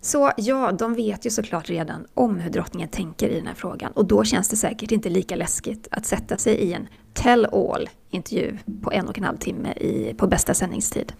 Så 0.00 0.30
ja, 0.36 0.72
de 0.72 0.94
vet 0.94 1.26
ju 1.26 1.30
såklart 1.30 1.68
redan 1.68 2.06
om 2.14 2.38
hur 2.38 2.50
drottningen 2.50 2.88
tänker 2.88 3.28
i 3.28 3.34
den 3.34 3.46
här 3.46 3.54
frågan 3.54 3.92
och 3.92 4.06
då 4.06 4.24
känns 4.24 4.48
det 4.48 4.56
säkert 4.56 4.92
inte 4.92 5.08
lika 5.08 5.36
läskigt 5.36 5.88
att 5.90 6.06
sätta 6.06 6.36
sig 6.36 6.54
i 6.54 6.72
en 6.72 6.88
tell-all 7.14 7.90
intervju 8.10 8.58
på 8.82 8.92
en 8.92 9.08
och 9.08 9.18
en 9.18 9.24
halv 9.24 9.36
timme 9.36 9.72
i, 9.72 10.14
på 10.14 10.26
bästa 10.26 10.54
sändningstid. 10.54 11.12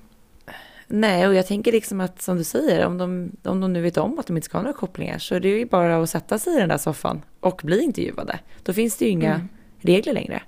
Nej, 0.94 1.28
och 1.28 1.34
jag 1.34 1.46
tänker 1.46 1.72
liksom 1.72 2.00
att 2.00 2.22
som 2.22 2.36
du 2.36 2.44
säger, 2.44 2.86
om 2.86 2.98
de, 2.98 3.32
om 3.44 3.60
de 3.60 3.72
nu 3.72 3.80
vet 3.80 3.96
om 3.96 4.18
att 4.18 4.26
de 4.26 4.36
inte 4.36 4.44
ska 4.44 4.58
ha 4.58 4.62
några 4.62 4.76
kopplingar 4.76 5.18
så 5.18 5.34
är 5.34 5.40
det 5.40 5.48
ju 5.48 5.66
bara 5.66 6.02
att 6.02 6.10
sätta 6.10 6.38
sig 6.38 6.56
i 6.56 6.58
den 6.58 6.68
där 6.68 6.78
soffan 6.78 7.22
och 7.40 7.60
bli 7.64 7.82
intervjuade. 7.82 8.38
Då 8.62 8.72
finns 8.72 8.96
det 8.96 9.04
ju 9.04 9.10
inga 9.10 9.34
mm. 9.34 9.48
regler 9.80 10.12
längre. 10.12 10.42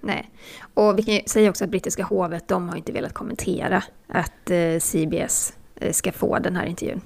Nej. 0.00 0.30
Och 0.74 0.98
vi 0.98 1.02
kan 1.02 1.14
ju 1.14 1.20
säga 1.26 1.50
också 1.50 1.64
att 1.64 1.70
brittiska 1.70 2.04
hovet, 2.04 2.48
de 2.48 2.68
har 2.68 2.76
inte 2.76 2.92
velat 2.92 3.12
kommentera 3.12 3.82
att 4.06 4.50
eh, 4.50 4.78
CBS 4.78 5.52
eh, 5.76 5.92
ska 5.92 6.12
få 6.12 6.38
den 6.38 6.56
här 6.56 6.66
intervjun. 6.66 7.00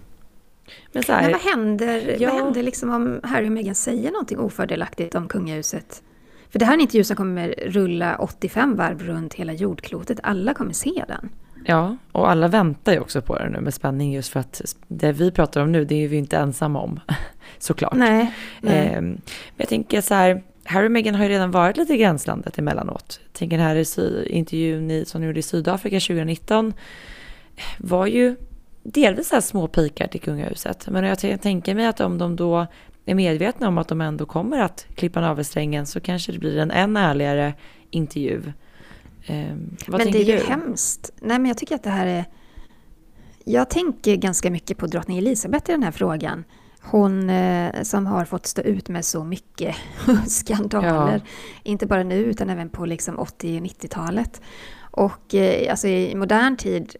Men, 0.92 1.02
här, 1.08 1.22
Men 1.22 1.32
vad 1.32 1.40
händer, 1.40 2.16
ja. 2.20 2.30
vad 2.30 2.42
händer 2.42 2.62
liksom 2.62 2.90
om 2.90 3.20
Harry 3.22 3.48
och 3.48 3.52
Meghan 3.52 3.74
säger 3.74 4.10
någonting 4.10 4.38
ofördelaktigt 4.38 5.14
om 5.14 5.28
kungahuset? 5.28 6.02
För 6.50 6.58
det 6.58 6.64
här 6.64 6.72
är 6.72 6.76
en 6.76 6.80
intervju 6.80 7.04
som 7.04 7.16
kommer 7.16 7.54
rulla 7.66 8.16
85 8.16 8.76
varv 8.76 9.02
runt 9.02 9.34
hela 9.34 9.52
jordklotet. 9.52 10.20
Alla 10.22 10.54
kommer 10.54 10.72
se 10.72 11.04
den. 11.08 11.30
Ja, 11.64 11.96
och 12.12 12.30
alla 12.30 12.48
väntar 12.48 12.92
ju 12.92 13.00
också 13.00 13.22
på 13.22 13.38
den 13.38 13.52
nu 13.52 13.60
med 13.60 13.74
spänning 13.74 14.12
just 14.12 14.32
för 14.32 14.40
att 14.40 14.74
det 14.88 15.12
vi 15.12 15.30
pratar 15.30 15.60
om 15.60 15.72
nu, 15.72 15.84
det 15.84 16.04
är 16.04 16.08
vi 16.08 16.16
inte 16.16 16.36
ensamma 16.36 16.80
om. 16.80 17.00
Såklart. 17.58 17.94
Nej. 17.94 18.32
nej. 18.60 18.86
Eh, 18.86 19.00
men 19.00 19.20
jag 19.56 19.68
tänker 19.68 20.00
så 20.00 20.14
här, 20.14 20.42
Harry 20.64 20.86
och 20.86 20.92
Meghan 20.92 21.14
har 21.14 21.24
ju 21.24 21.30
redan 21.30 21.50
varit 21.50 21.76
lite 21.76 21.94
i 21.94 21.96
gränslandet 21.96 22.58
emellanåt. 22.58 23.20
Jag 23.22 23.32
tänker 23.32 23.58
den 23.58 23.66
här 23.66 24.28
intervjun 24.28 25.06
som 25.06 25.20
de 25.20 25.26
gjorde 25.26 25.38
i 25.40 25.42
Sydafrika 25.42 26.00
2019 26.00 26.72
var 27.78 28.06
ju 28.06 28.36
delvis 28.82 29.28
så 29.28 29.34
här 29.34 29.40
små 29.40 29.68
pikar 29.68 30.06
till 30.06 30.20
kungahuset. 30.20 30.86
Men 30.90 31.04
jag 31.04 31.40
tänker 31.42 31.74
mig 31.74 31.86
att 31.86 32.00
om 32.00 32.18
de 32.18 32.36
då 32.36 32.66
är 33.06 33.14
medvetna 33.14 33.68
om 33.68 33.78
att 33.78 33.88
de 33.88 34.00
ändå 34.00 34.26
kommer 34.26 34.60
att 34.60 34.86
klippa 34.94 35.20
navelsträngen 35.20 35.86
så 35.86 36.00
kanske 36.00 36.32
det 36.32 36.38
blir 36.38 36.58
en 36.58 36.70
än 36.70 36.96
ärligare 36.96 37.54
intervju. 37.90 38.42
Eh, 39.26 39.56
men 39.86 40.12
det 40.12 40.18
är 40.18 40.24
ju 40.24 40.36
du? 40.36 40.44
hemskt. 40.44 41.10
Nej 41.20 41.38
men 41.38 41.46
jag 41.46 41.58
tycker 41.58 41.74
att 41.74 41.82
det 41.82 41.90
här 41.90 42.06
är... 42.06 42.24
Jag 43.44 43.70
tänker 43.70 44.16
ganska 44.16 44.50
mycket 44.50 44.78
på 44.78 44.86
drottning 44.86 45.18
Elisabeth 45.18 45.70
i 45.70 45.72
den 45.72 45.82
här 45.82 45.90
frågan. 45.90 46.44
Hon 46.82 47.30
eh, 47.30 47.82
som 47.82 48.06
har 48.06 48.24
fått 48.24 48.46
stå 48.46 48.62
ut 48.62 48.88
med 48.88 49.04
så 49.04 49.24
mycket 49.24 49.76
skandaler. 50.26 51.22
Ja. 51.24 51.30
Inte 51.62 51.86
bara 51.86 52.02
nu 52.02 52.16
utan 52.16 52.50
även 52.50 52.68
på 52.68 52.86
liksom 52.86 53.18
80 53.18 53.58
och 53.58 53.66
90-talet. 53.66 54.40
Och 54.80 55.34
eh, 55.34 55.70
alltså 55.70 55.88
i 55.88 56.14
modern 56.14 56.56
tid, 56.56 56.96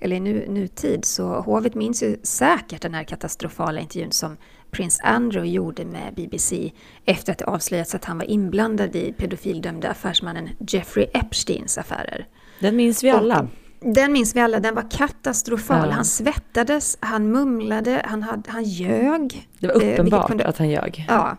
eller 0.00 0.16
i 0.16 0.20
nu, 0.20 0.46
nutid, 0.48 1.04
så 1.04 1.40
hovet 1.40 1.74
minns 1.74 2.02
ju 2.02 2.16
säkert 2.22 2.82
den 2.82 2.94
här 2.94 3.04
katastrofala 3.04 3.80
intervjun 3.80 4.12
som 4.12 4.36
prins 4.70 5.00
Andrew 5.02 5.50
gjorde 5.50 5.84
med 5.84 6.14
BBC 6.14 6.72
efter 7.04 7.32
att 7.32 7.38
det 7.38 7.44
avslöjats 7.44 7.94
att 7.94 8.04
han 8.04 8.18
var 8.18 8.30
inblandad 8.30 8.96
i 8.96 9.12
pedofildömde 9.12 9.90
affärsmannen 9.90 10.48
Jeffrey 10.58 11.06
Epsteins 11.14 11.78
affärer. 11.78 12.26
Den 12.60 12.76
minns 12.76 13.04
vi 13.04 13.10
alla. 13.10 13.40
Och 13.40 13.94
den 13.94 14.12
minns 14.12 14.36
vi 14.36 14.40
alla, 14.40 14.60
den 14.60 14.74
var 14.74 14.90
katastrofal. 14.90 15.88
Ja. 15.88 15.94
Han 15.94 16.04
svettades, 16.04 16.98
han 17.00 17.32
mumlade, 17.32 18.02
han, 18.04 18.22
hade, 18.22 18.50
han 18.50 18.64
ljög. 18.64 19.48
Det 19.58 19.66
var 19.66 19.82
eh, 19.82 19.92
uppenbart 19.92 20.26
kunde, 20.26 20.46
att 20.46 20.58
han 20.58 20.70
ljög. 20.70 21.04
Ja. 21.08 21.36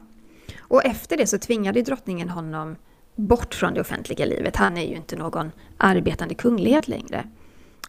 Och 0.60 0.86
efter 0.86 1.18
det 1.18 1.28
så 1.28 1.38
tvingade 1.38 1.82
drottningen 1.82 2.30
honom 2.30 2.76
bort 3.16 3.54
från 3.54 3.74
det 3.74 3.82
offentliga 3.82 4.26
livet. 4.26 4.56
Han 4.56 4.78
är 4.78 4.86
ju 4.86 4.96
inte 4.96 5.16
någon 5.16 5.52
arbetande 5.78 6.36
kunglighet 6.36 6.88
längre. 6.88 7.24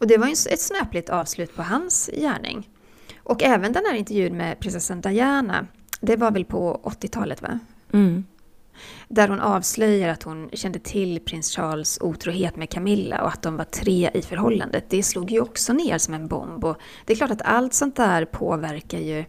Och 0.01 0.07
det 0.07 0.17
var 0.17 0.27
ju 0.27 0.33
ett 0.33 0.61
snöpligt 0.61 1.11
avslut 1.11 1.57
på 1.57 1.63
hans 1.63 2.11
gärning. 2.13 2.69
Och 3.31 3.43
även 3.43 3.73
den 3.73 3.85
här 3.87 3.95
intervjun 3.95 4.37
med 4.37 4.61
prinsessan 4.61 5.01
Diana, 5.01 5.67
det 6.01 6.17
var 6.17 6.31
väl 6.31 6.45
på 6.45 6.81
80-talet 6.85 7.43
va? 7.43 7.59
Mm. 7.93 8.25
Där 9.09 9.29
hon 9.29 9.41
avslöjar 9.41 10.09
att 10.09 10.23
hon 10.23 10.51
kände 10.53 10.79
till 10.79 11.21
prins 11.21 11.57
Charles 11.57 11.99
otrohet 12.01 12.57
med 12.57 12.71
Camilla 12.71 13.23
och 13.23 13.29
att 13.29 13.43
de 13.43 13.57
var 13.57 13.65
tre 13.65 14.11
i 14.15 14.23
förhållandet. 14.23 14.85
Det 14.89 15.03
slog 15.03 15.31
ju 15.31 15.41
också 15.41 15.73
ner 15.73 15.99
som 15.99 16.15
en 16.15 16.29
bomb. 16.29 16.65
Och 16.65 16.77
det 17.05 17.13
är 17.13 17.17
klart 17.17 17.31
att 17.31 17.43
allt 17.43 17.75
sånt 17.75 17.97
där 17.97 18.25
påverkar 18.25 18.99
ju 18.99 19.25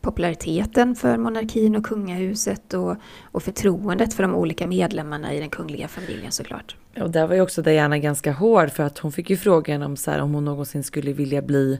populariteten 0.00 0.94
för 0.94 1.16
monarkin 1.16 1.76
och 1.76 1.84
kungahuset 1.84 2.74
och, 2.74 2.96
och 3.22 3.42
förtroendet 3.42 4.14
för 4.14 4.22
de 4.22 4.34
olika 4.34 4.66
medlemmarna 4.66 5.34
i 5.34 5.40
den 5.40 5.50
kungliga 5.50 5.88
familjen 5.88 6.32
såklart. 6.32 6.76
Och 7.00 7.10
där 7.10 7.26
var 7.26 7.34
ju 7.34 7.40
också 7.40 7.62
Diana 7.62 7.98
ganska 7.98 8.32
hård 8.32 8.70
för 8.70 8.82
att 8.82 8.98
hon 8.98 9.12
fick 9.12 9.30
ju 9.30 9.36
frågan 9.36 9.82
om, 9.82 9.96
så 9.96 10.10
här, 10.10 10.20
om 10.20 10.34
hon 10.34 10.44
någonsin 10.44 10.84
skulle 10.84 11.12
vilja 11.12 11.42
bli 11.42 11.78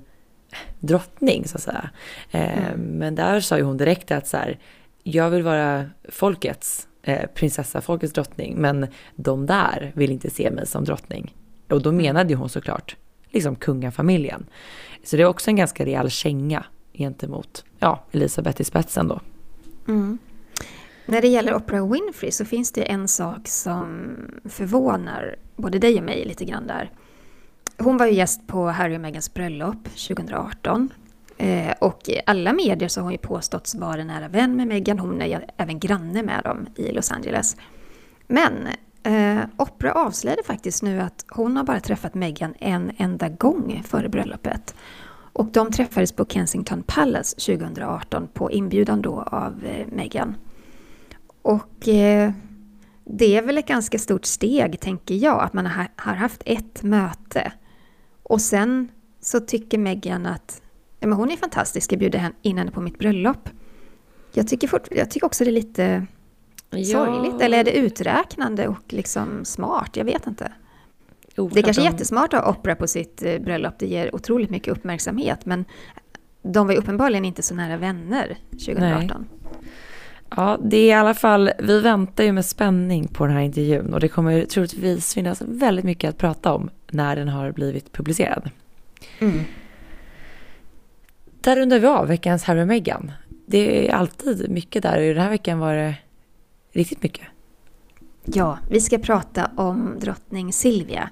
drottning 0.80 1.48
så 1.48 1.56
att 1.56 1.62
säga. 1.62 1.90
Eh, 2.30 2.68
mm. 2.68 2.80
Men 2.80 3.14
där 3.14 3.40
sa 3.40 3.56
ju 3.56 3.62
hon 3.62 3.76
direkt 3.76 4.10
att 4.10 4.26
så 4.26 4.36
här, 4.36 4.58
jag 5.02 5.30
vill 5.30 5.42
vara 5.42 5.86
folkets 6.08 6.88
eh, 7.02 7.26
prinsessa, 7.34 7.80
folkets 7.80 8.12
drottning, 8.12 8.56
men 8.56 8.86
de 9.16 9.46
där 9.46 9.92
vill 9.94 10.10
inte 10.10 10.30
se 10.30 10.50
mig 10.50 10.66
som 10.66 10.84
drottning. 10.84 11.36
Och 11.68 11.82
då 11.82 11.92
menade 11.92 12.34
hon 12.34 12.48
såklart 12.48 12.96
liksom 13.30 13.56
kungafamiljen. 13.56 14.46
Så 15.04 15.16
det 15.16 15.22
är 15.22 15.26
också 15.26 15.50
en 15.50 15.56
ganska 15.56 15.84
rejäl 15.84 16.10
känga 16.10 16.64
gentemot 16.92 17.64
ja, 17.78 18.04
Elisabeth 18.12 18.60
i 18.60 18.64
spetsen 18.64 19.08
då. 19.08 19.20
Mm. 19.88 20.18
När 21.06 21.22
det 21.22 21.28
gäller 21.28 21.54
Oprah 21.54 21.92
Winfrey 21.92 22.30
så 22.30 22.44
finns 22.44 22.72
det 22.72 22.82
en 22.82 23.08
sak 23.08 23.48
som 23.48 24.16
förvånar 24.44 25.36
både 25.56 25.78
dig 25.78 25.98
och 25.98 26.04
mig 26.04 26.24
lite 26.24 26.44
grann 26.44 26.66
där. 26.66 26.90
Hon 27.78 27.96
var 27.96 28.06
ju 28.06 28.12
gäst 28.12 28.46
på 28.46 28.66
Harry 28.66 28.96
och 28.96 29.00
Meghans 29.00 29.34
bröllop 29.34 29.84
2018 29.84 30.90
Eh, 31.42 31.74
och 31.78 32.10
alla 32.26 32.52
medier 32.52 32.88
så 32.88 33.00
har 33.00 33.02
hon 33.02 33.12
ju 33.12 33.18
påståtts 33.18 33.74
vara 33.74 34.00
en 34.00 34.06
nära 34.06 34.28
vän 34.28 34.56
med 34.56 34.66
Meghan, 34.66 34.98
hon 34.98 35.22
är 35.22 35.46
även 35.56 35.78
granne 35.78 36.22
med 36.22 36.40
dem 36.44 36.66
i 36.76 36.92
Los 36.92 37.12
Angeles. 37.12 37.56
Men 38.26 38.52
eh, 39.02 39.44
Oprah 39.56 39.96
avslöjade 39.96 40.42
faktiskt 40.42 40.82
nu 40.82 41.00
att 41.00 41.24
hon 41.28 41.56
har 41.56 41.64
bara 41.64 41.80
träffat 41.80 42.14
Meghan 42.14 42.54
en 42.58 42.92
enda 42.96 43.28
gång 43.28 43.82
före 43.86 44.08
bröllopet. 44.08 44.74
Och 45.32 45.46
de 45.46 45.70
träffades 45.70 46.12
på 46.12 46.24
Kensington 46.24 46.82
Palace 46.82 47.36
2018 47.36 48.28
på 48.32 48.50
inbjudan 48.50 49.02
då 49.02 49.22
av 49.22 49.64
eh, 49.64 49.86
Meghan. 49.86 50.34
Och 51.42 51.88
eh, 51.88 52.32
det 53.04 53.36
är 53.36 53.42
väl 53.42 53.58
ett 53.58 53.68
ganska 53.68 53.98
stort 53.98 54.24
steg, 54.24 54.80
tänker 54.80 55.14
jag, 55.14 55.42
att 55.42 55.52
man 55.52 55.66
har 55.96 56.14
haft 56.14 56.42
ett 56.46 56.82
möte. 56.82 57.52
Och 58.22 58.40
sen 58.40 58.88
så 59.20 59.40
tycker 59.40 59.78
Meghan 59.78 60.26
att 60.26 60.62
ja, 61.00 61.06
men 61.06 61.18
hon 61.18 61.30
är 61.30 61.36
fantastisk, 61.36 61.92
jag 61.92 61.98
bjuder 61.98 62.32
in 62.42 62.58
henne 62.58 62.70
på 62.70 62.80
mitt 62.80 62.98
bröllop. 62.98 63.48
Jag 64.32 64.48
tycker, 64.48 64.68
fort, 64.68 64.88
jag 64.90 65.10
tycker 65.10 65.26
också 65.26 65.44
det 65.44 65.50
är 65.50 65.52
lite 65.52 66.06
ja. 66.70 66.84
sorgligt, 66.84 67.40
eller 67.40 67.58
är 67.58 67.64
det 67.64 67.76
uträknande 67.76 68.68
och 68.68 68.92
liksom 68.92 69.44
smart? 69.44 69.96
Jag 69.96 70.04
vet 70.04 70.26
inte. 70.26 70.52
Jo, 71.36 71.48
det 71.48 71.60
är 71.60 71.62
kanske 71.62 71.82
är 71.82 71.84
jättesmart 71.84 72.34
att 72.34 72.44
ha 72.44 72.50
opera 72.50 72.74
på 72.74 72.86
sitt 72.86 73.22
eh, 73.22 73.38
bröllop, 73.38 73.74
det 73.78 73.86
ger 73.86 74.14
otroligt 74.14 74.50
mycket 74.50 74.72
uppmärksamhet, 74.72 75.46
men 75.46 75.64
de 76.42 76.66
var 76.66 76.74
ju 76.74 76.80
uppenbarligen 76.80 77.24
inte 77.24 77.42
så 77.42 77.54
nära 77.54 77.76
vänner 77.76 78.36
2018. 78.50 79.08
Nej. 79.08 79.60
Ja, 80.36 80.58
det 80.62 80.76
är 80.76 80.86
i 80.86 80.92
alla 80.92 81.14
fall, 81.14 81.50
vi 81.58 81.80
väntar 81.80 82.24
ju 82.24 82.32
med 82.32 82.44
spänning 82.44 83.08
på 83.08 83.26
den 83.26 83.34
här 83.36 83.42
intervjun 83.42 83.94
och 83.94 84.00
det 84.00 84.08
kommer 84.08 84.44
troligtvis 84.44 85.14
finnas 85.14 85.42
väldigt 85.42 85.84
mycket 85.84 86.10
att 86.10 86.18
prata 86.18 86.52
om 86.52 86.70
när 86.92 87.16
den 87.16 87.28
har 87.28 87.52
blivit 87.52 87.92
publicerad. 87.92 88.50
Mm. 89.18 89.40
Där 91.40 91.56
rundar 91.56 91.78
vi 91.78 91.86
av 91.86 92.08
veckans 92.08 92.44
Harry 92.44 92.62
och 92.62 92.66
Meghan. 92.66 93.12
Det 93.46 93.88
är 93.88 93.94
alltid 93.94 94.50
mycket 94.50 94.82
där 94.82 95.08
och 95.08 95.14
den 95.14 95.22
här 95.22 95.30
veckan 95.30 95.58
var 95.58 95.74
det 95.74 95.94
riktigt 96.72 97.02
mycket. 97.02 97.26
Ja, 98.24 98.58
vi 98.70 98.80
ska 98.80 98.98
prata 98.98 99.50
om 99.56 99.96
drottning 100.00 100.52
Silvia. 100.52 101.10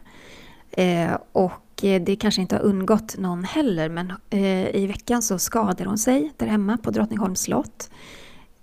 Eh, 0.72 1.16
och 1.33 1.62
det 1.81 2.16
kanske 2.16 2.41
inte 2.41 2.57
har 2.57 2.62
undgått 2.62 3.18
någon 3.18 3.45
heller, 3.45 3.89
men 3.89 4.12
eh, 4.31 4.76
i 4.76 4.87
veckan 4.87 5.22
så 5.22 5.39
skadade 5.39 5.85
hon 5.85 5.99
sig 5.99 6.33
där 6.37 6.47
hemma 6.47 6.76
på 6.76 6.91
Drottningholms 6.91 7.41
slott. 7.41 7.91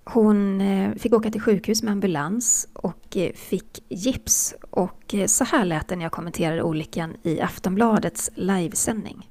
Hon 0.09 0.61
eh, 0.61 0.95
fick 0.95 1.13
åka 1.13 1.31
till 1.31 1.41
sjukhus 1.41 1.83
med 1.83 1.91
ambulans 1.91 2.67
och 2.73 3.17
eh, 3.17 3.31
fick 3.33 3.83
gips. 3.89 4.55
Och 4.69 5.13
eh, 5.13 5.25
så 5.25 5.43
här 5.43 5.65
lät 5.65 5.87
det 5.87 5.95
när 5.95 6.05
jag 6.05 6.11
kommenterade 6.11 6.63
olyckan 6.63 7.13
i 7.23 7.41
Aftonbladets 7.41 8.31
livesändning. 8.35 9.29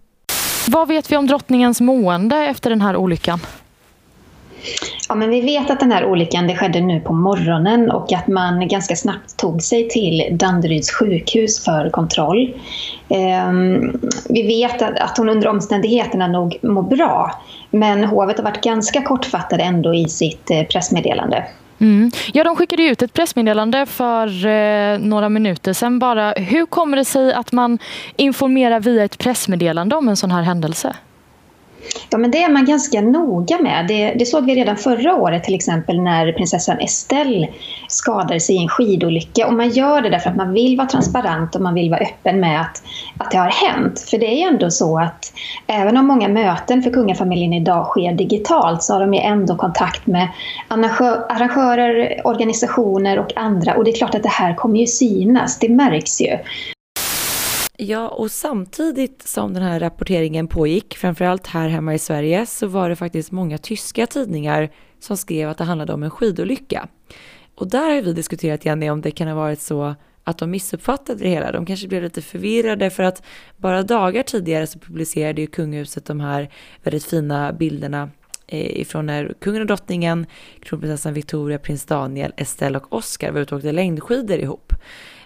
Vad 0.69 0.89
vet 0.89 1.13
vi 1.13 1.17
om 1.17 1.27
drottningens 1.27 1.81
mående 1.81 2.37
efter 2.37 2.71
den 2.71 2.81
här 2.81 2.97
olyckan? 2.97 3.39
Ja, 5.09 5.15
men 5.15 5.31
vi 5.31 5.41
vet 5.41 5.71
att 5.71 5.81
den 5.81 5.93
här 5.93 6.05
olyckan 6.05 6.47
det 6.47 6.57
skedde 6.57 6.81
nu 6.81 7.01
på 7.01 7.13
morgonen 7.13 7.91
och 7.91 8.13
att 8.13 8.27
man 8.27 8.69
ganska 8.69 8.97
snabbt 8.97 9.37
tog 9.37 9.63
sig 9.63 9.89
till 9.89 10.29
Danderyds 10.31 10.91
sjukhus 10.91 11.65
för 11.65 11.91
kontroll. 11.91 12.55
Ehm, 13.09 14.01
vi 14.29 14.43
vet 14.43 14.83
att, 14.83 15.19
hon 15.19 15.29
under 15.29 15.49
omständigheterna 15.49 16.27
nog 16.27 16.59
mår 16.63 16.83
bra 16.83 17.43
men 17.71 18.05
hovet 18.05 18.37
har 18.37 18.45
varit 18.45 18.65
ganska 18.65 19.03
kortfattade 19.03 19.63
ändå 19.63 19.95
i 19.95 20.09
sitt 20.09 20.51
eh, 20.51 20.63
pressmeddelande. 20.63 21.45
Mm. 21.79 22.11
Ja, 22.33 22.45
de 22.45 22.57
skickade 22.57 22.83
ut 22.83 23.03
ett 23.03 23.13
pressmeddelande 23.13 23.87
för 23.87 24.47
eh, 24.47 24.99
några 24.99 25.29
minuter 25.29 25.73
sedan 25.73 25.99
bara. 25.99 26.33
Hur 26.33 26.67
kommer 26.67 26.97
det 26.97 27.05
sig 27.05 27.33
att 27.33 27.53
man 27.53 27.79
informerar 28.17 28.81
via 28.81 29.05
ett 29.05 29.19
pressmeddelande 29.19 29.97
om 29.97 30.09
en 30.09 30.17
sån 30.17 30.31
här 30.31 30.43
händelse? 30.43 30.97
Ja, 32.11 32.19
men 32.19 32.31
det 32.31 32.43
är 32.43 32.49
man 32.49 32.65
ganska 32.65 33.01
noga 33.01 33.59
med. 33.59 33.87
Det, 33.89 34.15
det, 34.15 34.27
såg 34.27 34.45
vi 34.45 34.55
redan 34.55 34.77
förra 34.77 35.15
året 35.15 35.45
till 35.45 35.55
exempel 35.55 36.01
när 36.01 36.33
prinsessan 36.33 36.79
Estelle 36.79 37.49
skadade 37.89 38.41
sig 38.41 38.57
i 38.57 38.63
en 38.63 38.69
skidolycka. 38.69 39.47
Och 39.47 39.55
man 39.55 39.71
gör 39.71 40.01
det 40.03 40.09
därför 40.09 40.31
att 40.31 40.37
man 40.37 40.53
vill 40.53 40.77
vara 40.77 40.89
transparent 40.89 41.55
och 41.55 41.63
man 41.63 41.75
vill 41.75 41.91
vara 41.91 42.01
öppen 42.01 42.41
med 42.41 42.61
att, 42.61 42.83
att 43.19 43.31
det 43.31 43.39
har 43.39 43.51
hänt. 43.51 44.01
För 44.11 44.19
det 44.19 44.27
är 44.27 44.37
ju 44.37 44.55
ändå 44.55 44.71
så 44.71 44.99
att 44.99 45.33
även 45.67 45.97
om 45.97 46.07
många 46.07 46.29
möten 46.29 46.83
för 46.83 46.91
kungafamiljen 46.91 47.53
idag 47.53 47.87
sker 47.87 48.13
digitalt 48.13 48.83
så 48.83 48.93
har 48.93 49.01
de 49.01 49.15
ju 49.15 49.21
ändå 49.21 49.57
kontakt 49.57 50.07
med 50.07 50.29
arrangörer, 50.69 52.21
organisationer 52.25 53.19
och 53.19 53.37
andra. 53.37 53.75
Och 53.75 53.85
det 53.85 53.91
är 53.91 53.97
klart 53.97 54.15
att 54.15 54.23
det 54.23 54.29
här 54.29 54.55
kommer 54.55 54.81
ju 54.81 54.87
synas, 54.87 55.59
det 55.59 55.69
märks 55.69 56.21
ju. 56.21 56.39
Ja, 57.79 58.09
och 58.09 58.31
samtidigt 58.31 59.23
som 59.23 59.55
den 59.55 59.63
här 59.63 59.81
rapporteringen 59.81 60.49
pågick, 60.49 60.97
framförallt 60.97 61.47
här 61.47 61.69
hemma 61.69 61.95
i 61.95 61.99
Sverige, 61.99 62.47
så 62.47 62.67
var 62.67 62.89
det 62.89 62.97
faktiskt 62.97 63.33
många 63.33 63.59
tyska 63.59 64.07
tidningar 64.07 64.71
som 65.01 65.17
skrev 65.17 65.49
att 65.49 65.59
det 65.59 65.65
handlade 65.65 65.93
om 65.93 66.03
en 66.03 66.11
skidolycka. 66.11 66.89
Och 67.55 67.69
där 67.71 67.95
har 67.95 68.03
vi 68.03 68.13
diskuterat, 68.13 68.65
Jenny, 68.65 68.91
om 68.91 69.01
det 69.01 69.11
kan 69.11 69.29
ha 69.29 69.35
varit 69.35 69.61
så 69.61 69.95
att 70.25 70.39
de 70.39 70.51
missuppfattade 70.51 71.25
det 71.25 71.29
hela. 71.29 71.53
De 71.53 71.67
kanske 71.67 71.89
blev 71.89 72.03
lite 72.03 72.23
förvirrade 72.23 72.91
för 72.91 73.03
att 73.03 73.23
bara 73.57 73.83
dagar 73.83 74.23
tidigare 74.23 74.67
så 74.67 74.79
publicerade 74.79 75.41
ju 75.41 75.47
kungahuset 75.47 76.05
de 76.05 76.21
här 76.21 76.51
väldigt 76.83 77.05
fina 77.05 77.53
bilderna 77.53 78.11
eh, 78.47 78.81
ifrån 78.81 79.07
när 79.07 79.35
kungen 79.41 79.61
och 79.61 79.67
drottningen, 79.67 80.27
kronprinsessan 80.63 81.15
Victoria, 81.15 81.59
prins 81.59 81.85
Daniel, 81.85 82.33
Estelle 82.37 82.79
och 82.79 82.93
Oscar 82.93 83.31
var 83.31 83.41
ute 83.41 83.55
och 83.55 83.59
åkte 83.59 83.73
längdskidor 83.73 84.39
ihop. 84.39 84.73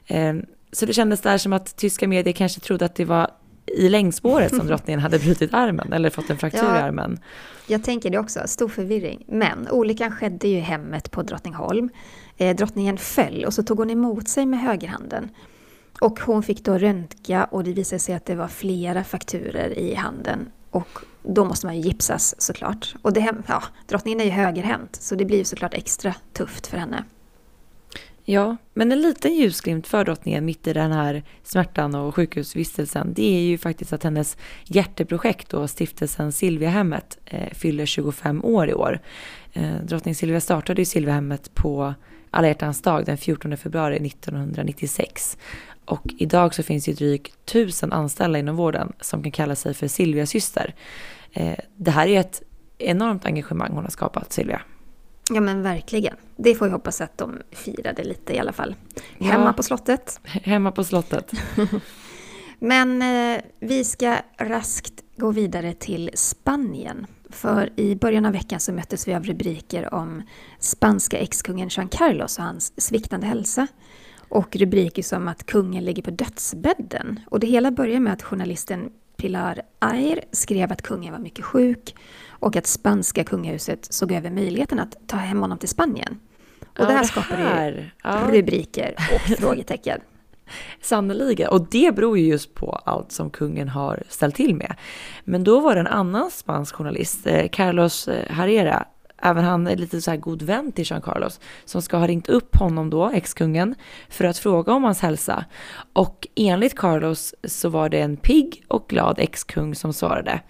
Ehm, 0.07 0.45
så 0.73 0.87
det 0.87 0.93
kändes 0.93 1.21
där 1.21 1.39
som 1.39 1.53
att 1.53 1.77
tyska 1.77 2.09
medier 2.09 2.35
kanske 2.35 2.61
trodde 2.61 2.85
att 2.85 2.95
det 2.95 3.05
var 3.05 3.31
i 3.67 3.89
längdspåret 3.89 4.57
som 4.57 4.67
drottningen 4.67 5.01
hade 5.01 5.19
brutit 5.19 5.55
armen 5.55 5.93
eller 5.93 6.11
fått 6.11 6.31
en 6.31 6.39
fraktur 6.39 6.65
ja, 6.65 6.77
i 6.77 6.81
armen. 6.81 7.21
Jag 7.67 7.85
tänker 7.85 8.11
det 8.11 8.19
också, 8.19 8.41
stor 8.47 8.69
förvirring. 8.69 9.25
Men 9.29 9.69
olyckan 9.71 10.13
skedde 10.13 10.49
ju 10.49 10.57
i 10.57 10.61
hemmet 10.61 11.11
på 11.11 11.23
Drottningholm. 11.23 11.91
Eh, 12.37 12.57
drottningen 12.57 12.99
föll 12.99 13.45
och 13.45 13.55
så 13.55 13.63
tog 13.63 13.79
hon 13.79 13.91
emot 13.91 14.29
sig 14.29 14.47
med 14.47 14.61
högerhanden. 14.61 15.29
Och 16.01 16.21
hon 16.21 16.43
fick 16.43 16.65
då 16.65 16.79
röntga 16.79 17.45
och 17.45 17.65
det 17.65 17.73
visade 17.73 18.01
sig 18.01 18.15
att 18.15 18.27
det 18.27 18.35
var 18.35 18.49
flera 18.49 19.05
frakturer 19.05 19.79
i 19.79 19.95
handen. 19.95 20.51
Och 20.71 20.89
då 21.23 21.45
måste 21.45 21.67
man 21.67 21.77
ju 21.77 21.83
gipsas 21.83 22.35
såklart. 22.39 22.95
Och 23.03 23.13
det, 23.13 23.35
ja, 23.47 23.63
drottningen 23.89 24.21
är 24.21 24.25
ju 24.25 24.31
högerhänt, 24.31 24.97
så 24.97 25.15
det 25.15 25.25
blir 25.25 25.39
ju 25.39 25.45
såklart 25.45 25.75
extra 25.75 26.15
tufft 26.33 26.67
för 26.67 26.77
henne. 26.77 27.05
Ja, 28.25 28.57
men 28.75 28.93
en 28.93 29.01
liten 29.01 29.35
ljusglimt 29.35 29.87
för 29.87 30.05
drottningen 30.05 30.45
mitt 30.45 30.67
i 30.67 30.73
den 30.73 30.93
här 30.93 31.23
smärtan 31.43 31.95
och 31.95 32.15
sjukhusvistelsen, 32.15 33.13
det 33.15 33.37
är 33.37 33.43
ju 33.43 33.59
faktiskt 33.59 33.93
att 33.93 34.05
hennes 34.05 34.37
hjärteprojekt 34.65 35.55
och 35.55 35.71
stiftelsen 35.71 36.33
Silviahemmet 36.33 37.19
eh, 37.25 37.53
fyller 37.53 37.87
25 37.87 38.45
år 38.45 38.69
i 38.69 38.75
år. 38.75 39.01
Eh, 39.53 39.75
drottning 39.85 40.15
Silvia 40.15 40.41
startade 40.41 40.81
ju 40.81 40.87
Silviahemmet 40.87 41.55
på 41.55 41.95
alla 42.31 42.49
hjärtans 42.49 42.83
dag 42.83 43.05
den 43.05 43.19
14 43.19 43.57
februari 43.57 44.07
1996. 44.07 45.39
Och 45.85 46.03
idag 46.19 46.55
så 46.55 46.63
finns 46.63 46.89
ju 46.89 46.93
drygt 46.93 47.47
tusen 47.47 47.93
anställda 47.93 48.39
inom 48.39 48.57
vården 48.57 48.93
som 49.01 49.23
kan 49.23 49.33
kalla 49.33 49.57
sig 49.57 49.75
för 49.75 49.89
Silvias 49.89 50.31
syster. 50.31 50.75
Eh, 51.33 51.59
det 51.77 51.91
här 51.91 52.07
är 52.07 52.21
ett 52.21 52.43
enormt 52.79 53.27
engagemang 53.27 53.71
hon 53.73 53.85
har 53.85 53.91
skapat, 53.91 54.33
Silvia. 54.33 54.63
Ja 55.35 55.41
men 55.41 55.63
verkligen. 55.63 56.17
Det 56.37 56.55
får 56.55 56.67
vi 56.67 56.73
hoppas 56.73 57.01
att 57.01 57.19
de 57.19 57.39
firade 57.51 58.05
lite 58.05 58.35
i 58.35 58.39
alla 58.39 58.53
fall. 58.53 58.75
Hemma 59.19 59.45
Ja. 59.47 59.53
på 59.53 59.63
slottet. 59.63 60.21
Hemma 60.25 60.73
på 60.73 60.85
slottet. 60.85 61.33
Men 62.59 63.03
eh, 63.03 63.41
vi 63.61 63.85
ska 63.85 64.17
raskt 64.39 64.93
gå 65.17 65.31
vidare 65.31 65.73
till 65.75 66.11
Spanien. 66.15 67.07
För 67.31 67.81
i 67.81 67.95
början 67.97 68.27
av 68.27 68.33
veckan 68.33 68.61
så 68.61 68.73
möttes 68.73 69.09
vi 69.09 69.15
av 69.15 69.25
rubriker 69.25 69.95
om 69.95 70.23
spanska 70.59 71.19
ex-kungen 71.19 71.69
Juan 71.69 71.89
Carlos 71.89 72.39
och 72.39 72.45
hans 72.45 72.73
sviktande 72.83 73.27
hälsa. 73.27 73.67
Och 74.29 74.57
rubriker 74.57 75.03
som 75.03 75.29
att 75.29 75.47
kungen 75.47 75.85
ligger 75.85 76.03
på 76.03 76.11
dödsbädden. 76.11 77.21
Och 77.27 77.41
det 77.41 77.47
hela 77.47 77.71
börjar 77.71 78.01
med 78.01 78.13
att 78.13 78.23
journalisten 78.23 78.91
Pilar 79.17 79.63
Air 79.79 80.25
skrev 80.33 80.73
att 80.73 80.83
kungen 80.83 81.13
var 81.13 81.21
mycket 81.21 81.45
sjuk 81.45 81.95
och 82.41 82.57
att 82.57 82.67
spanska 82.67 83.25
kungahuset 83.25 83.93
såg 83.93 84.13
över 84.13 84.31
möjligheten 84.31 84.79
att 84.79 84.97
ta 85.07 85.17
hem 85.17 85.41
honom 85.41 85.59
till 85.59 85.69
Spanien. 85.69 86.19
Och 86.79 86.87
det 86.87 86.93
här 86.93 87.05
skapade 87.05 87.43
ju 87.77 87.85
ja, 88.03 88.29
rubriker 88.31 88.95
och 89.15 89.21
frågetecken. 89.39 90.01
Sannoliken. 90.81 91.49
Och 91.49 91.67
det 91.71 91.95
beror 91.95 92.19
ju 92.19 92.27
just 92.27 92.55
på 92.55 92.73
allt 92.85 93.13
som 93.13 93.31
kungen 93.31 93.69
har 93.69 94.03
ställt 94.09 94.35
till 94.35 94.55
med. 94.55 94.75
Men 95.25 95.45
då 95.45 95.61
var 95.61 95.75
det 95.75 95.81
en 95.81 95.87
annan 95.87 96.31
spansk 96.31 96.75
journalist, 96.75 97.27
eh, 97.27 97.49
Carlos 97.49 98.09
eh, 98.09 98.33
Herrera, 98.33 98.87
även 99.23 99.45
han 99.45 99.67
är 99.67 99.77
lite 99.77 100.01
så 100.01 100.11
här 100.11 100.19
god 100.19 100.43
vän 100.43 100.73
till 100.73 100.85
Jean 100.91 101.03
Carlos, 101.03 101.41
som 101.65 101.83
ska 101.83 101.97
ha 101.97 102.07
ringt 102.07 102.29
upp 102.29 102.57
honom 102.57 102.91
då, 102.91 103.11
ex-kungen, 103.11 103.75
för 104.09 104.25
att 104.25 104.39
fråga 104.39 104.73
om 104.73 104.85
hans 104.85 105.01
hälsa. 105.01 105.45
Och 105.93 106.29
enligt 106.35 106.75
Carlos 106.75 107.35
så 107.45 107.69
var 107.69 107.89
det 107.89 108.01
en 108.01 108.17
pigg 108.17 108.65
och 108.69 108.89
glad 108.89 109.19
ex-kung 109.19 109.75
som 109.75 109.93
svarade. 109.93 110.41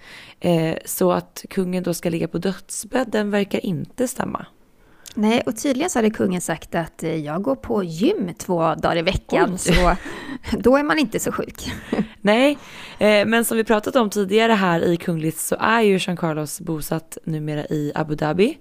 Eh, 0.41 0.77
så 0.85 1.13
att 1.13 1.45
kungen 1.51 1.83
då 1.83 1.95
ska 1.95 2.11
ligga 2.11 2.29
på 2.29 2.39
dödsbädden 2.39 3.31
verkar 3.31 3.67
inte 3.67 4.09
stämma. 4.09 4.47
Nej, 5.15 5.43
och 5.47 5.57
tydligen 5.57 5.91
så 5.91 5.99
hade 5.99 6.11
kungen 6.11 6.41
sagt 6.41 6.75
att 6.75 7.03
eh, 7.03 7.17
jag 7.17 7.43
går 7.43 7.57
på 7.57 7.85
gym 7.85 8.35
två 8.39 8.75
dagar 8.75 8.97
i 8.97 9.03
veckan, 9.03 9.51
Oj. 9.53 9.59
så 9.59 9.97
då 10.59 10.77
är 10.77 10.83
man 10.83 10.99
inte 10.99 11.21
så 11.21 11.33
sjuk. 11.33 11.73
Nej, 12.23 12.59
eh, 12.99 13.27
men 13.27 13.45
som 13.45 13.57
vi 13.57 13.65
pratat 13.65 13.97
om 13.97 14.11
tidigare 14.11 14.53
här 14.53 14.81
i 14.81 14.97
Kungligt 14.97 15.39
så 15.39 15.57
är 15.61 15.81
ju 15.81 15.99
Jean 16.01 16.17
Carlos 16.17 16.61
bosatt 16.61 17.19
numera 17.25 17.65
i 17.67 17.93
Abu 17.95 18.15
Dhabi. 18.15 18.59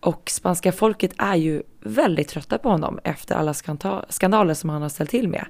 Och 0.00 0.30
spanska 0.30 0.72
folket 0.72 1.12
är 1.18 1.36
ju 1.36 1.62
väldigt 1.80 2.28
trötta 2.28 2.58
på 2.58 2.68
honom 2.68 2.98
efter 3.04 3.34
alla 3.34 3.54
skandaler 4.08 4.54
som 4.54 4.70
han 4.70 4.82
har 4.82 4.88
ställt 4.88 5.10
till 5.10 5.28
med. 5.28 5.46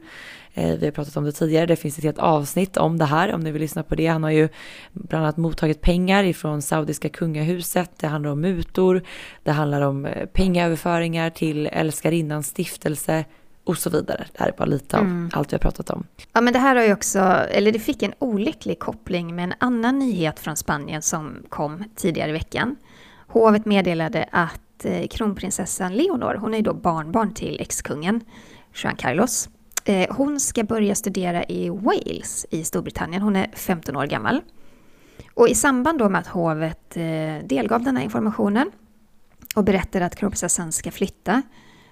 Eh, 0.54 0.74
vi 0.78 0.86
har 0.86 0.92
pratat 0.92 1.16
om 1.16 1.24
det 1.24 1.32
tidigare, 1.32 1.66
det 1.66 1.76
finns 1.76 1.98
ett 1.98 2.04
helt 2.04 2.18
avsnitt 2.18 2.76
om 2.76 2.98
det 2.98 3.04
här 3.04 3.34
om 3.34 3.40
ni 3.40 3.50
vill 3.50 3.62
lyssna 3.62 3.82
på 3.82 3.94
det. 3.94 4.06
Han 4.06 4.22
har 4.22 4.30
ju 4.30 4.48
bland 4.92 5.24
annat 5.24 5.36
mottagit 5.36 5.80
pengar 5.80 6.24
ifrån 6.24 6.62
saudiska 6.62 7.08
kungahuset, 7.08 7.90
det 7.96 8.06
handlar 8.06 8.30
om 8.30 8.40
mutor, 8.40 9.02
det 9.42 9.52
handlar 9.52 9.80
om 9.80 10.06
eh, 10.06 10.26
pengaöverföringar 10.26 11.30
till 11.30 11.66
älskarinnans 11.66 12.46
stiftelse 12.46 13.24
och 13.71 13.79
så 13.79 13.91
vidare. 13.91 14.27
Det 14.33 14.41
här 14.41 14.49
är 14.49 14.53
bara 14.53 14.64
lite 14.64 14.99
av 14.99 15.31
allt 15.33 15.53
vi 15.53 15.55
har 15.55 15.59
pratat 15.59 15.91
om. 15.91 16.07
Ja, 16.33 16.41
men 16.41 16.53
det 16.53 16.59
här 16.59 16.77
har 16.77 16.83
ju 16.83 16.93
också, 16.93 17.18
eller 17.51 17.73
det 17.73 17.79
fick 17.79 18.03
en 18.03 18.12
olycklig 18.18 18.79
koppling 18.79 19.35
med 19.37 19.45
en 19.45 19.55
annan 19.59 19.99
nyhet 19.99 20.41
från 20.41 20.57
Spanien 20.57 21.03
som 21.03 21.37
kom 21.49 21.85
tidigare 21.97 22.31
i 22.31 22.33
veckan. 22.33 22.77
Hovet 23.27 23.66
meddelade 23.66 24.29
att 24.33 24.85
eh, 24.85 25.07
kronprinsessan 25.07 25.97
Leonor, 25.97 26.35
hon 26.35 26.55
är 26.55 26.59
ju 26.59 26.64
då 26.64 26.75
barnbarn 26.75 27.35
till 27.35 27.61
ex-kungen 27.61 28.21
Juan 28.75 28.97
Carlos. 28.97 29.49
Eh, 29.85 30.16
hon 30.16 30.41
ska 30.41 30.64
börja 30.64 30.95
studera 30.95 31.45
i 31.45 31.68
Wales 31.68 32.47
i 32.51 32.64
Storbritannien. 32.64 33.23
Hon 33.23 33.37
är 33.37 33.51
15 33.53 33.97
år 33.97 34.07
gammal. 34.07 34.41
Och 35.35 35.49
i 35.49 35.55
samband 35.55 35.99
då 35.99 36.09
med 36.09 36.18
att 36.18 36.27
hovet 36.27 36.97
eh, 36.97 37.47
delgav 37.47 37.83
den 37.83 37.97
här 37.97 38.05
informationen 38.05 38.71
och 39.57 39.64
berättade 39.64 40.05
att 40.05 40.16
kronprinsessan 40.16 40.73
ska 40.73 40.91
flytta 40.91 41.43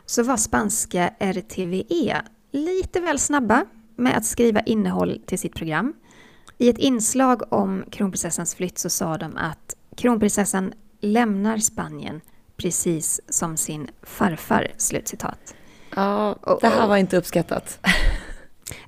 så 0.09 0.23
var 0.23 0.37
spanska 0.37 1.11
RTVE 1.19 2.23
lite 2.53 3.01
väl 3.01 3.19
snabba 3.19 3.65
med 3.97 4.17
att 4.17 4.25
skriva 4.25 4.61
innehåll 4.61 5.21
till 5.27 5.39
sitt 5.39 5.55
program. 5.55 5.95
I 6.59 6.69
ett 6.69 6.79
inslag 6.79 7.53
om 7.53 7.85
kronprinsessans 7.91 8.55
flytt 8.55 8.79
så 8.79 8.91
sa 8.91 9.19
de 9.19 9.37
att 9.37 9.75
kronprinsessan 9.97 10.73
lämnar 11.01 11.59
Spanien 11.59 12.21
precis 12.57 13.21
som 13.29 13.57
sin 13.57 13.89
farfar. 14.03 14.69
Slutcitat. 14.77 15.55
Ja, 15.97 16.33
Och- 16.33 16.59
det 16.61 16.69
här 16.69 16.89
var 16.89 16.97
inte 16.97 17.17
uppskattat. 17.17 17.79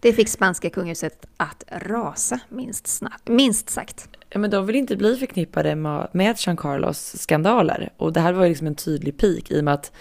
Det 0.01 0.13
fick 0.13 0.29
spanska 0.29 0.71
kungahuset 0.71 1.27
att 1.37 1.65
rasa, 1.69 2.41
minst, 2.49 2.87
snabbt, 2.87 3.29
minst 3.29 3.71
sagt. 3.71 4.09
Ja, 4.31 4.39
men 4.39 4.51
de 4.51 4.67
vill 4.67 4.77
inte 4.77 4.97
bli 4.97 5.17
förknippade 5.17 5.75
med, 6.13 6.37
Jean 6.39 6.57
Carlos 6.57 7.15
skandaler. 7.19 7.93
Och 7.97 8.13
det 8.13 8.21
här 8.21 8.33
var 8.33 8.43
ju 8.45 8.49
liksom 8.49 8.67
en 8.67 8.75
tydlig 8.75 9.17
peak 9.19 9.51
i 9.51 9.61
och 9.61 9.65
med 9.65 9.75
att 9.75 9.93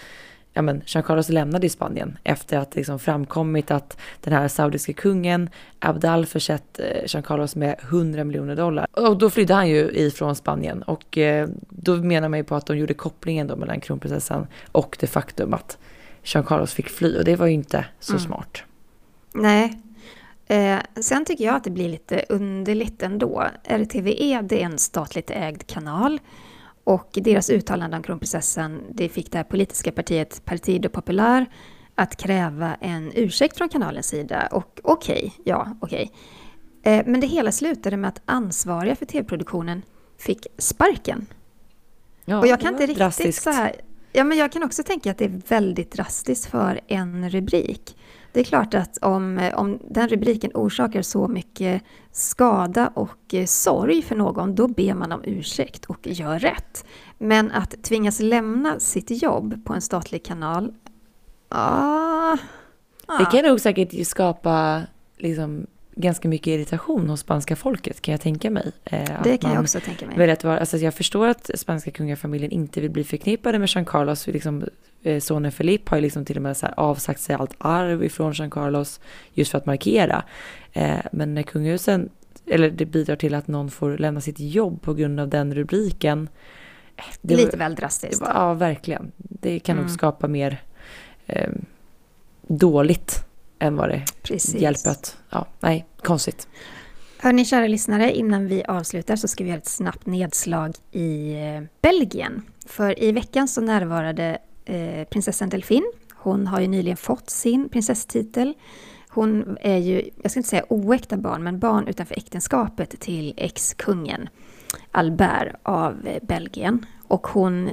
ja, 0.60 0.64
men 0.64 0.82
Jean 0.86 1.04
Carlos 1.04 1.30
lämnade 1.30 1.66
i 1.68 1.70
Spanien 1.70 2.18
efter 2.24 2.58
att 2.58 2.72
det 2.72 2.80
liksom 2.80 3.00
framkommit 3.00 3.72
att 3.72 3.98
den 4.22 4.34
här 4.34 4.48
saudiska 4.48 4.94
kungen 4.94 5.50
Abdal 5.80 6.26
försett 6.26 6.80
eh, 6.80 6.86
Jean 7.08 7.24
Carlos 7.24 7.56
med 7.56 7.76
100 7.82 8.24
miljoner 8.24 8.56
dollar. 8.56 8.88
Och 8.92 9.18
då 9.18 9.30
flydde 9.30 9.54
han 9.54 9.70
ju 9.70 9.90
ifrån 9.92 10.36
Spanien 10.36 10.82
och 10.84 11.18
eh, 11.18 11.48
då 11.70 11.96
menar 11.96 12.30
man 12.30 12.40
ju 12.40 12.44
på 12.44 12.56
att 12.56 12.66
de 12.66 12.78
gjorde 12.78 12.94
kopplingen 12.94 13.48
då 13.48 13.56
mellan 13.56 13.82
kronprinsessan 13.82 14.48
och 14.72 14.98
det 15.00 15.08
faktum 15.08 15.54
att 15.54 15.78
Jean 16.24 16.44
Carlos 16.44 16.74
fick 16.74 16.90
fly 16.90 17.18
och 17.18 17.24
det 17.24 17.36
var 17.36 17.48
ju 17.48 17.54
inte 17.54 17.86
så 18.00 18.20
smart. 18.20 18.64
Nej. 19.34 19.82
Eh, 20.48 20.80
sen 21.02 21.26
tycker 21.26 21.44
jag 21.44 21.56
att 21.56 21.64
det 21.64 21.72
blir 21.72 21.90
lite 21.90 22.26
underligt 22.30 23.04
ändå. 23.04 23.46
RTVE 23.64 24.42
det 24.42 24.62
är 24.62 24.66
en 24.66 24.78
statligt 24.78 25.32
ägd 25.32 25.68
kanal 25.68 26.20
och 26.90 27.10
deras 27.14 27.50
uttalande 27.50 27.98
om 27.98 28.04
kronprinsessan 28.04 28.82
det 28.92 29.10
fick 29.10 29.32
det 29.32 29.38
här 29.38 29.44
politiska 29.44 29.92
partiet 29.92 30.46
Partido 30.46 30.90
Popular 30.90 31.46
att 31.96 32.16
kräva 32.16 32.76
en 32.82 33.12
ursäkt 33.16 33.58
från 33.58 33.70
kanalens 33.70 34.08
sida. 34.08 34.48
Och 34.52 34.80
okej, 34.84 35.34
ja 35.44 35.78
okej. 35.82 36.12
Eh, 36.84 37.04
men 37.06 37.20
det 37.22 37.28
hela 37.28 37.52
slutade 37.52 37.98
med 37.98 38.08
att 38.08 38.22
ansvariga 38.26 38.96
för 38.96 39.06
tv-produktionen 39.06 39.82
fick 40.18 40.48
sparken. 40.58 41.26
Ja, 42.26 42.40
Och 42.40 42.48
jag 42.48 42.60
kan 42.60 42.74
inte 42.74 42.84
riktigt 42.84 42.98
drastiskt. 42.98 43.44
så 43.44 43.50
här... 43.50 43.76
Ja, 44.14 44.24
men 44.24 44.38
jag 44.38 44.52
kan 44.52 44.64
också 44.64 44.84
tänka 44.84 45.12
att 45.12 45.18
det 45.18 45.26
är 45.26 45.42
väldigt 45.48 45.92
drastiskt 45.92 46.46
för 46.46 46.80
en 46.88 47.30
rubrik. 47.30 47.98
Det 48.32 48.40
är 48.40 48.44
klart 48.44 48.74
att 48.74 48.98
om, 48.98 49.50
om 49.56 49.80
den 49.90 50.08
rubriken 50.08 50.52
orsakar 50.54 51.02
så 51.02 51.28
mycket 51.28 51.84
skada 52.12 52.92
och 52.94 53.34
eh, 53.34 53.46
sorg 53.46 54.02
för 54.02 54.16
någon, 54.16 54.56
då 54.56 54.68
ber 54.68 54.94
man 54.94 55.12
om 55.12 55.22
ursäkt 55.24 55.86
och 55.86 56.08
gör 56.08 56.40
rätt. 56.40 56.86
Men 57.18 57.52
att 57.52 57.84
tvingas 57.84 58.20
lämna 58.20 58.80
sitt 58.80 59.24
jobb 59.24 59.66
på 59.66 59.74
en 59.74 59.82
statlig 59.82 60.26
kanal, 60.26 60.74
ah, 61.50 62.38
Det 63.20 63.26
kan 63.32 63.46
nog 63.46 63.60
säkert 63.60 64.08
skapa 64.08 64.82
liksom, 65.18 65.68
ganska 66.02 66.28
mycket 66.28 66.48
irritation 66.48 67.10
hos 67.10 67.20
spanska 67.20 67.56
folket 67.56 68.02
kan 68.02 68.12
jag 68.12 68.22
tänka 68.22 68.50
mig. 68.50 68.72
Eh, 68.86 69.10
det 69.24 69.38
kan 69.38 69.52
jag 69.54 69.62
också 69.62 69.80
tänka 69.80 70.06
mig. 70.08 70.18
väljer 70.18 70.34
att 70.34 70.44
vara, 70.44 70.60
alltså 70.60 70.78
jag 70.78 70.94
förstår 70.94 71.28
att 71.28 71.50
spanska 71.56 71.92
kungafamiljen 71.92 72.52
inte 72.52 72.82
vill 72.82 72.92
bli 72.92 73.04
förknippade 73.04 73.60
med 73.60 73.70
Jean 73.70 73.86
Carlos. 73.86 74.28
Liksom, 74.28 74.64
eh, 75.04 75.20
sonen 75.20 75.52
Felipe 75.52 75.90
har 75.92 75.98
ju 75.98 76.02
liksom 76.02 76.26
till 76.26 76.36
och 76.36 76.42
med 76.44 76.58
så 76.58 76.68
avsagt 76.68 77.20
sig 77.22 77.36
allt 77.36 77.56
arv 77.58 78.04
ifrån 78.04 78.34
Jean 78.34 78.50
Carlos 78.50 79.00
just 79.34 79.52
för 79.52 79.58
att 79.58 79.66
markera. 79.66 80.24
Eh, 80.74 81.00
men 81.12 81.34
när 81.34 81.44
kungahusen, 81.44 82.10
eller 82.46 82.70
det 82.70 82.86
bidrar 82.86 83.16
till 83.16 83.34
att 83.34 83.48
någon 83.48 83.70
får 83.72 83.98
lämna 83.98 84.22
sitt 84.22 84.40
jobb 84.40 84.82
på 84.82 84.94
grund 84.94 85.20
av 85.20 85.28
den 85.28 85.54
rubriken. 85.56 86.30
eh, 86.98 87.04
det 87.22 87.36
Lite 87.36 87.52
var- 87.52 87.58
väl 87.58 87.76
drastiskt. 87.76 88.22
var, 88.22 88.28
ja, 88.34 88.54
verkligen. 88.54 89.12
Det 89.18 89.60
kan 89.60 89.74
Mm. 89.76 89.86
nog 89.86 89.94
skapa 89.94 90.28
mer 90.28 90.62
eh, 91.28 91.50
dåligt 92.48 93.26
än 93.60 93.76
vad 93.76 93.90
det 93.90 94.06
Precis. 94.22 94.62
hjälper 94.62 94.90
att... 94.90 95.18
Ja, 95.30 95.48
nej, 95.60 95.86
konstigt. 96.04 96.48
Hörni 97.18 97.46
kära 97.46 97.68
lyssnare, 97.68 98.16
innan 98.16 98.48
vi 98.48 98.64
avslutar 98.64 99.16
så 99.16 99.28
ska 99.28 99.44
vi 99.44 99.50
göra 99.50 99.60
ett 99.60 99.68
snabbt 99.68 100.06
nedslag 100.06 100.76
i 100.92 101.34
eh, 101.34 101.64
Belgien. 101.82 102.42
För 102.66 103.04
i 103.04 103.12
veckan 103.12 103.48
så 103.48 103.62
närvarade 103.62 104.38
eh, 104.66 105.08
prinsessan 105.08 105.50
Delphine. 105.50 105.92
Hon 106.14 106.48
har 106.48 106.60
ju 106.60 106.68
nyligen 106.68 106.98
fått 106.98 107.30
sin 107.30 107.70
prinsesstitel. 107.70 108.54
Hon 109.10 109.58
är 109.62 109.78
ju, 109.78 110.10
jag 110.22 110.32
ska 110.32 110.40
inte 110.40 110.50
säga 110.50 110.66
oäkta 110.70 111.18
barn, 111.18 111.44
men 111.44 111.60
barn 111.60 111.88
utanför 111.88 112.18
äktenskapet 112.18 113.00
till 113.00 113.34
ex-kungen. 113.38 114.30
Albert 114.92 115.56
av 115.64 116.20
Belgien. 116.22 116.86
Och 117.08 117.28
hon 117.28 117.70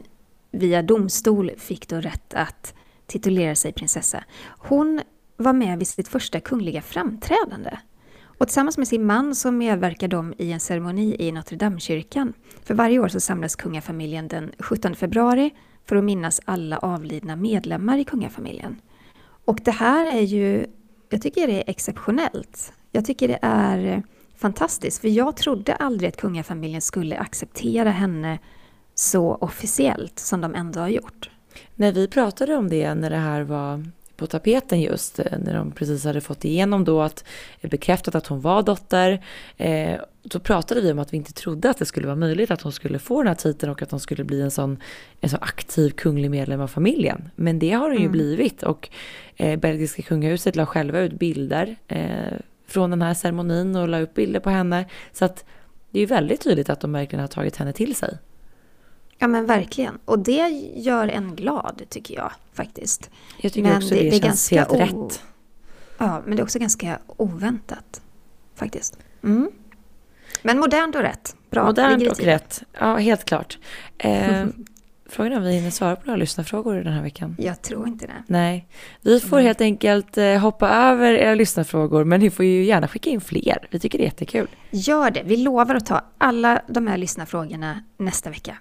via 0.51 0.83
domstol 0.83 1.51
fick 1.59 1.89
då 1.89 1.97
rätt 1.97 2.35
att 2.35 2.75
titulera 3.07 3.55
sig 3.55 3.73
prinsessa. 3.73 4.25
Hon 4.59 5.01
var 5.37 5.53
med 5.53 5.79
vid 5.79 5.89
sitt 5.89 6.09
första 6.09 6.41
kungliga 6.41 6.83
framträdande. 6.83 7.79
Och 8.39 8.47
tillsammans 8.47 8.79
med 8.79 8.89
sin 8.89 9.07
man 9.07 9.35
så 9.35 9.51
medverkar 9.51 10.09
de 10.09 10.35
i 10.39 10.53
en 10.53 10.61
ceremoni 10.61 11.17
i 11.19 11.33
Notre 11.33 11.57
Dame-kyrkan. 11.57 12.33
För 12.65 12.75
varje 12.75 12.99
år 12.99 13.09
så 13.09 13.21
samlas 13.21 13.57
kungafamiljen 13.57 14.29
den 14.29 14.53
17 14.59 14.95
februari 14.95 15.51
för 15.85 15.97
att 15.97 16.05
minnas 16.05 16.41
alla 16.45 16.79
avlidna 16.79 17.37
medlemmar 17.37 17.99
i 17.99 18.05
kungafamiljen. 18.05 18.81
Och 19.45 19.61
det 19.65 19.71
här 19.71 20.17
är 20.17 20.21
ju, 20.21 20.67
jag 21.09 21.23
tycker 21.23 21.47
det 21.47 21.53
är 21.53 21.71
exceptionellt. 21.71 22.73
Jag 22.93 23.05
tycker 23.05 23.29
det 23.29 23.39
är 23.43 24.03
fantastiskt, 24.37 25.01
för 25.01 25.09
jag 25.09 25.37
trodde 25.37 25.75
aldrig 25.75 26.09
att 26.09 26.17
kungafamiljen 26.17 26.81
skulle 26.81 27.19
acceptera 27.19 27.91
henne 27.91 28.39
så 28.95 29.35
officiellt 29.35 30.19
som 30.19 30.41
de 30.41 30.55
ändå 30.55 30.81
har 30.81 30.89
gjort. 30.89 31.31
När 31.75 31.93
vi 31.93 32.09
pratade 32.09 32.57
om 32.57 32.69
det 32.69 32.95
när 32.95 33.11
det 33.11 33.17
här 33.17 33.43
var 33.43 33.85
på 34.17 34.27
tapeten 34.27 34.81
just, 34.81 35.19
eh, 35.19 35.39
när 35.39 35.55
de 35.55 35.71
precis 35.71 36.05
hade 36.05 36.21
fått 36.21 36.45
igenom 36.45 36.85
då 36.85 37.03
att 37.03 37.25
eh, 37.61 37.71
bekräftat 37.71 38.15
att 38.15 38.27
hon 38.27 38.41
var 38.41 38.63
dotter, 38.63 39.25
eh, 39.57 40.01
då 40.23 40.39
pratade 40.39 40.81
vi 40.81 40.93
om 40.93 40.99
att 40.99 41.13
vi 41.13 41.17
inte 41.17 41.33
trodde 41.33 41.71
att 41.71 41.79
det 41.79 41.87
skulle 41.87 42.07
vara 42.07 42.17
möjligt 42.17 42.51
att 42.51 42.63
hon 42.63 42.73
skulle 42.73 42.99
få 42.99 43.23
den 43.23 43.29
här 43.29 43.35
titeln 43.35 43.73
och 43.73 43.83
att 43.83 43.91
hon 43.91 44.01
skulle 44.01 44.25
bli 44.25 44.41
en 44.41 44.51
sån, 44.51 44.79
en 45.21 45.31
sån 45.31 45.43
aktiv 45.43 45.91
kunglig 45.91 46.31
medlem 46.31 46.61
av 46.61 46.69
familjen. 46.69 47.31
Men 47.37 47.59
det 47.59 47.73
har 47.73 47.89
hon 47.89 47.99
ju 47.99 47.99
mm. 47.99 48.13
blivit 48.13 48.63
och 48.63 48.89
eh, 49.37 49.59
belgiska 49.59 50.03
kungahuset 50.03 50.57
la 50.57 50.67
själva 50.67 51.01
ut 51.01 51.13
bilder 51.13 51.77
eh, 51.89 52.39
från 52.67 52.91
den 52.91 53.03
här 53.03 53.15
ceremonin 53.15 53.77
och 53.77 53.89
la 53.89 54.01
upp 54.01 54.15
bilder 54.15 54.41
på 54.41 54.51
henne. 54.51 54.85
Så 55.13 55.25
att 55.25 55.45
det 55.91 55.99
är 55.99 56.01
ju 56.01 56.07
väldigt 56.07 56.41
tydligt 56.41 56.71
att 56.71 56.81
de 56.81 56.93
verkligen 56.93 57.21
har 57.21 57.29
tagit 57.29 57.57
henne 57.57 57.73
till 57.73 57.95
sig. 57.95 58.19
Ja 59.19 59.27
men 59.27 59.47
verkligen. 59.47 59.99
Och 60.05 60.19
det 60.19 60.49
gör 60.77 61.09
en 61.09 61.37
glad 61.37 61.83
tycker 61.89 62.15
jag 62.15 62.33
faktiskt. 62.53 63.11
Jag 63.41 63.53
tycker 63.53 63.69
men 63.69 63.77
också 63.77 63.95
det, 63.95 64.03
det, 64.03 64.11
det 64.11 64.23
känns 64.23 64.51
helt 64.51 64.73
rätt. 64.73 65.23
Ja, 65.99 66.23
men 66.27 66.37
det 66.37 66.43
är 66.43 66.45
också 66.45 66.59
ganska 66.59 66.99
oväntat 67.07 68.01
faktiskt. 68.55 68.99
Mm. 69.23 69.51
Men 70.43 70.59
modernt 70.59 70.95
och 70.95 71.03
rätt. 71.03 71.37
Bra. 71.51 71.65
Modernt 71.65 72.09
och 72.09 72.21
rätt. 72.21 72.63
Ja, 72.81 72.97
helt 72.97 73.25
klart. 73.25 73.59
Eh, 73.99 74.47
Frågan 75.09 75.33
är 75.33 75.37
om 75.37 75.43
vi 75.43 75.53
hinner 75.53 75.71
svara 75.71 75.97
på 75.97 76.07
några 76.07 76.17
lyssnarfrågor 76.17 76.75
den 76.75 76.93
här 76.93 77.03
veckan. 77.03 77.37
Jag 77.39 77.63
tror 77.63 77.89
inte 77.89 78.07
det. 78.07 78.23
Nej. 78.27 78.67
Vi 79.01 79.21
får 79.21 79.41
helt 79.41 79.61
enkelt 79.61 80.19
eh, 80.19 80.39
hoppa 80.39 80.69
över 80.69 81.13
era 81.13 81.35
lyssnarfrågor, 81.35 82.05
men 82.05 82.21
ni 82.21 82.31
får 82.31 82.45
ju 82.45 82.65
gärna 82.65 82.89
skicka 82.89 83.11
in 83.11 83.21
fler. 83.21 83.69
Vi 83.71 83.79
tycker 83.79 83.99
det 83.99 84.05
är 84.05 84.07
jättekul. 84.07 84.49
Gör 84.71 85.11
det. 85.11 85.23
Vi 85.25 85.37
lovar 85.37 85.75
att 85.75 85.87
ta 85.87 86.01
alla 86.19 86.63
de 86.67 86.87
här 86.87 86.97
lyssnarfrågorna 86.97 87.83
nästa 87.97 88.31
vecka. 88.31 88.57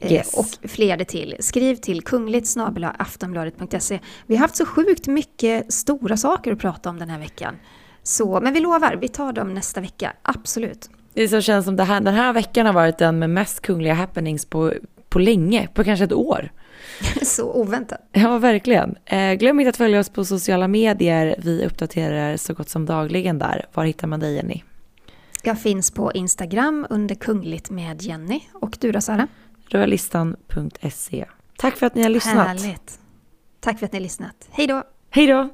Eh, 0.00 0.12
yes. 0.12 0.34
Och 0.34 0.70
fler 0.70 0.96
det 0.96 1.04
till. 1.04 1.36
Skriv 1.40 1.74
till 1.76 2.02
kungligt 2.02 2.56
aftonbladet.se. 2.98 4.00
Vi 4.26 4.36
har 4.36 4.40
haft 4.40 4.56
så 4.56 4.66
sjukt 4.66 5.06
mycket 5.06 5.72
stora 5.72 6.16
saker 6.16 6.52
att 6.52 6.58
prata 6.58 6.90
om 6.90 6.98
den 6.98 7.10
här 7.10 7.18
veckan. 7.18 7.56
Så, 8.02 8.40
men 8.40 8.54
vi 8.54 8.60
lovar, 8.60 8.96
vi 9.00 9.08
tar 9.08 9.32
dem 9.32 9.54
nästa 9.54 9.80
vecka. 9.80 10.12
Absolut. 10.22 10.90
Det 11.14 11.28
så 11.28 11.40
känns 11.40 11.64
som 11.64 11.76
det 11.76 11.84
här, 11.84 12.00
den 12.00 12.14
här 12.14 12.32
veckan 12.32 12.66
har 12.66 12.72
varit 12.72 12.98
den 12.98 13.18
med 13.18 13.30
mest 13.30 13.60
kungliga 13.60 13.94
happenings 13.94 14.46
på, 14.46 14.72
på 15.08 15.18
länge, 15.18 15.68
på 15.74 15.84
kanske 15.84 16.04
ett 16.04 16.12
år. 16.12 16.50
så 17.22 17.52
oväntat. 17.52 18.08
Ja, 18.12 18.38
verkligen. 18.38 18.96
Eh, 19.06 19.32
glöm 19.32 19.60
inte 19.60 19.70
att 19.70 19.76
följa 19.76 20.00
oss 20.00 20.08
på 20.08 20.24
sociala 20.24 20.68
medier. 20.68 21.34
Vi 21.38 21.64
uppdaterar 21.64 22.36
så 22.36 22.54
gott 22.54 22.68
som 22.68 22.86
dagligen 22.86 23.38
där. 23.38 23.66
Var 23.74 23.84
hittar 23.84 24.06
man 24.06 24.20
dig, 24.20 24.34
Jenny? 24.34 24.62
Jag 25.42 25.60
finns 25.60 25.90
på 25.90 26.12
Instagram 26.12 26.86
under 26.90 27.14
kungligt 27.14 27.70
med 27.70 28.02
Jenny. 28.02 28.40
Och 28.52 28.76
du 28.80 28.92
då, 28.92 29.00
Sara? 29.00 29.28
rödlistan.se. 29.74 31.26
Tack 31.58 31.76
för 31.76 31.86
att 31.86 31.94
ni 31.94 32.02
har 32.02 32.10
lyssnat. 32.10 32.46
Härligt. 32.46 32.98
Tack 33.60 33.78
för 33.78 33.86
att 33.86 33.92
ni 33.92 33.98
har 33.98 34.02
lyssnat. 34.02 34.48
Hej 34.50 34.66
då! 34.66 34.82
Hej 35.10 35.26
då! 35.26 35.48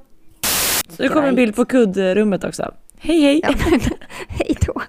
Det 0.96 1.08
kommer 1.08 1.28
en 1.28 1.34
bild 1.34 1.56
på 1.56 1.64
kuddrummet 1.64 2.44
också. 2.44 2.74
Hej 2.98 3.20
hej! 3.20 3.40
Ja, 3.42 3.54
hej 4.28 4.56
då! 4.66 4.82